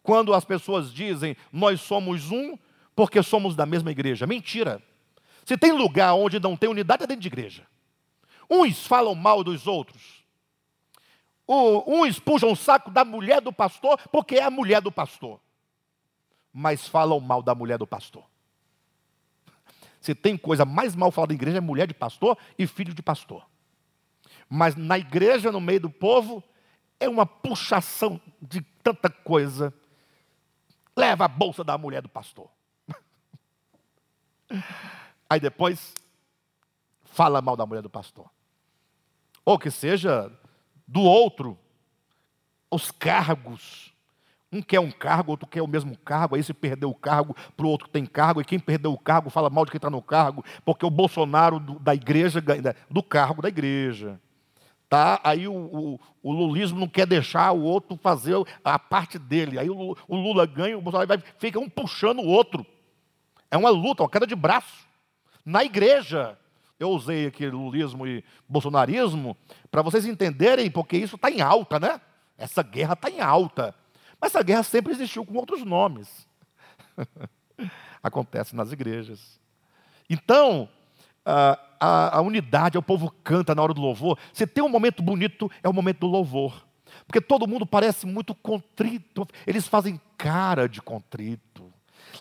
quando 0.03 0.35
as 0.35 0.45
pessoas 0.45 0.93
dizem 0.93 1.39
nós 1.51 1.81
somos 1.81 2.31
um 2.31 2.59
porque 2.95 3.23
somos 3.23 3.57
da 3.57 3.65
mesma 3.65 3.91
igreja. 3.91 4.27
Mentira. 4.27 4.83
Se 5.43 5.57
tem 5.57 5.73
lugar 5.73 6.13
onde 6.13 6.39
não 6.39 6.55
tem 6.55 6.69
unidade, 6.69 7.05
é 7.05 7.07
dentro 7.07 7.23
de 7.23 7.29
igreja. 7.29 7.67
Uns 8.51 8.87
falam 8.87 9.15
mal 9.15 9.43
dos 9.43 9.67
outros. 9.67 10.22
Uns 11.49 12.19
puxam 12.19 12.53
o 12.53 12.57
saco 12.57 12.91
da 12.91 13.05
mulher 13.05 13.41
do 13.41 13.53
pastor 13.53 13.99
porque 14.11 14.37
é 14.37 14.43
a 14.43 14.51
mulher 14.51 14.81
do 14.81 14.93
pastor. 14.93 15.41
Mas 16.53 16.87
falam 16.87 17.19
mal 17.21 17.43
da 17.43 17.55
mulher 17.55 17.79
do 17.79 17.87
pastor. 17.87 18.25
Se 20.01 20.15
tem 20.15 20.37
coisa 20.37 20.65
mais 20.65 20.97
mal 20.97 21.11
falada 21.11 21.33
na 21.33 21.37
igreja 21.37 21.59
é 21.59 21.61
mulher 21.61 21.87
de 21.87 21.95
pastor 21.95 22.37
e 22.59 22.67
filho 22.67 22.93
de 22.93 23.03
pastor. 23.03 23.47
Mas 24.49 24.75
na 24.75 24.99
igreja, 24.99 25.51
no 25.51 25.61
meio 25.61 25.81
do 25.81 25.91
povo, 25.91 26.43
é 26.99 27.09
uma 27.09 27.25
puxação 27.25 28.21
de 28.41 28.61
tanta 28.83 29.09
coisa. 29.09 29.73
Leva 30.97 31.25
a 31.25 31.29
bolsa 31.29 31.65
da 31.65 31.79
mulher 31.79 32.03
do 32.03 32.09
pastor. 32.09 32.51
Aí 35.31 35.41
depois 35.41 35.95
fala 37.05 37.41
mal 37.41 37.57
da 37.57 37.65
mulher 37.65 37.83
do 37.83 37.89
pastor. 37.89 38.29
Ou 39.45 39.59
que 39.59 39.71
seja 39.71 40.31
do 40.93 41.01
outro, 41.01 41.59
os 42.71 42.91
cargos. 42.91 43.91
Um 44.53 44.61
quer 44.61 44.79
um 44.79 44.91
cargo, 44.91 45.31
outro 45.31 45.49
quer 45.49 45.63
o 45.63 45.67
mesmo 45.67 45.97
cargo, 45.97 46.37
aí 46.37 46.43
se 46.43 46.53
perdeu 46.53 46.91
o 46.91 46.95
cargo 46.95 47.35
para 47.57 47.65
o 47.65 47.69
outro 47.71 47.89
tem 47.89 48.05
cargo, 48.05 48.43
e 48.43 48.45
quem 48.45 48.59
perdeu 48.59 48.93
o 48.93 48.99
cargo 48.99 49.31
fala 49.31 49.49
mal 49.49 49.65
de 49.65 49.71
quem 49.71 49.79
está 49.79 49.89
no 49.89 50.03
cargo, 50.03 50.45
porque 50.67 50.85
o 50.85 50.91
Bolsonaro 50.91 51.59
do, 51.59 51.79
da 51.79 51.95
igreja, 51.95 52.45
do 52.91 53.03
cargo 53.03 53.41
da 53.41 53.49
igreja. 53.49 54.21
Tá? 54.91 55.19
Aí 55.25 55.49
o, 55.49 55.55
o, 55.55 56.01
o, 56.23 56.31
lulismo 56.31 56.79
não 56.79 56.87
quer 56.87 57.07
deixar 57.07 57.51
o 57.53 57.63
outro 57.63 57.97
fazer 57.97 58.37
a 58.63 58.79
parte 58.79 59.19
dele. 59.19 59.59
Aí 59.59 59.71
o, 59.71 59.97
o 60.07 60.15
Lula 60.15 60.45
ganha, 60.45 60.77
o 60.77 60.83
Bolsonaro 60.83 61.09
vai, 61.09 61.23
fica 61.39 61.59
um 61.59 61.71
puxando 61.71 62.19
o 62.19 62.27
outro. 62.27 62.67
É 63.51 63.57
uma 63.57 63.71
luta, 63.71 64.03
uma 64.03 64.11
queda 64.11 64.27
de 64.27 64.37
braço. 64.37 64.87
Na 65.43 65.65
igreja, 65.65 66.39
eu 66.83 66.91
usei 66.91 67.27
aqui 67.27 67.47
lulismo 67.47 68.07
e 68.07 68.25
bolsonarismo 68.49 69.37
para 69.71 69.83
vocês 69.83 70.05
entenderem, 70.05 70.71
porque 70.71 70.97
isso 70.97 71.17
está 71.17 71.31
em 71.31 71.41
alta, 71.41 71.79
né? 71.79 72.01
Essa 72.37 72.63
guerra 72.63 72.95
está 72.95 73.09
em 73.09 73.21
alta. 73.21 73.75
Mas 74.21 74.35
essa 74.35 74.43
guerra 74.43 74.63
sempre 74.63 74.93
existiu 74.93 75.25
com 75.25 75.35
outros 75.35 75.65
nomes. 75.65 76.27
Acontece 78.03 78.57
nas 78.57 78.73
igrejas. 78.73 79.41
Então, 80.11 80.69
a, 81.25 81.59
a, 81.79 82.19
a, 82.19 82.21
unidade, 82.21 82.77
o 82.77 82.83
povo 82.83 83.13
canta 83.23 83.55
na 83.55 83.63
hora 83.63 83.75
do 83.75 83.81
louvor. 83.81 84.19
Se 84.33 84.47
tem 84.47 84.63
um 84.63 84.69
momento 84.69 85.03
bonito, 85.03 85.51
é 85.63 85.69
o 85.69 85.73
momento 85.73 86.01
do 86.01 86.09
louvor. 86.09 86.67
Porque 87.07 87.21
todo 87.21 87.49
mundo 87.49 87.65
parece 87.65 88.07
muito 88.07 88.35
contrito. 88.35 89.27
Eles 89.47 89.67
fazem 89.67 90.01
cara 90.17 90.69
de 90.69 90.83
contrito 90.83 91.73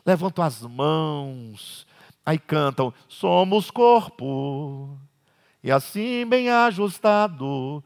levantam 0.06 0.44
as 0.44 0.62
mãos, 0.62 1.86
aí 2.26 2.40
cantam: 2.40 2.94
Somos 3.08 3.72
corpo, 3.72 4.98
e 5.64 5.72
assim 5.72 6.26
bem 6.26 6.50
ajustado. 6.50 7.84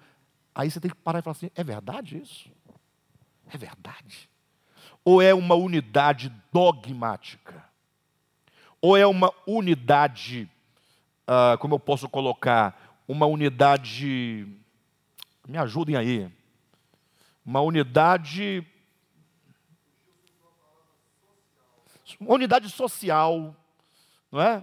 Aí 0.54 0.72
você 0.72 0.80
tem 0.80 0.90
que 0.90 0.98
parar 0.98 1.20
e 1.20 1.22
falar 1.22 1.34
assim: 1.34 1.52
é 1.56 1.64
verdade 1.64 2.18
isso? 2.18 2.50
É 3.52 3.58
verdade? 3.58 4.30
Ou 5.04 5.22
é 5.22 5.34
uma 5.34 5.56
unidade 5.56 6.32
dogmática? 6.52 7.64
Ou 8.82 8.96
é 8.96 9.06
uma 9.06 9.32
unidade, 9.48 10.50
uh, 11.28 11.58
como 11.60 11.76
eu 11.76 11.80
posso 11.80 12.08
colocar, 12.08 13.00
uma 13.08 13.26
unidade, 13.26 14.48
me 15.48 15.58
ajudem 15.58 15.96
aí, 15.96 16.32
uma 17.46 17.62
unidade 17.62 18.66
uma 22.20 22.36
unidade 22.36 22.70
social, 22.70 23.56
não 24.36 24.42
é? 24.42 24.62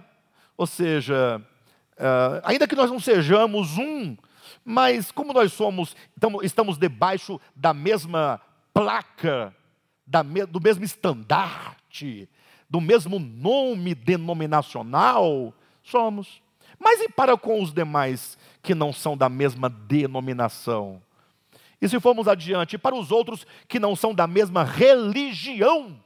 Ou 0.55 0.67
seja, 0.67 1.41
uh, 1.93 2.41
ainda 2.43 2.67
que 2.67 2.75
nós 2.75 2.91
não 2.91 2.99
sejamos 2.99 3.75
um, 3.79 4.15
mas 4.63 5.11
como 5.11 5.33
nós 5.33 5.51
somos, 5.51 5.95
estamos, 6.15 6.45
estamos 6.45 6.77
debaixo 6.77 7.41
da 7.55 7.73
mesma 7.73 8.39
placa, 8.71 9.53
da 10.05 10.23
me, 10.23 10.45
do 10.45 10.61
mesmo 10.61 10.83
estandarte, 10.85 12.29
do 12.69 12.79
mesmo 12.79 13.17
nome 13.17 13.95
denominacional, 13.95 15.51
somos. 15.81 16.39
Mas 16.79 17.01
e 17.01 17.09
para 17.09 17.35
com 17.35 17.61
os 17.61 17.73
demais 17.73 18.37
que 18.61 18.75
não 18.75 18.93
são 18.93 19.17
da 19.17 19.27
mesma 19.27 19.69
denominação? 19.69 21.01
E 21.81 21.89
se 21.89 21.99
formos 21.99 22.27
adiante, 22.27 22.77
para 22.77 22.95
os 22.95 23.11
outros 23.11 23.45
que 23.67 23.79
não 23.79 23.95
são 23.95 24.13
da 24.13 24.27
mesma 24.27 24.63
religião? 24.63 25.99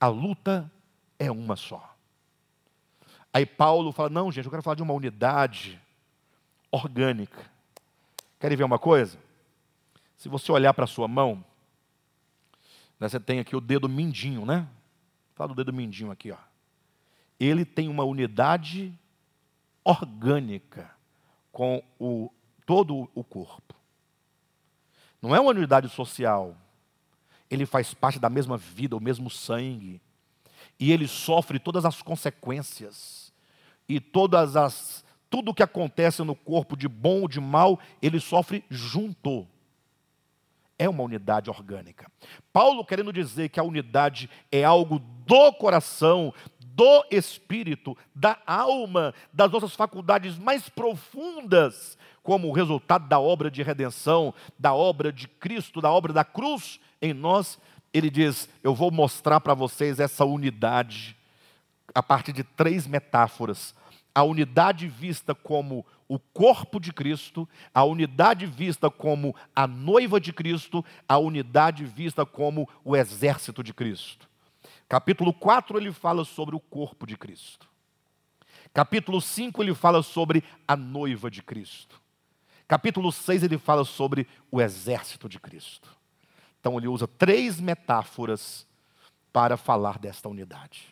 A 0.00 0.08
luta 0.08 0.70
é 1.18 1.30
uma 1.30 1.56
só. 1.56 1.94
Aí 3.32 3.44
Paulo 3.44 3.92
fala: 3.92 4.08
não, 4.08 4.30
gente, 4.30 4.44
eu 4.44 4.50
quero 4.50 4.62
falar 4.62 4.76
de 4.76 4.82
uma 4.82 4.94
unidade 4.94 5.80
orgânica. 6.70 7.50
Querem 8.38 8.56
ver 8.56 8.64
uma 8.64 8.78
coisa? 8.78 9.18
Se 10.16 10.28
você 10.28 10.50
olhar 10.50 10.72
para 10.74 10.84
a 10.84 10.88
sua 10.88 11.06
mão, 11.06 11.44
né, 12.98 13.08
você 13.08 13.20
tem 13.20 13.38
aqui 13.38 13.54
o 13.54 13.60
dedo 13.60 13.88
mindinho, 13.88 14.44
né? 14.44 14.68
Fala 15.34 15.48
do 15.48 15.54
dedo 15.54 15.72
mindinho 15.72 16.10
aqui, 16.10 16.32
ó. 16.32 16.38
Ele 17.38 17.64
tem 17.64 17.88
uma 17.88 18.04
unidade 18.04 18.92
orgânica 19.84 20.90
com 21.52 21.82
o, 21.98 22.30
todo 22.64 23.08
o 23.14 23.22
corpo. 23.22 23.74
Não 25.20 25.34
é 25.34 25.40
uma 25.40 25.50
unidade 25.50 25.88
social, 25.88 26.56
ele 27.50 27.66
faz 27.66 27.94
parte 27.94 28.18
da 28.18 28.28
mesma 28.28 28.56
vida, 28.56 28.96
o 28.96 29.00
mesmo 29.00 29.30
sangue. 29.30 30.00
E 30.78 30.92
ele 30.92 31.08
sofre 31.08 31.58
todas 31.58 31.84
as 31.84 32.02
consequências. 32.02 33.32
E 33.88 34.00
todas 34.00 34.56
as 34.56 35.04
tudo 35.28 35.54
que 35.54 35.62
acontece 35.62 36.22
no 36.22 36.34
corpo 36.34 36.76
de 36.76 36.88
bom 36.88 37.22
ou 37.22 37.28
de 37.28 37.40
mal, 37.40 37.78
ele 38.00 38.20
sofre 38.20 38.64
junto. 38.70 39.46
É 40.78 40.88
uma 40.88 41.02
unidade 41.02 41.50
orgânica. 41.50 42.10
Paulo 42.52 42.84
querendo 42.84 43.12
dizer 43.12 43.48
que 43.48 43.58
a 43.58 43.64
unidade 43.64 44.30
é 44.52 44.62
algo 44.62 44.98
do 44.98 45.52
coração, 45.54 46.32
do 46.60 47.04
espírito, 47.10 47.96
da 48.14 48.38
alma, 48.46 49.14
das 49.32 49.50
nossas 49.50 49.74
faculdades 49.74 50.38
mais 50.38 50.68
profundas, 50.68 51.96
como 52.22 52.52
resultado 52.52 53.08
da 53.08 53.18
obra 53.18 53.50
de 53.50 53.62
redenção, 53.62 54.34
da 54.58 54.74
obra 54.74 55.12
de 55.12 55.26
Cristo, 55.26 55.80
da 55.80 55.90
obra 55.90 56.12
da 56.12 56.24
cruz, 56.24 56.78
em 57.00 57.14
nós, 57.14 57.58
ele 57.96 58.10
diz: 58.10 58.48
Eu 58.62 58.74
vou 58.74 58.90
mostrar 58.90 59.40
para 59.40 59.54
vocês 59.54 59.98
essa 59.98 60.24
unidade 60.24 61.16
a 61.94 62.02
partir 62.02 62.32
de 62.32 62.44
três 62.44 62.86
metáforas. 62.86 63.74
A 64.14 64.22
unidade 64.22 64.88
vista 64.88 65.34
como 65.34 65.84
o 66.08 66.18
corpo 66.18 66.78
de 66.78 66.92
Cristo, 66.92 67.48
a 67.74 67.84
unidade 67.84 68.46
vista 68.46 68.90
como 68.90 69.34
a 69.54 69.66
noiva 69.66 70.20
de 70.20 70.32
Cristo, 70.32 70.84
a 71.08 71.18
unidade 71.18 71.84
vista 71.84 72.24
como 72.24 72.68
o 72.84 72.96
exército 72.96 73.62
de 73.62 73.74
Cristo. 73.74 74.28
Capítulo 74.88 75.32
4 75.32 75.78
ele 75.78 75.92
fala 75.92 76.24
sobre 76.24 76.54
o 76.54 76.60
corpo 76.60 77.06
de 77.06 77.16
Cristo. 77.16 77.68
Capítulo 78.72 79.20
5 79.20 79.62
ele 79.62 79.74
fala 79.74 80.02
sobre 80.02 80.44
a 80.68 80.76
noiva 80.76 81.30
de 81.30 81.42
Cristo. 81.42 82.00
Capítulo 82.68 83.10
6 83.10 83.42
ele 83.42 83.58
fala 83.58 83.84
sobre 83.84 84.26
o 84.50 84.60
exército 84.60 85.28
de 85.28 85.40
Cristo. 85.40 85.95
Então 86.66 86.78
ele 86.78 86.88
usa 86.88 87.06
três 87.06 87.60
metáforas 87.60 88.66
para 89.32 89.56
falar 89.56 90.00
desta 90.00 90.28
unidade. 90.28 90.82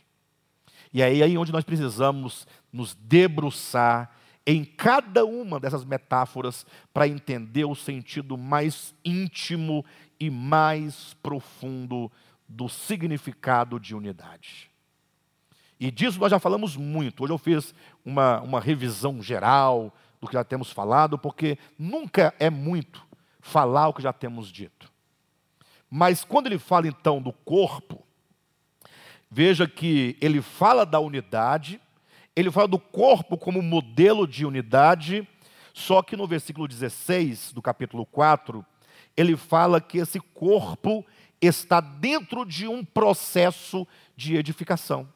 E 0.93 1.03
é 1.03 1.07
aí 1.07 1.37
onde 1.37 1.51
nós 1.51 1.65
precisamos 1.65 2.47
nos 2.73 2.95
debruçar 2.95 4.15
em 4.47 4.65
cada 4.65 5.25
uma 5.25 5.59
dessas 5.59 5.85
metáforas 5.85 6.65
para 6.93 7.09
entender 7.09 7.65
o 7.65 7.75
sentido 7.75 8.39
mais 8.39 8.95
íntimo 9.05 9.85
e 10.21 10.31
mais 10.31 11.15
profundo 11.15 12.09
do 12.49 12.69
significado 12.69 13.81
de 13.81 13.97
unidade. 13.97 14.71
E 15.81 15.91
disso 15.91 16.21
nós 16.21 16.31
já 16.31 16.39
falamos 16.39 16.77
muito. 16.77 17.25
Hoje 17.25 17.33
eu 17.33 17.39
fiz 17.39 17.75
uma, 18.05 18.41
uma 18.43 18.61
revisão 18.61 19.21
geral 19.21 19.93
do 20.21 20.29
que 20.29 20.35
já 20.35 20.45
temos 20.45 20.71
falado, 20.71 21.19
porque 21.19 21.59
nunca 21.77 22.33
é 22.39 22.49
muito 22.49 23.05
falar 23.41 23.89
o 23.89 23.93
que 23.93 24.03
já 24.03 24.13
temos 24.13 24.47
dito. 24.47 24.94
Mas 25.97 26.25
quando 26.25 26.47
ele 26.47 26.59
fala 26.59 26.89
então 26.89 27.23
do 27.23 27.33
corpo, 27.33 28.05
Veja 29.37 29.67
que 29.67 30.17
ele 30.21 30.41
fala 30.41 30.87
da 30.87 31.01
unidade, 31.01 31.81
ele 32.37 32.53
fala 32.53 32.69
do 32.69 32.79
corpo 32.79 33.37
como 33.37 33.61
modelo 33.61 34.29
de 34.29 34.47
unidade, 34.47 35.27
só 35.73 36.03
que 36.03 36.17
no 36.17 36.25
versículo 36.25 36.69
16 36.69 37.53
do 37.53 37.61
capítulo 37.61 38.07
4, 38.07 38.65
ele 39.17 39.37
fala 39.37 39.81
que 39.81 39.99
esse 39.99 40.21
corpo 40.21 41.05
está 41.43 41.81
dentro 41.81 42.45
de 42.47 42.69
um 42.69 42.85
processo 42.85 43.85
de 44.17 44.37
edificação. 44.37 45.09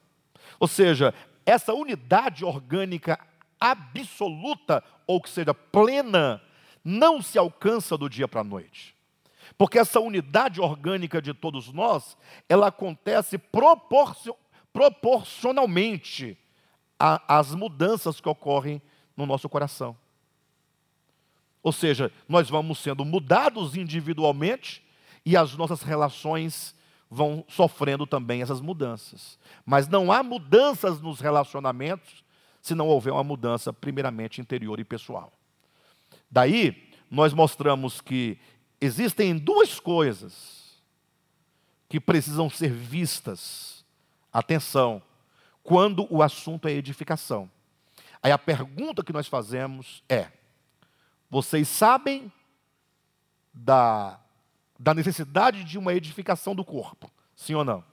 Ou 0.59 0.67
seja, 0.67 1.15
essa 1.47 1.73
unidade 1.73 2.45
orgânica 2.45 3.21
absoluta, 3.61 4.83
ou 5.07 5.23
que 5.23 5.31
seja 5.31 5.55
plena, 5.55 6.43
não 6.83 7.23
se 7.23 7.39
alcança 7.39 7.97
do 7.97 8.11
dia 8.11 8.27
para 8.27 8.41
a 8.41 8.45
noite. 8.45 8.98
Porque 9.59 9.79
essa 9.79 10.01
unidade 10.01 10.61
orgânica 10.61 11.21
de 11.21 11.35
todos 11.35 11.73
nós, 11.73 12.17
ela 12.49 12.69
acontece 12.69 13.37
proporcionalmente 14.73 16.39
às 16.97 17.53
mudanças 17.55 18.21
que 18.21 18.29
ocorrem 18.29 18.81
no 19.17 19.27
nosso 19.27 19.49
coração. 19.49 19.97
Ou 21.61 21.73
seja, 21.73 22.13
nós 22.29 22.49
vamos 22.49 22.79
sendo 22.79 23.05
mudados 23.05 23.75
individualmente 23.77 24.81
e 25.27 25.37
as 25.37 25.57
nossas 25.57 25.83
relações 25.83 26.73
vão 27.11 27.45
sofrendo 27.49 28.07
também 28.07 28.43
essas 28.43 28.61
mudanças. 28.61 29.41
Mas 29.67 29.89
não 29.89 30.13
há 30.13 30.23
mudanças 30.23 31.01
nos 31.01 31.19
relacionamentos 31.21 32.23
se 32.63 32.77
não 32.77 32.87
houver 32.87 33.13
uma 33.13 33.25
mudança, 33.25 33.73
primeiramente 33.73 34.41
interior 34.41 34.79
e 34.79 34.85
pessoal. 34.85 35.33
Daí, 36.31 36.91
nós 37.11 37.33
mostramos 37.33 38.01
que 38.01 38.39
existem 38.81 39.37
duas 39.37 39.81
coisas 39.81 40.59
que 41.89 41.99
precisam 41.99 42.51
ser 42.51 42.71
vistas, 42.71 43.85
atenção, 44.33 45.03
quando 45.63 46.07
o 46.11 46.23
assunto 46.23 46.69
é 46.69 46.73
edificação. 46.73 47.51
Aí 48.23 48.33
a 48.33 48.39
pergunta 48.39 49.03
que 49.03 49.13
nós 49.13 49.27
fazemos 49.27 50.03
é: 50.09 50.29
vocês 51.31 51.69
sabem 51.69 52.33
da, 53.53 54.19
da 54.79 54.95
necessidade 54.95 55.65
de 55.65 55.79
uma 55.79 55.95
edificação 55.95 56.55
do 56.55 56.65
corpo? 56.65 57.11
Sim 57.35 57.55
ou 57.55 57.65
não? 57.65 57.85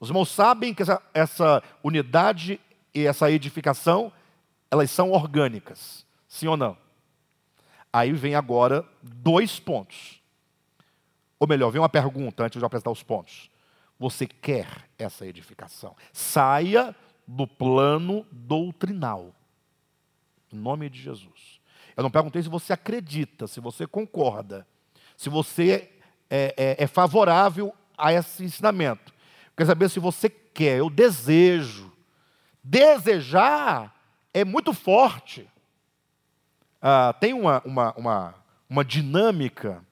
Os 0.00 0.08
irmãos 0.08 0.28
sabem 0.28 0.74
que 0.74 0.82
essa, 0.82 1.02
essa 1.12 1.62
unidade 1.82 2.60
e 2.94 3.06
essa 3.06 3.30
edificação, 3.30 4.12
elas 4.70 4.90
são 4.90 5.12
orgânicas. 5.12 6.04
Sim 6.28 6.48
ou 6.48 6.56
não? 6.56 6.76
Aí 7.94 8.12
vem 8.12 8.34
agora 8.34 8.84
dois 9.00 9.60
pontos. 9.60 10.20
Ou 11.38 11.46
melhor, 11.46 11.70
vem 11.70 11.80
uma 11.80 11.88
pergunta 11.88 12.42
antes 12.42 12.58
de 12.58 12.64
eu 12.64 12.66
apresentar 12.66 12.90
os 12.90 13.04
pontos. 13.04 13.48
Você 14.00 14.26
quer 14.26 14.66
essa 14.98 15.24
edificação? 15.24 15.94
Saia 16.12 16.92
do 17.24 17.46
plano 17.46 18.26
doutrinal. 18.32 19.32
Em 20.52 20.56
nome 20.56 20.90
de 20.90 21.00
Jesus. 21.00 21.60
Eu 21.96 22.02
não 22.02 22.10
perguntei 22.10 22.42
se 22.42 22.48
você 22.48 22.72
acredita, 22.72 23.46
se 23.46 23.60
você 23.60 23.86
concorda, 23.86 24.66
se 25.16 25.28
você 25.28 25.88
é, 26.28 26.52
é, 26.56 26.82
é 26.82 26.86
favorável 26.88 27.72
a 27.96 28.12
esse 28.12 28.42
ensinamento. 28.42 29.14
Eu 29.46 29.52
quero 29.58 29.68
saber 29.68 29.88
se 29.88 30.00
você 30.00 30.28
quer, 30.28 30.78
eu 30.78 30.90
desejo. 30.90 31.92
Desejar 32.60 33.94
é 34.32 34.44
muito 34.44 34.72
forte. 34.72 35.48
Ah, 36.86 37.14
tem 37.18 37.32
uma, 37.32 37.62
uma, 37.64 37.94
uma, 37.96 38.34
uma 38.68 38.84
dinâmica 38.84 39.82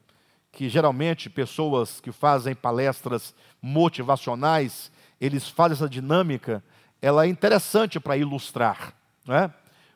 que 0.52 0.68
geralmente 0.68 1.30
pessoas 1.30 2.02
que 2.02 2.12
fazem 2.12 2.54
palestras 2.54 3.34
motivacionais, 3.62 4.92
eles 5.18 5.48
fazem 5.48 5.72
essa 5.72 5.88
dinâmica, 5.88 6.62
ela 7.00 7.24
é 7.24 7.28
interessante 7.30 7.98
para 7.98 8.18
ilustrar. 8.18 8.92
Né? 9.26 9.50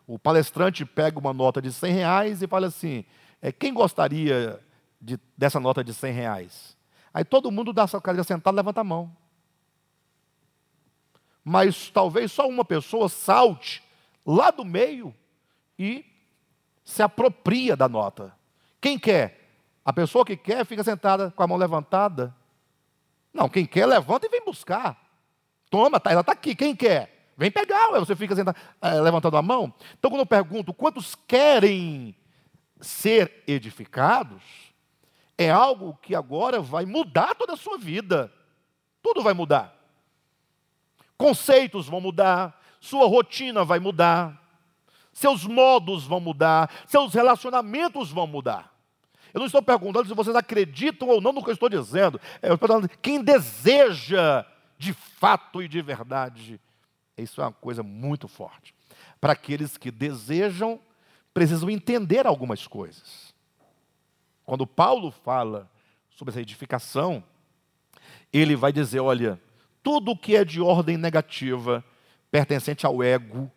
O 0.07 0.19
palestrante 0.19 0.87
pega 0.87 1.19
uma 1.19 1.35
nota 1.35 1.61
de 1.61 1.71
100 1.71 1.93
reais 1.93 2.41
e 2.41 2.47
fala 2.47 2.69
assim: 2.69 3.05
é, 3.43 3.53
quem 3.53 3.75
gostaria 3.75 4.59
de, 4.99 5.21
dessa 5.37 5.61
nota 5.61 5.85
de 5.85 5.93
100 5.93 6.15
reais? 6.15 6.79
Aí 7.13 7.27
todo 7.27 7.53
mundo 7.53 7.75
dá 7.75 7.83
essa 7.83 8.01
cadeira 8.01 8.25
sentada 8.25 8.57
levanta 8.57 8.81
a 8.81 8.85
mão. 8.85 9.15
Mas 11.45 11.91
talvez 11.91 12.33
só 12.33 12.49
uma 12.49 12.65
pessoa 12.65 13.11
salte 13.11 13.83
lá 14.25 14.51
do 14.51 14.65
meio 14.65 15.15
e 15.79 16.16
se 16.87 17.03
apropria 17.03 17.77
da 17.77 17.89
nota. 17.89 18.33
Quem 18.81 18.97
quer? 18.97 19.61
A 19.85 19.93
pessoa 19.93 20.25
que 20.25 20.37
quer 20.37 20.65
fica 20.65 20.85
sentada 20.85 21.33
com 21.33 21.43
a 21.43 21.47
mão 21.47 21.59
levantada. 21.59 22.35
Não, 23.35 23.49
quem 23.49 23.67
quer 23.67 23.87
levanta 23.87 24.27
e 24.27 24.31
vem 24.31 24.45
buscar. 24.45 24.97
Toma, 25.69 25.99
tá, 25.99 26.13
ela 26.13 26.21
está 26.21 26.33
aqui. 26.33 26.55
Quem 26.55 26.77
quer? 26.77 27.33
Vem 27.37 27.51
pegar, 27.51 27.91
você 27.99 28.15
fica 28.15 28.35
sentado, 28.37 28.57
é, 28.81 29.01
levantando 29.01 29.37
a 29.37 29.43
mão. 29.43 29.75
Então, 29.99 30.11
quando 30.11 30.21
eu 30.21 30.27
pergunto 30.27 30.73
quantos 30.73 31.17
querem 31.27 32.17
ser 32.81 33.43
edificados, 33.49 34.43
é 35.37 35.51
algo 35.51 35.99
que 36.01 36.15
agora 36.15 36.61
vai 36.61 36.87
mudar 36.87 37.35
toda 37.35 37.55
a 37.55 37.57
sua 37.57 37.77
vida. 37.77 38.33
Tudo 39.03 39.23
vai 39.23 39.35
mudar. 39.35 39.75
Conceitos 41.19 41.89
vão 41.89 42.01
mudar, 42.01 42.63
sua 42.81 43.07
rotina 43.09 43.65
vai 43.65 43.81
mudar, 43.81 44.46
seus 45.17 45.47
modos 45.47 46.05
vão 46.05 46.21
mudar, 46.21 46.71
seus 46.87 47.15
relacionamentos 47.15 48.11
vão 48.11 48.27
mudar. 48.27 48.71
Eu 49.33 49.39
não 49.39 49.47
estou 49.47 49.63
perguntando 49.63 50.07
se 50.07 50.15
vocês 50.15 50.37
acreditam 50.37 51.09
ou 51.09 51.23
não 51.23 51.33
no 51.33 51.43
que 51.43 51.49
eu 51.49 51.55
estou 51.55 51.71
dizendo. 51.71 52.21
Eu 52.43 52.53
estou 52.55 52.69
falando 52.69 52.89
quem 53.01 53.23
deseja 53.23 54.45
de 54.77 54.93
fato 54.93 55.63
e 55.63 55.69
de 55.69 55.81
verdade 55.81 56.61
isso 57.17 57.41
é 57.41 57.45
uma 57.45 57.53
coisa 57.53 57.83
muito 57.83 58.29
forte. 58.29 58.75
Para 59.19 59.33
aqueles 59.33 59.79
que 59.79 59.91
desejam, 59.91 60.79
precisam 61.33 61.71
entender 61.71 62.27
algumas 62.27 62.67
coisas. 62.67 63.35
Quando 64.45 64.67
Paulo 64.67 65.11
fala 65.11 65.67
sobre 66.11 66.33
essa 66.33 66.43
edificação, 66.43 67.25
ele 68.31 68.55
vai 68.55 68.71
dizer: 68.71 69.01
olha, 69.01 69.41
tudo 69.83 70.15
que 70.15 70.37
é 70.37 70.45
de 70.45 70.61
ordem 70.61 70.99
negativa, 70.99 71.83
pertencente 72.31 72.85
ao 72.85 73.03
ego, 73.03 73.51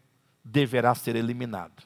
deverá 0.43 0.95
ser 0.95 1.15
eliminado. 1.15 1.83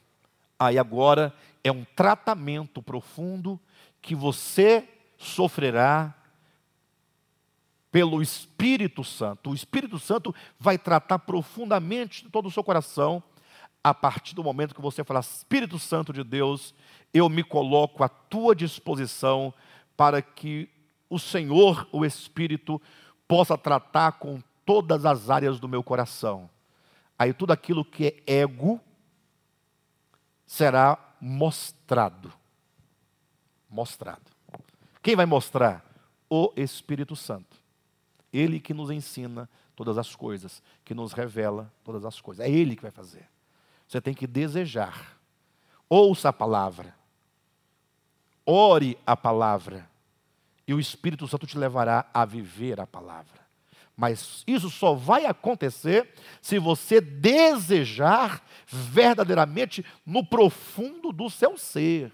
Aí 0.60 0.78
agora 0.78 1.34
é 1.64 1.72
um 1.72 1.84
tratamento 1.96 2.82
profundo 2.82 3.60
que 4.02 4.16
você 4.16 4.88
sofrerá 5.18 6.14
pelo 7.92 8.22
Espírito 8.22 9.04
Santo. 9.04 9.52
O 9.52 9.54
Espírito 9.54 10.00
Santo 10.00 10.34
vai 10.60 10.78
tratar 10.78 11.20
profundamente 11.20 12.28
todo 12.30 12.48
o 12.48 12.52
seu 12.52 12.64
coração 12.64 13.22
a 13.84 13.94
partir 13.94 14.34
do 14.34 14.44
momento 14.44 14.74
que 14.74 14.82
você 14.82 15.04
falar: 15.04 15.20
Espírito 15.20 15.78
Santo 15.78 16.14
de 16.14 16.24
Deus, 16.24 16.74
eu 17.14 17.30
me 17.30 17.44
coloco 17.44 18.04
à 18.04 18.10
tua 18.10 18.56
disposição 18.56 19.54
para 19.98 20.22
que 20.22 20.70
o 21.10 21.20
Senhor, 21.20 21.88
o 21.92 22.06
Espírito, 22.06 22.82
possa 23.28 23.58
tratar 23.58 24.14
com 24.14 24.42
todas 24.66 25.06
as 25.06 25.30
áreas 25.30 25.60
do 25.60 25.68
meu 25.68 25.84
coração. 25.84 26.50
Aí 27.18 27.34
tudo 27.34 27.54
aquilo 27.54 27.86
que 27.86 28.24
é 28.28 28.42
ego 28.42 28.80
será 30.46 30.98
mostrado. 31.20 32.34
Mostrado. 33.70 34.32
Quem 35.02 35.16
vai 35.16 35.26
mostrar? 35.26 35.84
O 36.30 36.52
Espírito 36.56 37.16
Santo. 37.16 37.58
Ele 38.32 38.60
que 38.60 38.74
nos 38.74 38.90
ensina 38.90 39.50
todas 39.76 39.98
as 39.98 40.16
coisas, 40.16 40.62
que 40.84 40.94
nos 40.94 41.14
revela 41.14 41.72
todas 41.84 42.06
as 42.06 42.20
coisas. 42.20 42.46
É 42.46 42.50
Ele 42.50 42.76
que 42.76 42.82
vai 42.82 42.92
fazer. 42.92 43.28
Você 43.88 44.02
tem 44.02 44.14
que 44.14 44.26
desejar. 44.26 45.18
Ouça 45.88 46.30
a 46.30 46.34
palavra. 46.34 46.96
Ore 48.46 48.98
a 49.06 49.16
palavra. 49.16 49.88
E 50.68 50.74
o 50.74 50.80
Espírito 50.80 51.28
Santo 51.28 51.46
te 51.46 51.58
levará 51.58 52.10
a 52.14 52.26
viver 52.26 52.80
a 52.80 52.88
palavra. 52.88 53.43
Mas 53.96 54.44
isso 54.48 54.70
só 54.70 54.94
vai 54.94 55.26
acontecer 55.26 56.14
se 56.42 56.58
você 56.58 57.00
desejar 57.00 58.44
verdadeiramente 58.66 59.86
no 60.06 60.26
profundo 60.26 61.12
do 61.12 61.30
seu 61.30 61.58
ser. 61.58 62.12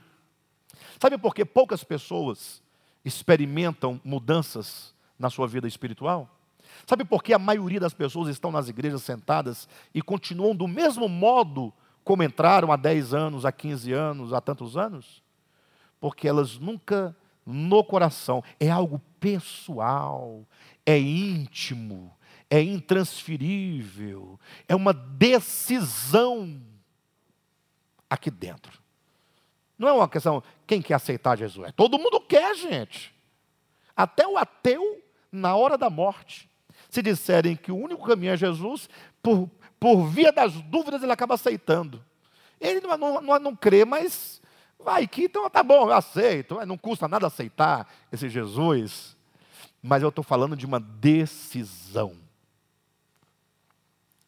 Sabe 0.99 1.17
por 1.17 1.33
que 1.33 1.45
poucas 1.45 1.83
pessoas 1.83 2.61
experimentam 3.03 3.99
mudanças 4.03 4.93
na 5.17 5.29
sua 5.29 5.47
vida 5.47 5.67
espiritual? 5.67 6.29
Sabe 6.85 7.05
por 7.05 7.23
que 7.23 7.33
a 7.33 7.39
maioria 7.39 7.79
das 7.79 7.93
pessoas 7.93 8.27
estão 8.29 8.51
nas 8.51 8.67
igrejas 8.67 9.03
sentadas 9.03 9.67
e 9.93 10.01
continuam 10.01 10.55
do 10.55 10.67
mesmo 10.67 11.07
modo 11.07 11.73
como 12.03 12.23
entraram 12.23 12.71
há 12.71 12.75
10 12.75 13.13
anos, 13.13 13.45
há 13.45 13.51
15 13.51 13.93
anos, 13.93 14.33
há 14.33 14.41
tantos 14.41 14.75
anos? 14.75 15.23
Porque 15.99 16.27
elas 16.27 16.57
nunca 16.57 17.15
no 17.45 17.83
coração, 17.83 18.43
é 18.59 18.69
algo 18.69 19.01
pessoal, 19.19 20.45
é 20.89 20.97
íntimo, 20.97 22.11
é 22.49 22.59
intransferível, 22.59 24.39
é 24.67 24.75
uma 24.75 24.91
decisão 24.91 26.59
aqui 28.09 28.31
dentro. 28.31 28.81
Não 29.77 29.87
é 29.87 29.93
uma 29.93 30.09
questão, 30.09 30.41
quem 30.65 30.81
quer 30.81 30.95
aceitar 30.95 31.37
Jesus? 31.37 31.69
É 31.69 31.71
todo 31.71 31.99
mundo 31.99 32.19
quer, 32.19 32.55
gente. 32.55 33.13
Até 33.95 34.27
o 34.27 34.35
ateu 34.35 34.99
na 35.31 35.55
hora 35.55 35.77
da 35.77 35.91
morte. 35.91 36.49
Se 36.89 37.03
disserem 37.03 37.55
que 37.55 37.71
o 37.71 37.77
único 37.77 38.03
caminho 38.07 38.33
é 38.33 38.37
Jesus, 38.37 38.89
por, 39.21 39.47
por 39.79 40.07
via 40.07 40.31
das 40.31 40.53
dúvidas 40.53 41.03
ele 41.03 41.11
acaba 41.11 41.35
aceitando. 41.35 42.03
Ele 42.59 42.81
não, 42.81 42.97
não, 42.97 43.21
não, 43.21 43.39
não 43.39 43.55
crê, 43.55 43.85
mas 43.85 44.41
vai 44.79 45.07
que, 45.07 45.25
então 45.25 45.47
tá 45.51 45.61
bom, 45.61 45.87
eu 45.87 45.93
aceito. 45.93 46.65
Não 46.65 46.79
custa 46.79 47.07
nada 47.07 47.27
aceitar 47.27 47.87
esse 48.11 48.27
Jesus. 48.27 49.18
Mas 49.81 50.03
eu 50.03 50.09
estou 50.09 50.23
falando 50.23 50.55
de 50.55 50.65
uma 50.65 50.79
decisão. 50.79 52.13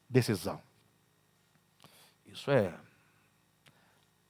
Decisão. 0.09 0.61
Isso 2.25 2.49
é. 2.49 2.73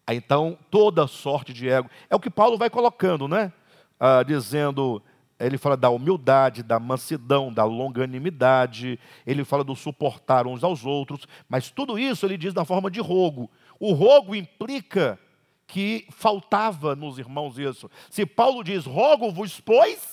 Então, 0.09 0.57
toda 0.69 1.07
sorte 1.07 1.53
de 1.53 1.69
ego. 1.69 1.89
É 2.09 2.15
o 2.15 2.19
que 2.19 2.29
Paulo 2.29 2.57
vai 2.57 2.69
colocando, 2.69 3.27
né? 3.27 3.53
Ah, 3.99 4.23
dizendo, 4.23 5.01
ele 5.39 5.57
fala 5.57 5.77
da 5.77 5.89
humildade, 5.89 6.63
da 6.63 6.79
mansidão, 6.79 7.53
da 7.53 7.63
longanimidade, 7.63 8.99
ele 9.25 9.43
fala 9.43 9.63
do 9.63 9.75
suportar 9.75 10.47
uns 10.47 10.63
aos 10.63 10.85
outros, 10.85 11.27
mas 11.47 11.69
tudo 11.69 11.97
isso 11.97 12.25
ele 12.25 12.37
diz 12.37 12.53
na 12.53 12.65
forma 12.65 12.89
de 12.89 12.99
rogo. 12.99 13.49
O 13.79 13.93
rogo 13.93 14.35
implica 14.35 15.19
que 15.67 16.05
faltava 16.09 16.95
nos 16.95 17.17
irmãos 17.17 17.57
isso. 17.57 17.89
Se 18.09 18.25
Paulo 18.25 18.63
diz 18.63 18.85
rogo-vos, 18.85 19.59
pois, 19.61 20.10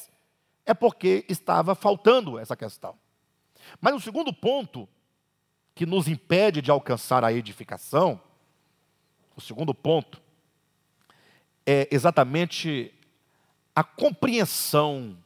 é 0.69 0.75
porque 0.75 1.25
estava 1.31 1.75
faltando 1.75 2.39
essa 2.39 2.55
questão. 2.55 2.95
Mas 3.81 3.95
o 3.95 4.01
segundo 4.01 4.35
ponto 4.35 4.87
que 5.75 5.87
nos 5.87 6.07
impede 6.07 6.61
de 6.61 6.71
alcançar 6.71 7.25
a 7.25 7.33
edificação, 7.33 8.21
o 9.35 9.41
segundo 9.41 9.73
ponto, 9.75 10.21
é 11.64 11.89
exatamente 11.91 12.95
a 13.75 13.83
compreensão, 13.83 15.16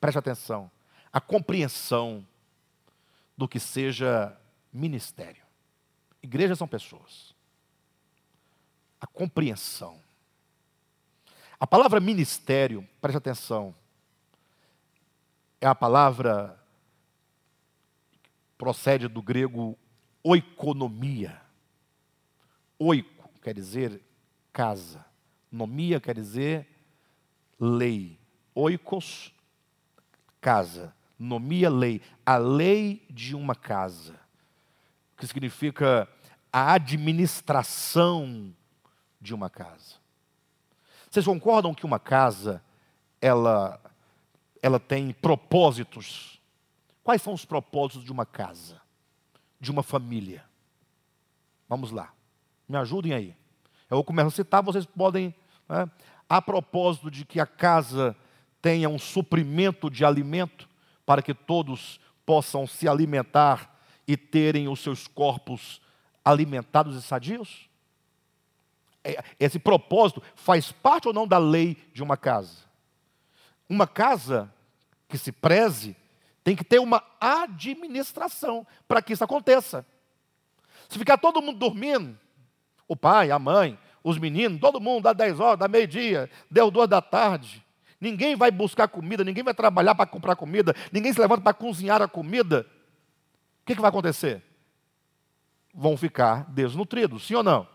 preste 0.00 0.18
atenção, 0.18 0.68
a 1.12 1.20
compreensão 1.20 2.26
do 3.38 3.46
que 3.46 3.60
seja 3.60 4.36
ministério. 4.72 5.44
Igrejas 6.20 6.58
são 6.58 6.66
pessoas. 6.66 7.36
A 9.00 9.06
compreensão. 9.06 10.00
A 11.60 11.68
palavra 11.68 12.00
ministério, 12.00 12.86
preste 13.00 13.18
atenção, 13.18 13.72
é 15.66 15.70
a 15.70 15.74
palavra 15.74 16.56
procede 18.56 19.08
do 19.08 19.20
grego 19.20 19.76
oikonomia. 20.22 21.40
Oiko 22.78 23.28
quer 23.42 23.52
dizer 23.52 24.00
casa. 24.52 25.04
Nomia 25.50 26.00
quer 26.00 26.14
dizer 26.14 26.68
lei. 27.58 28.18
Oikos, 28.54 29.34
casa. 30.40 30.94
Nomia, 31.18 31.68
lei. 31.68 32.00
A 32.24 32.36
lei 32.36 33.04
de 33.10 33.34
uma 33.34 33.54
casa. 33.54 34.14
Que 35.16 35.26
significa 35.26 36.08
a 36.52 36.74
administração 36.74 38.54
de 39.20 39.34
uma 39.34 39.50
casa. 39.50 39.96
Vocês 41.10 41.24
concordam 41.24 41.74
que 41.74 41.86
uma 41.86 41.98
casa, 41.98 42.62
ela, 43.20 43.80
ela 44.62 44.80
tem 44.80 45.12
propósitos? 45.12 46.40
Quais 47.02 47.22
são 47.22 47.32
os 47.32 47.44
propósitos 47.44 48.04
de 48.04 48.12
uma 48.12 48.26
casa? 48.26 48.80
De 49.60 49.70
uma 49.70 49.82
família? 49.82 50.44
Vamos 51.68 51.90
lá. 51.90 52.12
Me 52.68 52.76
ajudem 52.76 53.12
aí. 53.12 53.36
Eu 53.88 53.96
vou 53.96 54.04
começar 54.04 54.28
a 54.28 54.30
citar, 54.30 54.62
vocês 54.62 54.84
podem. 54.84 55.34
Né? 55.68 55.88
a 56.28 56.42
propósito 56.42 57.10
de 57.10 57.24
que 57.24 57.40
a 57.40 57.46
casa 57.46 58.16
tenha 58.60 58.88
um 58.88 58.98
suprimento 58.98 59.90
de 59.90 60.04
alimento 60.04 60.68
para 61.04 61.22
que 61.22 61.32
todos 61.32 62.00
possam 62.24 62.66
se 62.66 62.88
alimentar 62.88 63.78
e 64.06 64.16
terem 64.16 64.68
os 64.68 64.80
seus 64.80 65.06
corpos 65.06 65.80
alimentados 66.24 66.96
e 66.96 67.02
sadios? 67.02 67.68
É, 69.04 69.22
esse 69.38 69.58
propósito 69.58 70.20
faz 70.34 70.72
parte 70.72 71.06
ou 71.06 71.14
não 71.14 71.26
da 71.26 71.38
lei 71.38 71.76
de 71.92 72.02
uma 72.02 72.16
casa? 72.16 72.65
Uma 73.68 73.86
casa 73.86 74.52
que 75.08 75.18
se 75.18 75.32
preze 75.32 75.96
tem 76.42 76.54
que 76.54 76.64
ter 76.64 76.78
uma 76.78 77.02
administração 77.20 78.66
para 78.86 79.02
que 79.02 79.12
isso 79.12 79.24
aconteça. 79.24 79.84
Se 80.88 80.98
ficar 80.98 81.18
todo 81.18 81.42
mundo 81.42 81.58
dormindo, 81.58 82.16
o 82.86 82.96
pai, 82.96 83.30
a 83.30 83.38
mãe, 83.38 83.78
os 84.02 84.18
meninos, 84.18 84.60
todo 84.60 84.80
mundo, 84.80 85.02
dá 85.02 85.12
10 85.12 85.40
horas, 85.40 85.58
dá 85.58 85.66
meio-dia, 85.66 86.30
deu 86.48 86.70
duas 86.70 86.88
da 86.88 87.02
tarde. 87.02 87.64
Ninguém 88.00 88.36
vai 88.36 88.50
buscar 88.50 88.86
comida, 88.86 89.24
ninguém 89.24 89.42
vai 89.42 89.54
trabalhar 89.54 89.94
para 89.94 90.06
comprar 90.06 90.36
comida, 90.36 90.74
ninguém 90.92 91.12
se 91.12 91.20
levanta 91.20 91.42
para 91.42 91.54
cozinhar 91.54 92.00
a 92.00 92.06
comida. 92.06 92.66
O 93.62 93.66
que, 93.66 93.74
que 93.74 93.80
vai 93.80 93.88
acontecer? 93.88 94.42
Vão 95.74 95.96
ficar 95.96 96.44
desnutridos, 96.50 97.26
sim 97.26 97.34
ou 97.34 97.42
não? 97.42 97.66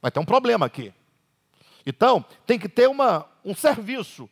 Vai 0.00 0.10
ter 0.10 0.20
um 0.20 0.24
problema 0.24 0.66
aqui. 0.66 0.94
Então, 1.84 2.24
tem 2.46 2.58
que 2.58 2.68
ter 2.68 2.88
uma, 2.88 3.26
um 3.44 3.54
serviço. 3.54 4.30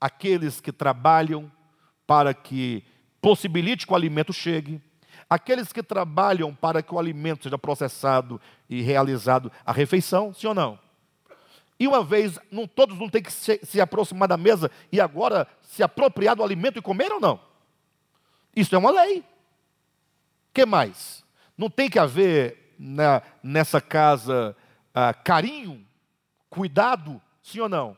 Aqueles 0.00 0.60
que 0.60 0.72
trabalham 0.72 1.50
para 2.06 2.32
que 2.32 2.82
possibilite 3.20 3.86
que 3.86 3.92
o 3.92 3.96
alimento 3.96 4.32
chegue, 4.32 4.80
aqueles 5.28 5.72
que 5.72 5.82
trabalham 5.82 6.54
para 6.54 6.82
que 6.82 6.94
o 6.94 6.98
alimento 6.98 7.44
seja 7.44 7.58
processado 7.58 8.40
e 8.68 8.80
realizado 8.80 9.52
a 9.64 9.72
refeição, 9.72 10.32
sim 10.32 10.46
ou 10.46 10.54
não? 10.54 10.78
E 11.78 11.88
uma 11.88 12.04
vez, 12.04 12.38
não, 12.50 12.66
todos 12.66 12.98
não 12.98 13.08
têm 13.08 13.22
que 13.22 13.32
se, 13.32 13.58
se 13.62 13.80
aproximar 13.80 14.28
da 14.28 14.36
mesa 14.36 14.70
e 14.92 15.00
agora 15.00 15.46
se 15.62 15.82
apropriar 15.82 16.36
do 16.36 16.42
alimento 16.42 16.78
e 16.78 16.82
comer 16.82 17.10
ou 17.10 17.20
não? 17.20 17.40
Isso 18.54 18.74
é 18.74 18.78
uma 18.78 18.90
lei. 18.90 19.24
Que 20.52 20.66
mais? 20.66 21.24
Não 21.56 21.70
tem 21.70 21.88
que 21.88 21.98
haver 21.98 22.74
na, 22.78 23.22
nessa 23.42 23.80
casa 23.80 24.56
ah, 24.94 25.14
carinho, 25.14 25.86
cuidado, 26.48 27.20
sim 27.42 27.60
ou 27.60 27.68
não? 27.68 27.96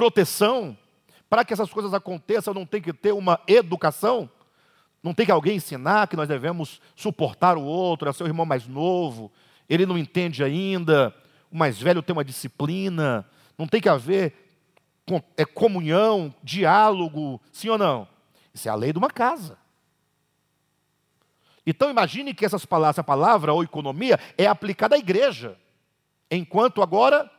Proteção. 0.00 0.78
Para 1.28 1.44
que 1.44 1.52
essas 1.52 1.70
coisas 1.70 1.92
aconteçam, 1.92 2.54
não 2.54 2.64
tem 2.64 2.80
que 2.80 2.90
ter 2.90 3.12
uma 3.12 3.38
educação. 3.46 4.30
Não 5.02 5.12
tem 5.12 5.26
que 5.26 5.32
alguém 5.32 5.56
ensinar 5.56 6.08
que 6.08 6.16
nós 6.16 6.26
devemos 6.26 6.80
suportar 6.96 7.58
o 7.58 7.62
outro, 7.62 8.08
é 8.08 8.12
seu 8.14 8.26
irmão 8.26 8.46
mais 8.46 8.66
novo, 8.66 9.30
ele 9.68 9.84
não 9.84 9.98
entende 9.98 10.42
ainda 10.42 11.14
o 11.52 11.56
mais 11.58 11.78
velho 11.78 12.02
tem 12.02 12.14
uma 12.14 12.24
disciplina, 12.24 13.28
não 13.58 13.66
tem 13.66 13.78
que 13.78 13.90
haver 13.90 14.32
é, 15.36 15.44
comunhão, 15.44 16.34
diálogo, 16.42 17.38
sim 17.52 17.68
ou 17.68 17.76
não? 17.76 18.08
Isso 18.54 18.68
é 18.68 18.70
a 18.70 18.74
lei 18.74 18.94
de 18.94 18.98
uma 18.98 19.10
casa. 19.10 19.58
Então 21.66 21.90
imagine 21.90 22.32
que 22.32 22.46
essas 22.46 22.64
palavras, 22.64 22.94
essa 22.94 23.04
palavra 23.04 23.52
ou 23.52 23.62
economia 23.62 24.18
é 24.38 24.46
aplicada 24.46 24.96
à 24.96 24.98
igreja, 24.98 25.58
enquanto 26.30 26.80
agora 26.80 27.30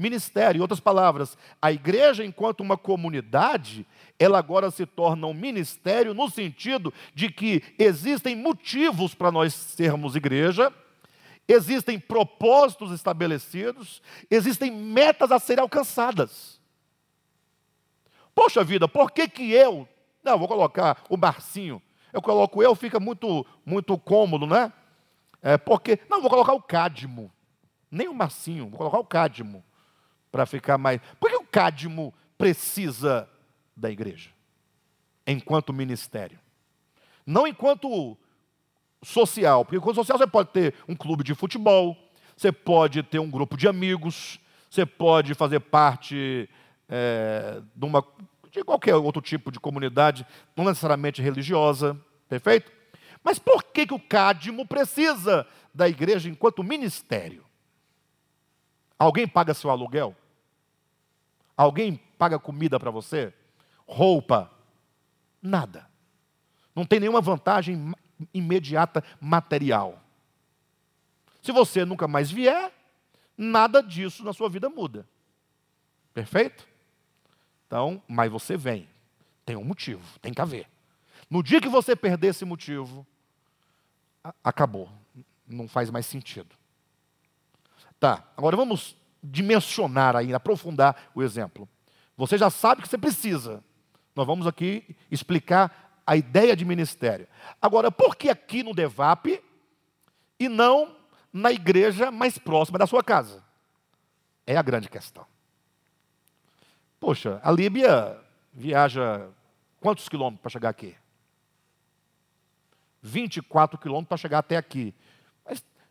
ministério. 0.00 0.58
Em 0.58 0.62
outras 0.62 0.80
palavras, 0.80 1.36
a 1.60 1.70
igreja, 1.70 2.24
enquanto 2.24 2.60
uma 2.60 2.76
comunidade, 2.76 3.86
ela 4.18 4.38
agora 4.38 4.70
se 4.70 4.86
torna 4.86 5.26
um 5.26 5.34
ministério 5.34 6.14
no 6.14 6.28
sentido 6.28 6.92
de 7.14 7.30
que 7.30 7.62
existem 7.78 8.34
motivos 8.34 9.14
para 9.14 9.30
nós 9.30 9.52
sermos 9.54 10.16
igreja 10.16 10.72
existem 11.52 11.98
propósitos 11.98 12.92
estabelecidos, 12.92 14.00
existem 14.30 14.70
metas 14.70 15.32
a 15.32 15.38
serem 15.38 15.62
alcançadas. 15.62 16.60
Poxa 18.34 18.62
vida, 18.62 18.86
por 18.86 19.10
que 19.10 19.28
que 19.28 19.52
eu, 19.52 19.88
não, 20.22 20.38
vou 20.38 20.48
colocar 20.48 21.02
o 21.08 21.16
Marcinho, 21.16 21.82
eu 22.12 22.22
coloco 22.22 22.62
eu, 22.62 22.74
fica 22.74 23.00
muito, 23.00 23.44
muito 23.64 23.98
cômodo, 23.98 24.46
né? 24.46 24.72
É 25.42 25.56
porque, 25.56 25.98
não, 26.08 26.20
vou 26.20 26.30
colocar 26.30 26.52
o 26.52 26.62
Cadmo, 26.62 27.32
nem 27.90 28.08
o 28.08 28.14
Marcinho, 28.14 28.68
vou 28.68 28.78
colocar 28.78 28.98
o 28.98 29.04
Cadmo, 29.04 29.64
para 30.30 30.46
ficar 30.46 30.78
mais, 30.78 31.00
por 31.18 31.30
que 31.30 31.36
o 31.36 31.44
Cadmo 31.44 32.14
precisa 32.36 33.28
da 33.76 33.90
igreja? 33.90 34.30
Enquanto 35.26 35.72
ministério. 35.72 36.38
Não 37.26 37.46
enquanto 37.46 38.16
social. 39.02 39.64
Porque 39.64 39.80
com 39.80 39.94
social 39.94 40.18
você 40.18 40.26
pode 40.26 40.50
ter 40.50 40.74
um 40.88 40.94
clube 40.94 41.24
de 41.24 41.34
futebol, 41.34 41.96
você 42.36 42.52
pode 42.52 43.02
ter 43.02 43.18
um 43.18 43.30
grupo 43.30 43.56
de 43.56 43.68
amigos, 43.68 44.38
você 44.68 44.86
pode 44.86 45.34
fazer 45.34 45.60
parte 45.60 46.48
é, 46.88 47.60
de, 47.74 47.84
uma, 47.84 48.04
de 48.50 48.64
qualquer 48.64 48.94
outro 48.96 49.22
tipo 49.22 49.50
de 49.50 49.60
comunidade, 49.60 50.26
não 50.56 50.64
necessariamente 50.64 51.22
religiosa, 51.22 51.98
perfeito? 52.28 52.72
Mas 53.22 53.38
por 53.38 53.64
que, 53.64 53.86
que 53.86 53.94
o 53.94 54.00
Cádimo 54.00 54.66
precisa 54.66 55.46
da 55.74 55.88
igreja 55.88 56.28
enquanto 56.28 56.64
ministério? 56.64 57.44
Alguém 59.00 59.26
paga 59.26 59.54
seu 59.54 59.70
aluguel? 59.70 60.14
Alguém 61.56 61.96
paga 62.18 62.38
comida 62.38 62.78
para 62.78 62.90
você? 62.90 63.32
Roupa? 63.86 64.50
Nada. 65.40 65.88
Não 66.76 66.84
tem 66.84 67.00
nenhuma 67.00 67.22
vantagem 67.22 67.94
imediata 68.34 69.02
material. 69.18 69.98
Se 71.40 71.50
você 71.50 71.82
nunca 71.82 72.06
mais 72.06 72.30
vier, 72.30 72.70
nada 73.38 73.82
disso 73.82 74.22
na 74.22 74.34
sua 74.34 74.50
vida 74.50 74.68
muda. 74.68 75.08
Perfeito? 76.12 76.68
Então, 77.66 78.02
mas 78.06 78.30
você 78.30 78.54
vem. 78.54 78.86
Tem 79.46 79.56
um 79.56 79.64
motivo, 79.64 80.18
tem 80.18 80.34
que 80.34 80.42
haver. 80.42 80.68
No 81.30 81.42
dia 81.42 81.58
que 81.58 81.70
você 81.70 81.96
perder 81.96 82.28
esse 82.28 82.44
motivo, 82.44 83.06
acabou. 84.44 84.92
Não 85.46 85.66
faz 85.66 85.88
mais 85.88 86.04
sentido. 86.04 86.59
Tá, 88.00 88.24
agora 88.34 88.56
vamos 88.56 88.96
dimensionar 89.22 90.16
aí, 90.16 90.32
aprofundar 90.32 91.10
o 91.14 91.22
exemplo. 91.22 91.68
Você 92.16 92.38
já 92.38 92.48
sabe 92.48 92.80
que 92.80 92.88
você 92.88 92.96
precisa. 92.96 93.62
Nós 94.16 94.26
vamos 94.26 94.46
aqui 94.46 94.96
explicar 95.10 96.02
a 96.06 96.16
ideia 96.16 96.56
de 96.56 96.64
ministério. 96.64 97.28
Agora, 97.60 97.92
por 97.92 98.16
que 98.16 98.30
aqui 98.30 98.62
no 98.62 98.74
DEVAP 98.74 99.42
e 100.38 100.48
não 100.48 100.96
na 101.30 101.52
igreja 101.52 102.10
mais 102.10 102.38
próxima 102.38 102.78
da 102.78 102.86
sua 102.86 103.04
casa? 103.04 103.44
É 104.46 104.56
a 104.56 104.62
grande 104.62 104.88
questão. 104.88 105.26
Poxa, 106.98 107.38
a 107.42 107.52
Líbia 107.52 108.18
viaja 108.52 109.28
quantos 109.78 110.08
quilômetros 110.08 110.42
para 110.42 110.50
chegar 110.50 110.70
aqui? 110.70 110.96
24 113.02 113.78
quilômetros 113.78 114.08
para 114.08 114.16
chegar 114.16 114.38
até 114.38 114.56
aqui. 114.56 114.94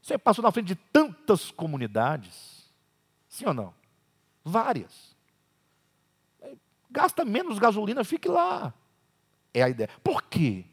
Você 0.01 0.17
passou 0.17 0.43
na 0.43 0.51
frente 0.51 0.67
de 0.67 0.75
tantas 0.75 1.51
comunidades. 1.51 2.69
Sim 3.27 3.47
ou 3.47 3.53
não? 3.53 3.73
Várias. 4.43 5.15
Gasta 6.89 7.23
menos 7.23 7.59
gasolina, 7.59 8.03
fique 8.03 8.27
lá. 8.27 8.73
É 9.53 9.61
a 9.61 9.69
ideia. 9.69 9.89
Por 10.03 10.23
quê? 10.23 10.65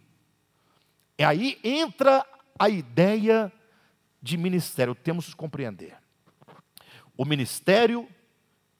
É 1.18 1.24
aí 1.24 1.59
entra 1.62 2.24
a 2.59 2.68
ideia 2.68 3.53
de 4.22 4.37
ministério. 4.37 4.95
Temos 4.95 5.27
que 5.27 5.37
compreender. 5.37 5.97
O 7.16 7.24
ministério, 7.24 8.09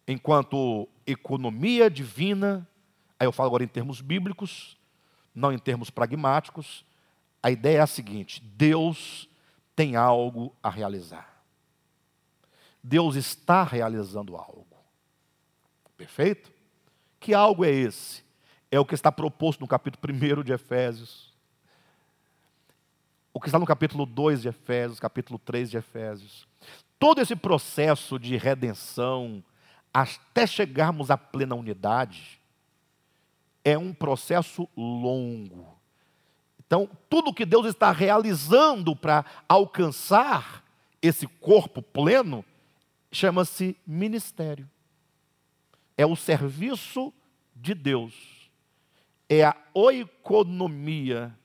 enquanto 0.07 0.89
economia 1.07 1.91
divina, 1.91 2.67
aí 3.19 3.27
eu 3.27 3.33
falo 3.33 3.49
agora 3.49 3.65
em 3.65 3.69
termos 3.69 4.01
bíblicos, 4.01 4.77
não 5.35 5.53
em 5.53 5.59
termos 5.59 5.91
pragmáticos, 5.91 6.85
a 7.43 7.51
ideia 7.51 7.79
é 7.79 7.81
a 7.81 7.87
seguinte: 7.87 8.43
Deus 8.43 9.29
tem 9.77 9.95
algo 9.95 10.57
a 10.63 10.71
realizar. 10.71 11.37
Deus 12.83 13.15
está 13.15 13.63
realizando 13.63 14.35
algo. 14.35 14.67
Perfeito? 15.97 16.51
Que 17.21 17.35
algo 17.35 17.65
é 17.65 17.71
esse? 17.71 18.25
É 18.71 18.81
o 18.81 18.87
que 18.87 18.95
está 18.95 19.13
proposto 19.13 19.61
no 19.61 19.69
capítulo 19.69 20.15
1 20.15 20.43
de 20.43 20.53
Efésios. 20.53 21.35
O 23.35 23.41
que 23.41 23.49
está 23.49 23.59
no 23.59 23.67
capítulo 23.67 24.07
2 24.07 24.43
de 24.43 24.49
Efésios, 24.49 24.99
capítulo 24.99 25.39
3 25.39 25.71
de 25.71 25.77
Efésios. 25.77 26.49
Todo 26.99 27.21
esse 27.21 27.37
processo 27.37 28.19
de 28.19 28.37
redenção, 28.39 29.45
até 29.93 30.47
chegarmos 30.47 31.11
à 31.11 31.19
plena 31.19 31.55
unidade, 31.55 32.41
é 33.63 33.77
um 33.77 33.93
processo 33.93 34.67
longo. 34.75 35.76
Então, 36.67 36.91
tudo 37.09 37.33
que 37.33 37.47
Deus 37.47 37.67
está 37.67 37.93
realizando 37.93 38.97
para 38.97 39.25
alcançar 39.49 40.65
esse 41.01 41.27
corpo 41.27 41.81
pleno 41.81 42.45
chama-se 43.11 43.77
ministério. 43.87 44.69
É 45.97 46.05
o 46.05 46.17
serviço 46.17 47.13
de 47.55 47.73
Deus. 47.73 48.51
É 49.29 49.45
a 49.45 49.57
oikonomia. 49.73 51.37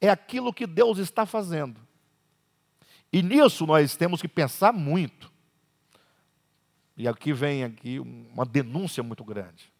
É 0.00 0.08
aquilo 0.08 0.52
que 0.52 0.66
Deus 0.66 0.98
está 0.98 1.26
fazendo. 1.26 1.80
E 3.12 3.22
nisso 3.22 3.66
nós 3.66 3.94
temos 3.94 4.20
que 4.20 4.28
pensar 4.28 4.72
muito. 4.72 5.30
E 6.96 7.06
aqui 7.06 7.32
vem 7.32 7.62
aqui 7.62 8.00
uma 8.00 8.44
denúncia 8.44 9.02
muito 9.02 9.22
grande. 9.22 9.70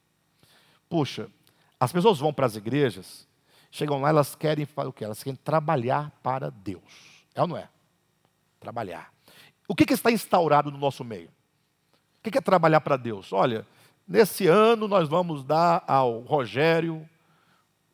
Puxa, 0.88 1.28
as 1.80 1.92
pessoas 1.92 2.18
vão 2.18 2.32
para 2.32 2.46
as 2.46 2.56
igrejas 2.56 3.26
Chegam 3.74 4.00
lá, 4.00 4.10
elas 4.10 4.36
querem 4.36 4.68
o 4.76 4.92
que? 4.92 5.04
Elas 5.04 5.20
querem 5.20 5.36
trabalhar 5.36 6.12
para 6.22 6.48
Deus. 6.48 6.80
É 7.34 7.42
ou 7.42 7.48
não 7.48 7.56
é? 7.56 7.68
Trabalhar. 8.60 9.12
O 9.66 9.74
que, 9.74 9.84
que 9.84 9.94
está 9.94 10.12
instaurado 10.12 10.70
no 10.70 10.78
nosso 10.78 11.02
meio? 11.02 11.26
O 11.26 12.22
que, 12.22 12.30
que 12.30 12.38
é 12.38 12.40
trabalhar 12.40 12.80
para 12.82 12.96
Deus? 12.96 13.32
Olha, 13.32 13.66
nesse 14.06 14.46
ano 14.46 14.86
nós 14.86 15.08
vamos 15.08 15.42
dar 15.42 15.82
ao 15.88 16.20
Rogério 16.20 17.04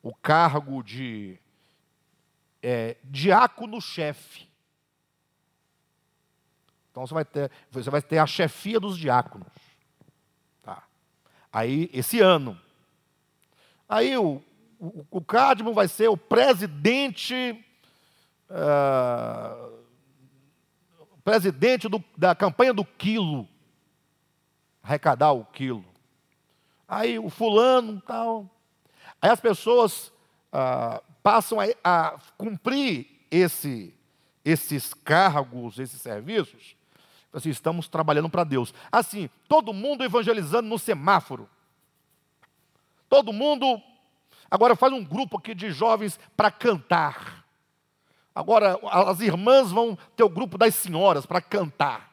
o 0.02 0.14
cargo 0.14 0.82
de 0.82 1.38
é, 2.62 2.98
diácono-chefe. 3.02 4.46
Então 6.90 7.06
você 7.06 7.14
vai, 7.14 7.24
ter, 7.24 7.50
você 7.70 7.88
vai 7.88 8.02
ter 8.02 8.18
a 8.18 8.26
chefia 8.26 8.78
dos 8.78 8.98
diáconos. 8.98 9.48
Tá. 10.62 10.82
Aí, 11.50 11.88
esse 11.90 12.20
ano. 12.20 12.60
Aí 13.88 14.14
o, 14.18 14.42
o, 14.80 15.06
o 15.10 15.20
Cadmo 15.20 15.74
vai 15.74 15.86
ser 15.86 16.08
o 16.08 16.16
presidente, 16.16 17.62
uh, 18.48 19.78
presidente 21.22 21.86
do, 21.86 22.02
da 22.16 22.34
campanha 22.34 22.72
do 22.72 22.82
quilo, 22.82 23.46
arrecadar 24.82 25.32
o 25.32 25.44
quilo. 25.44 25.84
Aí 26.88 27.18
o 27.18 27.28
fulano 27.28 28.00
tal. 28.00 28.48
Aí 29.20 29.28
as 29.28 29.38
pessoas 29.38 30.08
uh, 30.50 31.02
passam 31.22 31.58
a, 31.60 31.66
a 31.84 32.18
cumprir 32.38 33.06
esse, 33.30 33.94
esses 34.42 34.94
cargos, 34.94 35.78
esses 35.78 36.00
serviços. 36.00 36.74
Assim, 37.32 37.50
estamos 37.50 37.86
trabalhando 37.86 38.30
para 38.30 38.44
Deus. 38.44 38.72
Assim, 38.90 39.28
todo 39.46 39.74
mundo 39.74 40.02
evangelizando 40.02 40.68
no 40.68 40.78
semáforo. 40.78 41.48
Todo 43.08 43.32
mundo 43.32 43.80
Agora 44.50 44.74
faz 44.74 44.92
um 44.92 45.04
grupo 45.04 45.38
aqui 45.38 45.54
de 45.54 45.70
jovens 45.70 46.18
para 46.36 46.50
cantar. 46.50 47.44
Agora 48.34 48.78
as 48.90 49.20
irmãs 49.20 49.70
vão 49.70 49.96
ter 50.16 50.24
o 50.24 50.28
grupo 50.28 50.58
das 50.58 50.74
senhoras 50.74 51.24
para 51.24 51.40
cantar. 51.40 52.10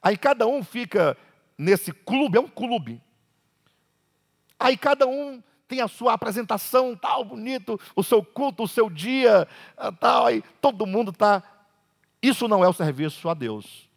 Aí 0.00 0.16
cada 0.16 0.46
um 0.46 0.62
fica 0.62 1.16
nesse 1.56 1.92
clube, 1.92 2.38
é 2.38 2.40
um 2.40 2.48
clube. 2.48 3.02
Aí 4.58 4.76
cada 4.76 5.06
um 5.06 5.42
tem 5.66 5.80
a 5.80 5.88
sua 5.88 6.14
apresentação, 6.14 6.96
tal, 6.96 7.24
bonito, 7.24 7.78
o 7.94 8.02
seu 8.02 8.24
culto, 8.24 8.62
o 8.62 8.68
seu 8.68 8.88
dia, 8.88 9.46
ah, 9.76 9.92
tal, 9.92 10.26
aí 10.26 10.42
todo 10.60 10.86
mundo 10.86 11.10
está. 11.10 11.42
Isso 12.22 12.48
não 12.48 12.64
é 12.64 12.68
o 12.68 12.72
serviço 12.72 13.28
a 13.28 13.34
Deus. 13.34 13.88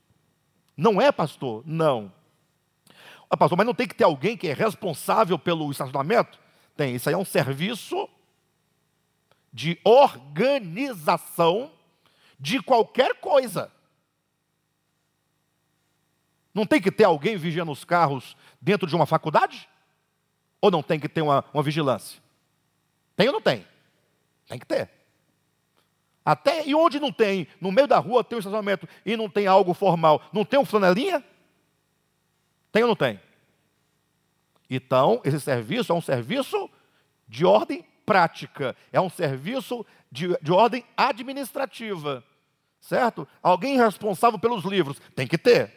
Não 0.76 1.02
é, 1.02 1.12
pastor? 1.12 1.64
Não. 1.66 2.12
Ah, 3.30 3.38
pastor, 3.38 3.58
mas 3.58 3.66
não 3.66 3.74
tem 3.74 3.88
que 3.88 3.96
ter 3.96 4.04
alguém 4.04 4.36
que 4.36 4.48
é 4.48 4.54
responsável 4.54 5.40
pelo 5.40 5.72
estacionamento? 5.72 6.40
Tem, 6.76 6.96
isso 6.96 7.10
aí 7.10 7.16
é 7.16 7.18
um 7.18 7.26
serviço 7.26 8.10
de 9.52 9.80
organização 9.84 11.72
de 12.40 12.62
qualquer 12.62 13.16
coisa. 13.16 13.72
Não 16.54 16.66
tem 16.66 16.82
que 16.82 16.92
ter 16.92 17.04
alguém 17.04 17.38
vigiando 17.38 17.72
os 17.72 17.84
carros 17.84 18.36
dentro 18.60 18.88
de 18.88 18.96
uma 18.96 19.06
faculdade? 19.06 19.70
Ou 20.60 20.70
não 20.70 20.84
tem 20.84 21.00
que 21.00 21.10
ter 21.10 21.22
uma, 21.22 21.46
uma 21.54 21.64
vigilância? 21.64 22.22
Tem 23.16 23.28
ou 23.28 23.34
não 23.34 23.42
tem? 23.42 23.66
Tem 24.48 24.60
que 24.60 24.66
ter. 24.66 24.90
Até 26.24 26.68
e 26.68 26.76
onde 26.76 27.00
não 27.00 27.12
tem, 27.12 27.48
no 27.60 27.72
meio 27.72 27.88
da 27.88 27.98
rua 27.98 28.24
tem 28.24 28.36
um 28.36 28.40
estacionamento 28.40 28.88
e 29.06 29.18
não 29.18 29.30
tem 29.30 29.48
algo 29.48 29.74
formal, 29.74 30.22
não 30.32 30.46
tem 30.46 30.60
um 30.60 30.66
flanelinha? 30.66 31.24
Tem 32.72 32.84
ou 32.84 32.90
não 32.90 32.96
tem? 32.96 33.20
Então, 34.74 35.20
esse 35.26 35.42
serviço 35.42 35.92
é 35.92 35.96
um 35.96 36.00
serviço 36.00 36.70
de 37.28 37.46
ordem 37.46 37.86
prática, 38.06 38.74
é 38.90 39.02
um 39.02 39.10
serviço 39.10 39.86
de, 40.10 40.30
de 40.42 40.50
ordem 40.54 40.86
administrativa, 40.96 42.24
certo? 42.80 43.28
Alguém 43.44 43.78
responsável 43.78 44.40
pelos 44.40 44.64
livros, 44.64 44.98
tem 45.14 45.28
que 45.28 45.38
ter. 45.38 45.74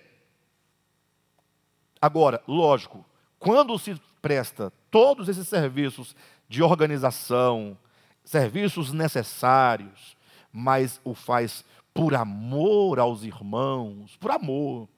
Agora, 2.01 2.41
lógico, 2.47 3.05
quando 3.37 3.77
se 3.81 4.01
presta 4.23 4.73
todos 4.93 5.29
esses 5.29 5.49
serviços 5.49 6.15
de 6.49 6.63
organização, 6.63 7.77
serviços 8.25 8.93
necessários, 8.93 10.17
mas 10.53 11.01
o 11.03 11.15
faz 11.15 11.65
por 11.93 12.15
amor 12.15 13.01
aos 13.01 13.25
irmãos, 13.25 14.17
por 14.19 14.31
amor, 14.31 14.89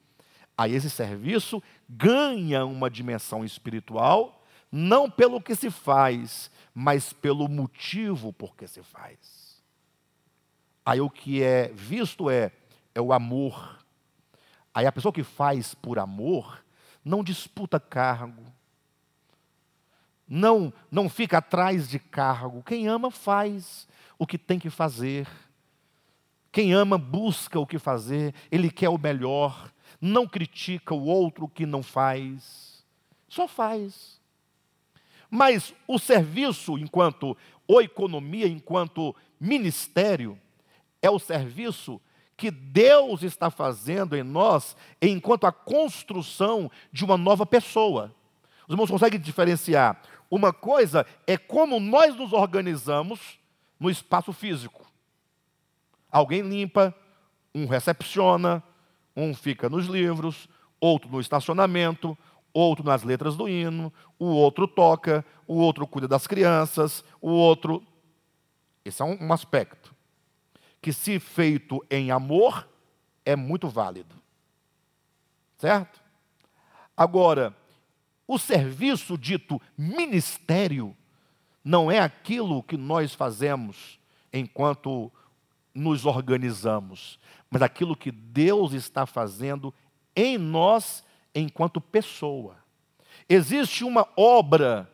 Aí 0.57 0.75
esse 0.75 0.89
serviço 0.89 1.63
ganha 1.89 2.65
uma 2.65 2.89
dimensão 2.89 3.45
espiritual, 3.45 4.43
não 4.73 5.11
pelo 5.11 5.41
que 5.41 5.55
se 5.55 5.71
faz, 5.71 6.51
mas 6.75 7.13
pelo 7.13 7.49
motivo 7.49 8.33
por 8.33 8.57
que 8.57 8.67
se 8.67 8.83
faz. 8.83 9.63
Aí 10.85 11.01
o 11.01 11.11
que 11.11 11.43
é 11.43 11.69
visto 11.75 12.31
é, 12.31 12.53
é 12.95 13.01
o 13.01 13.13
amor. 13.13 13.79
Aí 14.73 14.87
a 14.87 14.93
pessoa 14.93 15.13
que 15.13 15.23
faz 15.23 15.75
por 15.75 15.99
amor 15.99 16.65
não 17.05 17.23
disputa 17.23 17.79
cargo, 17.79 18.43
não, 20.29 20.73
não 20.91 21.09
fica 21.09 21.39
atrás 21.39 21.89
de 21.89 21.99
cargo. 21.99 22.63
Quem 22.63 22.89
ama 22.89 23.11
faz 23.11 23.87
o 24.19 24.27
que 24.27 24.39
tem 24.39 24.59
que 24.59 24.71
fazer. 24.71 25.29
Quem 26.51 26.73
ama 26.73 26.97
busca 26.97 27.61
o 27.61 27.67
que 27.67 27.79
fazer, 27.79 28.35
ele 28.51 28.71
quer 28.71 28.89
o 28.89 28.99
melhor 28.99 29.71
não 30.01 30.27
critica 30.27 30.95
o 30.95 31.05
outro 31.05 31.49
que 31.49 31.67
não 31.67 31.83
faz, 31.83 32.85
só 33.29 33.49
faz. 33.49 34.21
Mas 35.31 35.75
o 35.87 35.99
serviço, 35.99 36.79
enquanto 36.79 37.37
ou 37.67 37.83
economia, 37.83 38.47
enquanto 38.47 39.15
ministério, 39.41 40.39
é 41.03 41.11
o 41.11 41.19
serviço 41.19 42.01
que 42.37 42.51
Deus 42.51 43.23
está 43.23 43.51
fazendo 43.51 44.15
em 44.15 44.23
nós 44.23 44.77
enquanto 45.01 45.47
a 45.47 45.53
construção 45.53 46.71
de 46.93 47.05
uma 47.05 47.17
nova 47.17 47.47
pessoa. 47.47 48.15
Os 48.67 48.73
irmãos 48.73 48.91
conseguem 48.91 49.19
diferenciar? 49.19 50.01
Uma 50.31 50.53
coisa 50.53 51.07
é 51.27 51.37
como 51.37 51.81
nós 51.81 52.15
nos 52.15 52.33
organizamos 52.33 53.39
no 53.79 53.91
espaço 53.91 54.33
físico. 54.33 54.85
Alguém 56.11 56.43
limpa, 56.43 56.95
um 57.55 57.67
recepciona, 57.67 58.63
um 59.17 59.35
fica 59.35 59.69
nos 59.69 59.87
livros, 59.87 60.49
outro 60.81 61.11
no 61.11 61.21
estacionamento, 61.21 62.17
outro 62.53 62.85
nas 62.85 63.03
letras 63.03 63.37
do 63.37 63.49
hino, 63.49 63.93
o 64.19 64.27
outro 64.27 64.69
toca, 64.69 65.25
o 65.47 65.55
outro 65.55 65.87
cuida 65.87 66.07
das 66.07 66.27
crianças, 66.27 67.05
o 67.21 67.31
outro. 67.31 67.83
Esse 68.85 69.03
é 69.03 69.05
um, 69.05 69.33
aspecto 69.33 69.95
que, 70.81 70.93
se 70.93 71.19
feito 71.19 71.85
em 71.91 72.11
amor, 72.11 72.69
é 73.25 73.35
muito 73.35 73.69
válido. 73.69 74.15
Certo? 75.59 76.01
Agora, 76.97 77.57
o 78.29 78.39
serviço 78.39 79.19
dito 79.19 79.61
ministério 79.77 80.97
não 81.65 81.91
é 81.91 81.99
aquilo 81.99 82.63
que 82.63 82.77
nós 82.77 83.13
fazemos 83.13 83.99
enquanto 84.33 85.11
nos 85.75 86.07
organizamos, 86.07 87.19
mas 87.57 87.63
aquilo 87.63 87.97
que 87.97 88.13
Deus 88.13 88.75
está 88.75 89.07
fazendo 89.07 89.73
em 90.15 90.37
nós 90.37 91.03
enquanto 91.35 91.81
pessoa. 91.81 92.59
Existe 93.27 93.83
uma 93.83 94.07
obra 94.15 94.93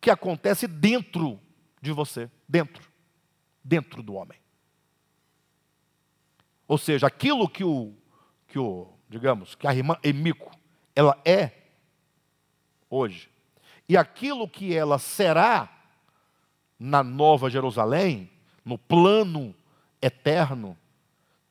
que 0.00 0.10
acontece 0.10 0.66
dentro 0.66 1.40
de 1.80 1.92
você, 1.92 2.28
dentro, 2.48 2.90
dentro 3.62 4.02
do 4.02 4.14
homem. 4.14 4.40
Ou 6.66 6.76
seja, 6.76 7.06
aquilo 7.06 7.48
que 7.48 7.62
o, 7.62 7.94
que 8.48 8.58
o, 8.58 8.88
digamos, 9.08 9.54
que 9.54 9.68
a 9.68 9.72
irmã 9.72 9.96
Emico, 10.02 10.50
ela 10.96 11.16
é 11.24 11.52
hoje, 12.90 13.30
e 13.88 13.96
aquilo 13.96 14.48
que 14.48 14.74
ela 14.74 14.98
será 14.98 15.70
na 16.76 17.04
Nova 17.04 17.48
Jerusalém, 17.48 18.28
no 18.64 18.76
plano 18.76 19.54
eterno, 20.02 20.76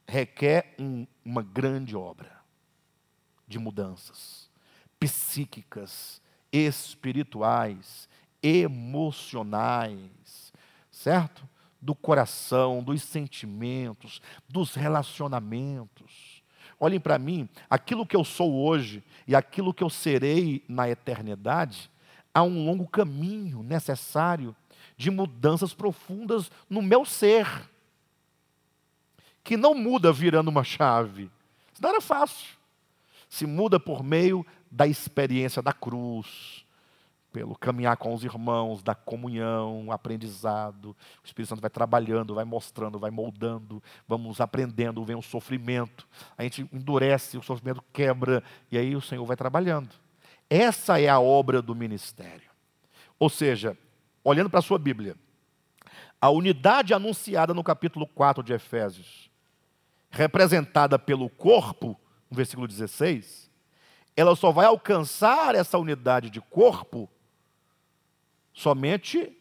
requer 0.09 0.73
um, 0.79 1.05
uma 1.23 1.43
grande 1.43 1.95
obra 1.95 2.31
de 3.47 3.59
mudanças 3.59 4.49
psíquicas, 4.99 6.21
espirituais, 6.51 8.09
emocionais, 8.43 10.51
certo? 10.91 11.47
Do 11.81 11.95
coração, 11.95 12.83
dos 12.83 13.01
sentimentos, 13.01 14.21
dos 14.47 14.75
relacionamentos. 14.75 16.43
Olhem 16.77 16.99
para 16.99 17.17
mim, 17.17 17.47
aquilo 17.69 18.05
que 18.05 18.15
eu 18.15 18.25
sou 18.25 18.53
hoje 18.53 19.03
e 19.27 19.35
aquilo 19.35 19.73
que 19.73 19.83
eu 19.83 19.89
serei 19.89 20.63
na 20.67 20.89
eternidade, 20.89 21.89
há 22.33 22.43
um 22.43 22.65
longo 22.65 22.87
caminho 22.87 23.63
necessário 23.63 24.55
de 24.97 25.09
mudanças 25.09 25.73
profundas 25.73 26.51
no 26.69 26.81
meu 26.81 27.05
ser, 27.05 27.47
que 29.49 29.57
não 29.57 29.73
muda 29.73 30.13
virando 30.13 30.49
uma 30.49 30.63
chave. 30.63 31.23
Isso 31.73 31.81
não 31.81 31.89
era 31.89 31.99
fácil 31.99 32.59
se 33.27 33.47
muda 33.47 33.79
por 33.79 34.03
meio 34.03 34.45
da 34.69 34.85
experiência 34.85 35.59
da 35.59 35.73
cruz, 35.73 36.63
pelo 37.31 37.55
caminhar 37.55 37.97
com 37.97 38.13
os 38.13 38.23
irmãos, 38.23 38.83
da 38.83 38.93
comunhão, 38.93 39.91
aprendizado. 39.91 40.95
O 41.23 41.25
Espírito 41.25 41.49
Santo 41.49 41.61
vai 41.61 41.69
trabalhando, 41.71 42.35
vai 42.35 42.45
mostrando, 42.45 42.99
vai 42.99 43.09
moldando, 43.09 43.81
vamos 44.07 44.39
aprendendo, 44.39 45.03
vem 45.03 45.15
o 45.15 45.21
sofrimento. 45.23 46.07
A 46.37 46.43
gente 46.43 46.69
endurece, 46.71 47.35
o 47.35 47.41
sofrimento 47.41 47.83
quebra, 47.91 48.43
e 48.71 48.77
aí 48.77 48.95
o 48.95 49.01
Senhor 49.01 49.25
vai 49.25 49.35
trabalhando. 49.35 49.89
Essa 50.47 51.01
é 51.01 51.09
a 51.09 51.19
obra 51.19 51.59
do 51.59 51.73
ministério. 51.73 52.51
Ou 53.17 53.29
seja, 53.29 53.75
olhando 54.23 54.49
para 54.51 54.59
a 54.59 54.63
sua 54.63 54.77
Bíblia, 54.77 55.15
a 56.21 56.29
unidade 56.29 56.93
anunciada 56.93 57.51
no 57.51 57.63
capítulo 57.63 58.05
4 58.05 58.43
de 58.43 58.53
Efésios, 58.53 59.28
representada 60.09 60.97
pelo 60.97 61.29
corpo, 61.29 61.99
no 62.29 62.35
versículo 62.35 62.67
16, 62.67 63.49
ela 64.15 64.35
só 64.35 64.51
vai 64.51 64.65
alcançar 64.65 65.55
essa 65.55 65.77
unidade 65.77 66.29
de 66.29 66.41
corpo 66.41 67.09
somente 68.53 69.35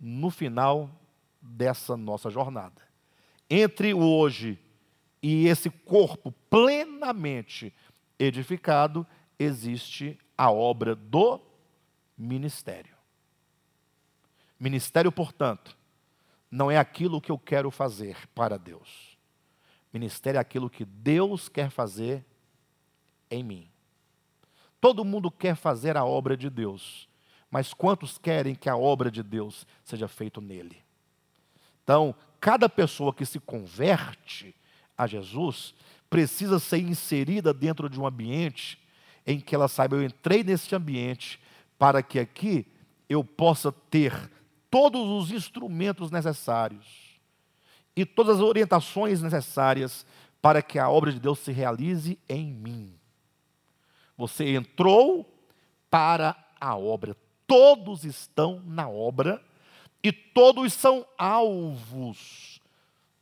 no 0.00 0.30
final 0.30 0.90
dessa 1.40 1.96
nossa 1.96 2.30
jornada. 2.30 2.82
Entre 3.48 3.92
o 3.92 4.00
hoje 4.00 4.58
e 5.22 5.46
esse 5.46 5.70
corpo 5.70 6.32
plenamente 6.48 7.74
edificado, 8.18 9.06
existe 9.38 10.18
a 10.36 10.50
obra 10.50 10.94
do 10.94 11.40
ministério. 12.16 12.94
Ministério, 14.58 15.12
portanto, 15.12 15.76
não 16.50 16.70
é 16.70 16.78
aquilo 16.78 17.20
que 17.20 17.30
eu 17.30 17.38
quero 17.38 17.70
fazer 17.70 18.16
para 18.34 18.58
Deus. 18.58 19.13
Ministério 19.94 20.38
é 20.38 20.40
aquilo 20.40 20.68
que 20.68 20.84
Deus 20.84 21.48
quer 21.48 21.70
fazer 21.70 22.26
em 23.30 23.44
mim. 23.44 23.68
Todo 24.80 25.04
mundo 25.04 25.30
quer 25.30 25.54
fazer 25.54 25.96
a 25.96 26.04
obra 26.04 26.36
de 26.36 26.50
Deus, 26.50 27.08
mas 27.48 27.72
quantos 27.72 28.18
querem 28.18 28.56
que 28.56 28.68
a 28.68 28.76
obra 28.76 29.08
de 29.08 29.22
Deus 29.22 29.64
seja 29.84 30.08
feita 30.08 30.40
nele? 30.40 30.82
Então, 31.84 32.12
cada 32.40 32.68
pessoa 32.68 33.14
que 33.14 33.24
se 33.24 33.38
converte 33.38 34.52
a 34.98 35.06
Jesus 35.06 35.72
precisa 36.10 36.58
ser 36.58 36.78
inserida 36.78 37.54
dentro 37.54 37.88
de 37.88 38.00
um 38.00 38.06
ambiente 38.06 38.82
em 39.24 39.38
que 39.38 39.54
ela 39.54 39.68
saiba, 39.68 39.94
eu 39.94 40.02
entrei 40.02 40.42
nesse 40.42 40.74
ambiente 40.74 41.40
para 41.78 42.02
que 42.02 42.18
aqui 42.18 42.66
eu 43.08 43.22
possa 43.22 43.70
ter 43.70 44.28
todos 44.68 45.08
os 45.08 45.30
instrumentos 45.30 46.10
necessários 46.10 47.03
e 47.96 48.04
todas 48.04 48.36
as 48.36 48.42
orientações 48.42 49.22
necessárias 49.22 50.06
para 50.42 50.62
que 50.62 50.78
a 50.78 50.88
obra 50.88 51.12
de 51.12 51.20
Deus 51.20 51.38
se 51.38 51.52
realize 51.52 52.18
em 52.28 52.52
mim. 52.52 52.98
Você 54.16 54.54
entrou 54.54 55.26
para 55.90 56.36
a 56.60 56.76
obra. 56.76 57.16
Todos 57.46 58.04
estão 58.04 58.62
na 58.64 58.88
obra 58.88 59.42
e 60.02 60.12
todos 60.12 60.72
são 60.72 61.06
alvos 61.16 62.60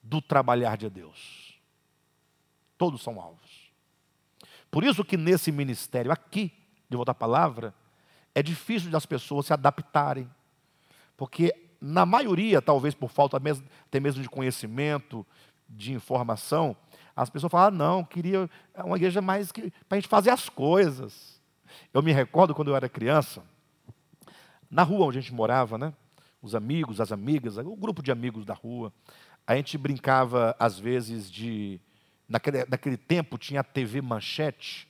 do 0.03 0.21
trabalhar 0.21 0.77
de 0.77 0.91
Deus. 0.91 1.55
Todos 2.77 3.03
são 3.03 3.21
alvos. 3.21 3.71
Por 4.71 4.83
isso 4.83 5.05
que 5.05 5.17
nesse 5.17 5.53
ministério 5.53 6.11
aqui, 6.11 6.53
de 6.89 6.97
à 7.07 7.15
palavra, 7.15 7.75
é 8.35 8.43
difícil 8.43 8.91
das 8.91 9.07
pessoas 9.07 9.47
se 9.47 9.53
adaptarem. 9.53 10.29
Porque 11.17 11.62
na 11.85 12.07
maioria, 12.07 12.63
talvez 12.63 12.95
por 12.95 13.11
falta 13.11 13.41
mesmo, 13.41 13.67
até 13.89 13.99
mesmo 13.99 14.23
de 14.23 14.29
conhecimento, 14.29 15.27
de 15.69 15.93
informação, 15.93 16.77
as 17.17 17.29
pessoas 17.29 17.51
falam, 17.51 17.67
ah, 17.67 17.71
não, 17.73 18.05
queria 18.05 18.49
uma 18.85 18.97
igreja 18.97 19.21
mais 19.21 19.51
para 19.51 19.71
a 19.91 19.95
gente 19.97 20.07
fazer 20.07 20.31
as 20.31 20.49
coisas. 20.49 21.41
Eu 21.93 22.01
me 22.01 22.13
recordo 22.13 22.55
quando 22.55 22.69
eu 22.69 22.77
era 22.77 22.89
criança, 22.89 23.43
na 24.71 24.85
rua 24.85 25.07
onde 25.07 25.19
a 25.19 25.21
gente 25.21 25.35
morava, 25.35 25.77
né? 25.77 25.93
Os 26.41 26.55
amigos, 26.55 27.01
as 27.01 27.11
amigas, 27.11 27.57
o 27.57 27.77
grupo 27.77 28.01
de 28.01 28.13
amigos 28.13 28.45
da 28.45 28.55
rua, 28.55 28.93
a 29.45 29.57
gente 29.57 29.77
brincava, 29.77 30.55
às 30.59 30.79
vezes, 30.79 31.31
de. 31.31 31.81
Naquele, 32.29 32.65
naquele 32.67 32.97
tempo 32.97 33.37
tinha 33.37 33.61
a 33.61 33.65
TV 33.65 34.01
Manchete. 34.01 34.89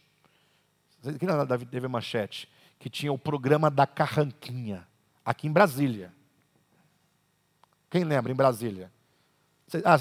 Que 1.19 1.25
era 1.25 1.45
da 1.45 1.59
TV 1.59 1.89
Manchete? 1.89 2.49
Que 2.79 2.91
tinha 2.91 3.13
o 3.13 3.19
programa 3.19 3.71
da 3.71 3.87
Carranquinha, 3.87 4.87
aqui 5.25 5.49
em 5.49 5.53
Brasília. 5.53 6.13
Quem 7.93 8.05
lembra 8.05 8.33
em 8.33 8.35
Brasília? 8.35 8.91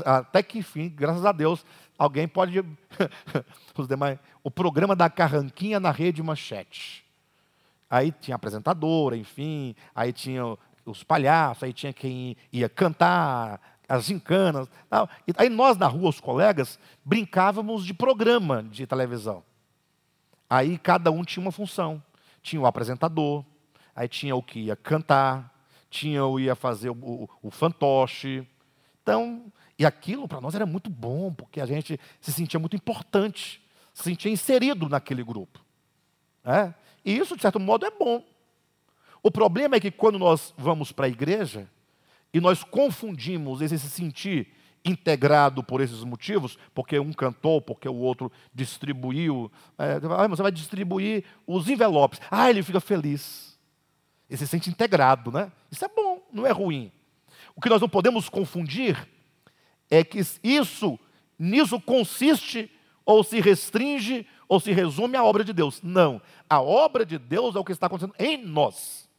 Até 0.06 0.42
que 0.42 0.60
enfim, 0.60 0.88
graças 0.88 1.26
a 1.26 1.34
Deus, 1.34 1.66
alguém 1.98 2.26
pode. 2.26 2.58
os 3.78 3.86
demais. 3.86 4.18
O 4.42 4.50
programa 4.50 4.96
da 4.96 5.10
Carranquinha 5.10 5.78
na 5.78 5.92
rede 5.92 6.24
manchete. 6.24 7.04
Aí 7.90 8.14
tinha 8.14 8.36
apresentadora, 8.36 9.18
enfim, 9.18 9.76
aí 9.94 10.14
tinha 10.14 10.58
os 10.86 11.04
palhaços, 11.04 11.64
aí 11.64 11.74
tinha 11.74 11.92
quem 11.92 12.38
ia 12.50 12.70
cantar, 12.70 13.60
as 13.90 14.06
gincanas. 14.06 14.70
Tal. 14.90 15.10
E 15.28 15.34
aí 15.36 15.50
nós 15.50 15.76
na 15.76 15.88
rua, 15.88 16.12
os 16.12 16.22
colegas, 16.22 16.80
brincávamos 17.04 17.86
de 17.86 17.94
programa 17.94 18.64
de 18.64 18.88
televisão. 18.88 19.44
Aí 20.50 20.78
cada 20.78 21.12
um 21.12 21.26
tinha 21.26 21.44
uma 21.44 21.52
função. 21.52 22.02
Tinha 22.42 22.62
o 22.62 22.66
apresentador, 22.66 23.44
aí 23.94 24.08
tinha 24.08 24.34
o 24.34 24.42
que 24.42 24.62
ia 24.62 24.78
cantar, 24.78 25.52
tinha 25.92 26.26
o 26.26 26.40
ia 26.40 26.56
fazer 26.56 26.90
o, 26.90 26.94
o, 26.94 27.30
o 27.44 27.52
fantoche. 27.52 28.48
Então, 29.04 29.52
e 29.78 29.86
aquilo 29.86 30.28
para 30.28 30.42
nós 30.42 30.56
era 30.56 30.66
muito 30.66 30.90
bom, 30.90 31.32
porque 31.34 31.60
a 31.62 31.66
gente 31.66 32.00
se 32.20 32.32
sentia 32.32 32.60
muito 32.60 32.76
importante, 32.76 33.62
se 33.94 34.04
sentia 34.04 34.32
inserido 34.32 34.90
naquele 34.90 35.24
grupo. 35.24 35.60
É? 36.44 36.74
E 37.06 37.16
isso, 37.16 37.36
de 37.36 37.42
certo 37.42 37.60
modo, 37.60 37.86
é 37.86 37.92
bom. 37.92 38.24
O 39.22 39.30
problema 39.30 39.76
é 39.76 39.80
que 39.80 39.92
quando 39.92 40.18
nós 40.18 40.54
vamos 40.58 40.92
para 40.92 41.06
a 41.06 41.10
igreja 41.10 41.70
e 42.34 42.40
nós 42.40 42.64
confundimos 42.64 43.62
esse 43.62 43.78
se 43.78 43.90
sentir 43.90 44.48
integrado 44.84 45.64
por 45.64 45.82
esses 45.82 46.04
motivos, 46.04 46.58
porque 46.74 46.98
um 46.98 47.14
cantou, 47.14 47.62
porque 47.62 47.88
o 47.88 47.96
outro 47.96 48.32
distribuiu. 48.54 49.52
É, 49.78 50.00
ah, 50.18 50.28
você 50.28 50.42
vai 50.42 50.52
distribuir 50.52 51.24
os 51.46 51.68
envelopes. 51.70 52.20
Ah, 52.32 52.50
ele 52.50 52.64
fica 52.64 52.80
feliz. 52.80 53.51
Ele 54.32 54.38
se 54.38 54.48
sente 54.48 54.70
integrado, 54.70 55.30
né? 55.30 55.52
Isso 55.70 55.84
é 55.84 55.90
bom, 55.90 56.26
não 56.32 56.48
é 56.48 56.52
ruim. 56.52 56.90
O 57.54 57.60
que 57.60 57.68
nós 57.68 57.82
não 57.82 57.90
podemos 57.90 58.30
confundir 58.30 59.06
é 59.90 60.06
que 60.06 60.24
isso, 60.42 60.98
nisso 61.38 61.82
consiste 61.82 62.72
ou 63.06 63.26
se 63.26 63.42
restringe 63.42 64.26
ou 64.48 64.58
se 64.58 64.72
resume 64.72 65.18
à 65.18 65.24
obra 65.26 65.44
de 65.44 65.52
Deus. 65.52 65.82
Não. 65.84 66.22
A 66.50 66.62
obra 66.62 67.06
de 67.06 67.18
Deus 67.20 67.58
é 67.58 67.60
o 67.60 67.66
que 67.66 67.74
está 67.74 67.88
acontecendo 67.88 68.16
em 68.18 68.38
nós. 68.38 69.10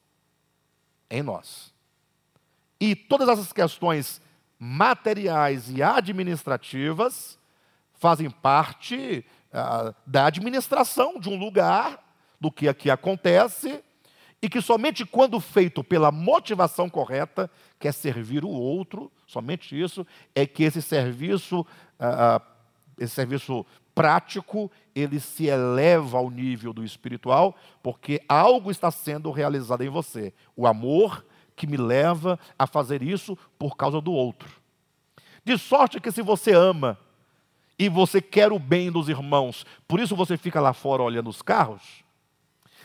Em 1.11 1.23
nós. 1.23 1.75
E 2.81 2.97
todas 2.97 3.29
essas 3.29 3.53
questões 3.53 4.19
materiais 4.59 5.71
e 5.71 5.83
administrativas 5.83 7.39
fazem 7.93 8.31
parte 8.31 9.27
ah, 9.53 9.95
da 10.07 10.25
administração 10.25 11.21
de 11.21 11.29
um 11.29 11.37
lugar, 11.37 12.03
do 12.41 12.51
que 12.51 12.67
aqui 12.67 12.91
acontece, 12.91 13.85
e 14.43 14.49
que 14.49 14.61
somente 14.61 15.07
quando 15.07 15.39
feito 15.39 15.85
pela 15.85 16.11
motivação 16.11 16.91
correta, 16.91 17.49
que 17.79 17.87
é 17.87 17.93
servir 17.93 18.45
o 18.45 18.51
outro, 18.51 19.11
somente 19.25 19.81
isso, 19.81 20.05
é 20.35 20.45
que 20.45 20.65
esse 20.65 20.83
serviço, 20.83 21.65
ah, 21.99 22.37
ah, 22.37 22.43
esse 22.99 23.15
serviço 23.15 23.65
prático, 23.95 24.71
ele 24.95 25.21
se 25.21 25.47
eleva 25.47 26.19
ao 26.19 26.29
nível 26.29 26.73
do 26.73 26.85
espiritual, 26.85 27.55
porque 27.83 28.21
algo 28.29 28.71
está 28.71 28.91
sendo 28.91 29.31
realizado 29.31 29.83
em 29.83 29.89
você. 29.89 30.35
O 30.57 30.67
amor, 30.67 31.25
que 31.55 31.67
me 31.67 31.77
leva 31.77 32.39
a 32.59 32.67
fazer 32.67 33.03
isso 33.03 33.39
por 33.57 33.77
causa 33.77 34.01
do 34.01 34.13
outro. 34.13 34.51
De 35.45 35.57
sorte 35.57 36.01
que 36.01 36.11
se 36.11 36.23
você 36.23 36.53
ama 36.53 36.99
e 37.79 37.89
você 37.89 38.21
quer 38.21 38.51
o 38.51 38.59
bem 38.59 38.91
dos 38.91 39.09
irmãos, 39.09 39.65
por 39.87 40.01
isso 40.01 40.17
você 40.17 40.37
fica 40.37 40.61
lá 40.61 40.73
fora 40.73 41.03
olhando 41.03 41.31
os 41.31 41.43
carros. 41.43 42.02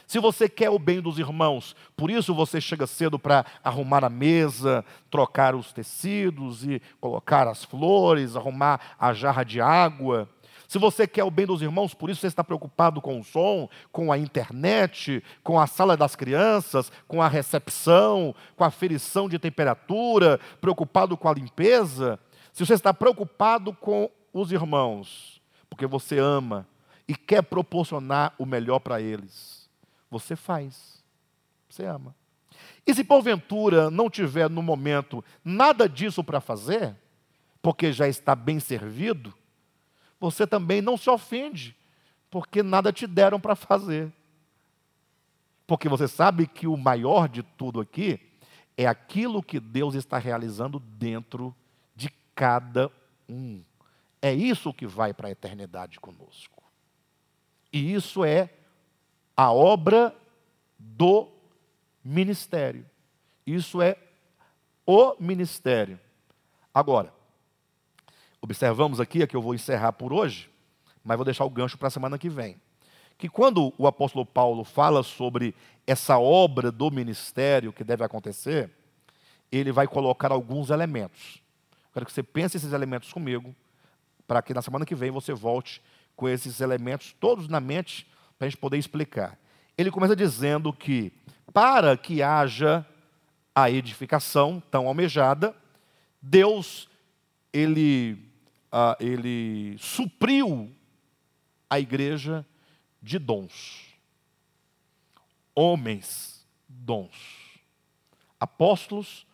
Se 0.07 0.19
você 0.19 0.47
quer 0.47 0.69
o 0.69 0.79
bem 0.79 1.01
dos 1.01 1.19
irmãos, 1.19 1.75
por 1.97 2.09
isso 2.09 2.33
você 2.33 2.61
chega 2.61 2.87
cedo 2.87 3.19
para 3.19 3.45
arrumar 3.61 4.05
a 4.05 4.09
mesa, 4.09 4.85
trocar 5.11 5.53
os 5.53 5.73
tecidos 5.73 6.63
e 6.63 6.81
colocar 7.01 7.45
as 7.45 7.65
flores, 7.65 8.37
arrumar 8.37 8.79
a 8.97 9.13
jarra 9.13 9.43
de 9.43 9.59
água. 9.59 10.29
Se 10.65 10.79
você 10.79 11.05
quer 11.05 11.25
o 11.25 11.31
bem 11.31 11.45
dos 11.45 11.61
irmãos, 11.61 11.93
por 11.93 12.09
isso 12.09 12.21
você 12.21 12.27
está 12.27 12.41
preocupado 12.41 13.01
com 13.01 13.19
o 13.19 13.23
som, 13.23 13.67
com 13.91 14.09
a 14.09 14.17
internet, 14.17 15.21
com 15.43 15.59
a 15.59 15.67
sala 15.67 15.97
das 15.97 16.15
crianças, 16.15 16.89
com 17.05 17.21
a 17.21 17.27
recepção, 17.27 18.33
com 18.55 18.63
a 18.63 18.67
aferição 18.67 19.27
de 19.27 19.37
temperatura, 19.37 20.39
preocupado 20.61 21.17
com 21.17 21.27
a 21.27 21.33
limpeza. 21.33 22.17
Se 22.53 22.65
você 22.65 22.75
está 22.75 22.93
preocupado 22.93 23.73
com 23.73 24.09
os 24.31 24.53
irmãos, 24.53 25.41
porque 25.69 25.85
você 25.85 26.17
ama 26.17 26.65
e 27.07 27.13
quer 27.13 27.43
proporcionar 27.43 28.33
o 28.37 28.45
melhor 28.45 28.79
para 28.79 29.01
eles, 29.01 29.56
você 30.09 30.35
faz. 30.35 31.03
Você 31.69 31.85
ama. 31.85 32.15
E 32.85 32.93
se 32.93 33.03
porventura 33.03 33.91
não 33.91 34.09
tiver 34.09 34.49
no 34.49 34.61
momento 34.61 35.23
nada 35.43 35.87
disso 35.87 36.23
para 36.23 36.39
fazer, 36.39 36.95
porque 37.61 37.91
já 37.91 38.07
está 38.07 38.35
bem 38.35 38.59
servido, 38.59 39.33
você 40.19 40.47
também 40.47 40.81
não 40.81 40.97
se 40.97 41.09
ofende, 41.09 41.75
porque 42.29 42.63
nada 42.63 42.91
te 42.91 43.05
deram 43.05 43.39
para 43.39 43.55
fazer. 43.55 44.11
Porque 45.65 45.89
você 45.89 46.07
sabe 46.07 46.47
que 46.47 46.65
o 46.65 46.77
maior 46.77 47.27
de 47.27 47.43
tudo 47.43 47.81
aqui 47.81 48.19
é 48.77 48.87
aquilo 48.87 49.43
que 49.43 49.59
Deus 49.59 49.95
está 49.95 50.17
realizando 50.17 50.79
dentro 50.79 51.53
de 51.95 52.09
cada 52.33 52.89
um. 53.27 53.61
É 54.21 54.33
isso 54.33 54.73
que 54.73 54.87
vai 54.87 55.13
para 55.13 55.27
a 55.27 55.31
eternidade 55.31 55.99
conosco. 55.99 56.63
E 57.71 57.93
isso 57.93 58.23
é 58.23 58.49
a 59.37 59.53
obra 59.53 60.15
do 60.79 61.29
ministério. 62.03 62.83
Isso 63.45 63.81
é 63.81 63.95
o 64.83 65.15
ministério. 65.19 65.99
Agora, 66.73 67.13
observamos 68.41 68.99
aqui, 68.99 69.21
é 69.21 69.27
que 69.27 69.35
eu 69.35 69.41
vou 69.41 69.53
encerrar 69.53 69.93
por 69.93 70.11
hoje, 70.11 70.49
mas 71.03 71.17
vou 71.17 71.25
deixar 71.25 71.45
o 71.45 71.49
gancho 71.49 71.77
para 71.77 71.87
a 71.87 71.91
semana 71.91 72.17
que 72.17 72.29
vem. 72.29 72.59
Que 73.15 73.29
quando 73.29 73.73
o 73.77 73.85
apóstolo 73.85 74.25
Paulo 74.25 74.63
fala 74.63 75.03
sobre 75.03 75.53
essa 75.85 76.17
obra 76.17 76.71
do 76.71 76.89
ministério 76.89 77.71
que 77.71 77.83
deve 77.83 78.03
acontecer, 78.03 78.71
ele 79.51 79.71
vai 79.71 79.87
colocar 79.87 80.31
alguns 80.31 80.69
elementos. 80.69 81.41
Quero 81.93 82.05
que 82.05 82.11
você 82.11 82.23
pense 82.23 82.57
esses 82.57 82.73
elementos 82.73 83.13
comigo, 83.13 83.55
para 84.27 84.41
que 84.41 84.53
na 84.53 84.61
semana 84.61 84.85
que 84.85 84.93
vem 84.93 85.09
você 85.09 85.33
volte 85.33 85.81
com 86.15 86.27
esses 86.27 86.59
elementos 86.59 87.15
todos 87.19 87.47
na 87.47 87.59
mente, 87.59 88.07
para 88.37 88.47
a 88.47 88.49
gente 88.49 88.59
poder 88.59 88.77
explicar. 88.77 89.37
Ele 89.77 89.91
começa 89.91 90.15
dizendo 90.15 90.71
que, 90.73 91.11
para 91.53 91.95
que 91.97 92.21
haja 92.21 92.85
a 93.53 93.69
edificação 93.69 94.61
tão 94.71 94.87
almejada, 94.87 95.55
Deus, 96.21 96.89
ele 97.51 98.27
ah, 98.71 98.97
ele 98.99 99.77
supriu 99.79 100.71
a 101.69 101.79
igreja 101.79 102.45
de 103.01 103.17
dons. 103.17 103.95
Homens, 105.55 106.45
dons. 106.67 107.59
Apóstolos, 108.39 109.25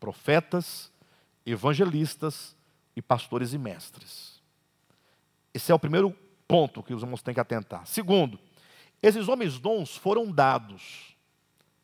profetas, 0.00 0.90
evangelistas 1.44 2.56
e 2.94 3.02
pastores 3.02 3.52
e 3.52 3.58
mestres. 3.58 4.40
Esse 5.52 5.70
é 5.70 5.74
o 5.74 5.78
primeiro 5.78 6.10
ponto 6.48 6.82
que 6.82 6.94
os 6.94 7.02
irmãos 7.02 7.22
têm 7.22 7.34
que 7.34 7.40
atentar. 7.40 7.86
Segundo, 7.86 8.38
esses 9.02 9.28
homens 9.28 9.58
dons 9.58 9.96
foram 9.96 10.30
dados. 10.30 11.16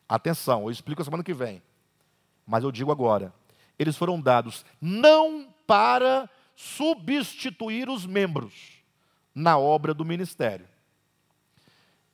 Atenção, 0.07 0.63
eu 0.63 0.71
explico 0.71 1.01
a 1.01 1.05
semana 1.05 1.23
que 1.23 1.33
vem. 1.33 1.61
Mas 2.45 2.63
eu 2.63 2.71
digo 2.71 2.91
agora. 2.91 3.33
Eles 3.77 3.97
foram 3.97 4.19
dados 4.19 4.65
não 4.79 5.47
para 5.65 6.29
substituir 6.55 7.89
os 7.89 8.05
membros 8.05 8.83
na 9.33 9.57
obra 9.57 9.93
do 9.93 10.05
ministério. 10.05 10.67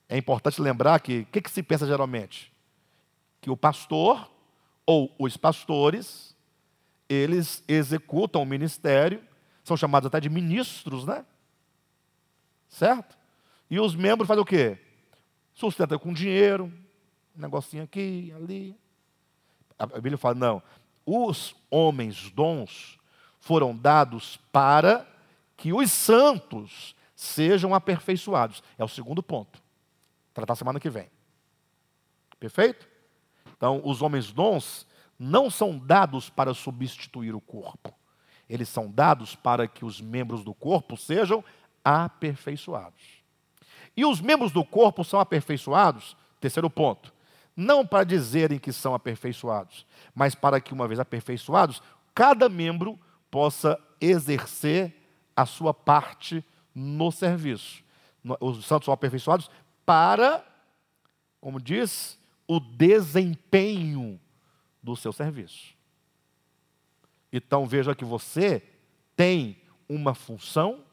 É 0.07 0.17
importante 0.17 0.61
lembrar 0.61 0.99
que 0.99 1.19
o 1.19 1.25
que, 1.25 1.41
que 1.41 1.51
se 1.51 1.61
pensa 1.61 1.85
geralmente? 1.85 2.51
Que 3.41 3.49
o 3.49 3.57
pastor 3.57 4.29
ou 4.85 5.13
os 5.19 5.37
pastores, 5.37 6.35
eles 7.07 7.63
executam 7.67 8.41
o 8.41 8.45
ministério, 8.45 9.21
são 9.63 9.77
chamados 9.77 10.07
até 10.07 10.19
de 10.19 10.29
ministros, 10.29 11.05
né? 11.05 11.25
Certo? 12.67 13.17
E 13.69 13.79
os 13.79 13.95
membros 13.95 14.27
fazem 14.27 14.41
o 14.41 14.45
quê? 14.45 14.79
Sustentam 15.59 15.99
com 15.99 16.13
dinheiro, 16.13 16.71
um 17.35 17.41
negocinho 17.41 17.83
aqui, 17.83 18.31
ali. 18.33 18.79
A 19.77 19.85
Bíblia 19.85 20.17
fala, 20.17 20.35
não, 20.35 20.63
os 21.05 21.53
homens 21.69 22.31
dons 22.31 22.97
foram 23.41 23.75
dados 23.75 24.37
para 24.53 25.05
que 25.57 25.73
os 25.73 25.91
santos 25.91 26.95
sejam 27.13 27.75
aperfeiçoados. 27.75 28.63
É 28.77 28.85
o 28.85 28.87
segundo 28.87 29.21
ponto. 29.21 29.61
Tratar 30.33 30.55
semana 30.55 30.79
que 30.79 30.89
vem. 30.89 31.11
Perfeito? 32.39 32.87
Então, 33.57 33.81
os 33.83 34.01
homens 34.01 34.31
dons 34.31 34.87
não 35.19 35.49
são 35.49 35.77
dados 35.77 36.29
para 36.29 36.53
substituir 36.53 37.35
o 37.35 37.41
corpo. 37.41 37.93
Eles 38.47 38.69
são 38.69 38.89
dados 38.89 39.35
para 39.35 39.67
que 39.67 39.83
os 39.83 39.99
membros 39.99 40.41
do 40.41 40.53
corpo 40.53 40.95
sejam 40.95 41.43
aperfeiçoados. 41.83 43.18
E 43.95 44.05
os 44.05 44.21
membros 44.21 44.51
do 44.51 44.63
corpo 44.63 45.03
são 45.03 45.19
aperfeiçoados, 45.19 46.15
terceiro 46.39 46.69
ponto, 46.69 47.13
não 47.55 47.85
para 47.85 48.03
dizerem 48.03 48.57
que 48.57 48.71
são 48.71 48.93
aperfeiçoados, 48.93 49.85
mas 50.15 50.33
para 50.33 50.61
que, 50.61 50.73
uma 50.73 50.87
vez 50.87 50.99
aperfeiçoados, 50.99 51.81
cada 52.15 52.47
membro 52.47 52.97
possa 53.29 53.79
exercer 53.99 54.95
a 55.35 55.45
sua 55.45 55.73
parte 55.73 56.43
no 56.73 57.11
serviço. 57.11 57.83
Os 58.39 58.65
santos 58.65 58.85
são 58.85 58.93
aperfeiçoados 58.93 59.49
para, 59.85 60.45
como 61.41 61.59
diz, 61.59 62.19
o 62.47 62.59
desempenho 62.59 64.19
do 64.81 64.95
seu 64.95 65.11
serviço. 65.11 65.73
Então 67.31 67.65
veja 67.65 67.93
que 67.93 68.05
você 68.05 68.63
tem 69.15 69.61
uma 69.87 70.13
função, 70.13 70.83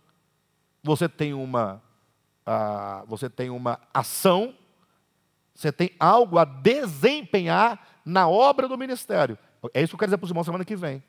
você 0.82 1.08
tem 1.08 1.32
uma, 1.32 1.82
uh, 2.46 3.06
você 3.06 3.28
tem 3.28 3.50
uma 3.50 3.80
ação, 3.92 4.54
você 5.54 5.72
tem 5.72 5.90
algo 5.98 6.38
a 6.38 6.44
desempenhar 6.44 7.80
na 8.04 8.28
obra 8.28 8.68
do 8.68 8.78
ministério. 8.78 9.38
É 9.74 9.80
isso 9.80 9.90
que 9.90 9.94
eu 9.94 9.98
quero 9.98 10.10
dizer 10.10 10.18
para 10.18 10.24
os 10.24 10.30
irmãos 10.30 10.44
semana 10.44 10.64
que 10.64 10.76
vem 10.76 11.02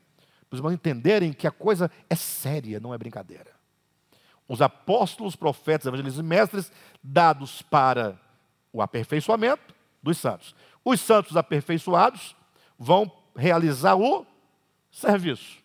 para 0.48 0.56
os 0.56 0.60
irmãos 0.60 0.72
entenderem 0.72 1.32
que 1.32 1.46
a 1.46 1.50
coisa 1.50 1.90
é 2.08 2.14
séria, 2.14 2.80
não 2.80 2.94
é 2.94 2.98
brincadeira. 2.98 3.52
Os 4.48 4.62
apóstolos, 4.62 5.36
profetas, 5.36 5.86
evangelistas 5.86 6.24
e 6.24 6.26
mestres, 6.26 6.72
dados 7.02 7.60
para 7.60 8.18
o 8.72 8.80
aperfeiçoamento 8.80 9.74
dos 10.02 10.16
santos. 10.16 10.54
Os 10.82 11.00
santos 11.00 11.36
aperfeiçoados 11.36 12.34
vão 12.78 13.12
realizar 13.36 13.94
o 13.96 14.26
serviço. 14.90 15.58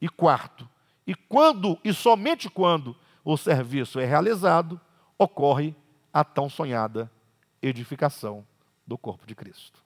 E 0.00 0.08
quarto, 0.08 0.68
e 1.06 1.14
quando 1.14 1.78
e 1.82 1.92
somente 1.92 2.48
quando 2.48 2.96
o 3.24 3.36
serviço 3.36 3.98
é 3.98 4.04
realizado, 4.04 4.80
ocorre 5.18 5.74
a 6.12 6.24
tão 6.24 6.48
sonhada 6.48 7.10
edificação 7.62 8.46
do 8.86 8.98
corpo 8.98 9.26
de 9.26 9.34
Cristo. 9.34 9.82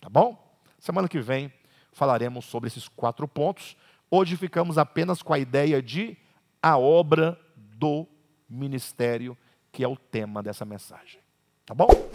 Tá 0.00 0.08
bom? 0.08 0.36
Semana 0.78 1.08
que 1.08 1.20
vem 1.20 1.52
falaremos 1.92 2.44
sobre 2.44 2.68
esses 2.68 2.86
quatro 2.88 3.26
pontos. 3.26 3.76
Hoje 4.10 4.36
ficamos 4.36 4.78
apenas 4.78 5.22
com 5.22 5.32
a 5.32 5.38
ideia 5.38 5.82
de 5.82 6.16
a 6.62 6.78
obra 6.78 7.38
do 7.56 8.06
ministério, 8.48 9.36
que 9.72 9.82
é 9.82 9.88
o 9.88 9.96
tema 9.96 10.42
dessa 10.42 10.64
mensagem. 10.64 11.20
Tá 11.66 11.74
bom? 11.74 12.07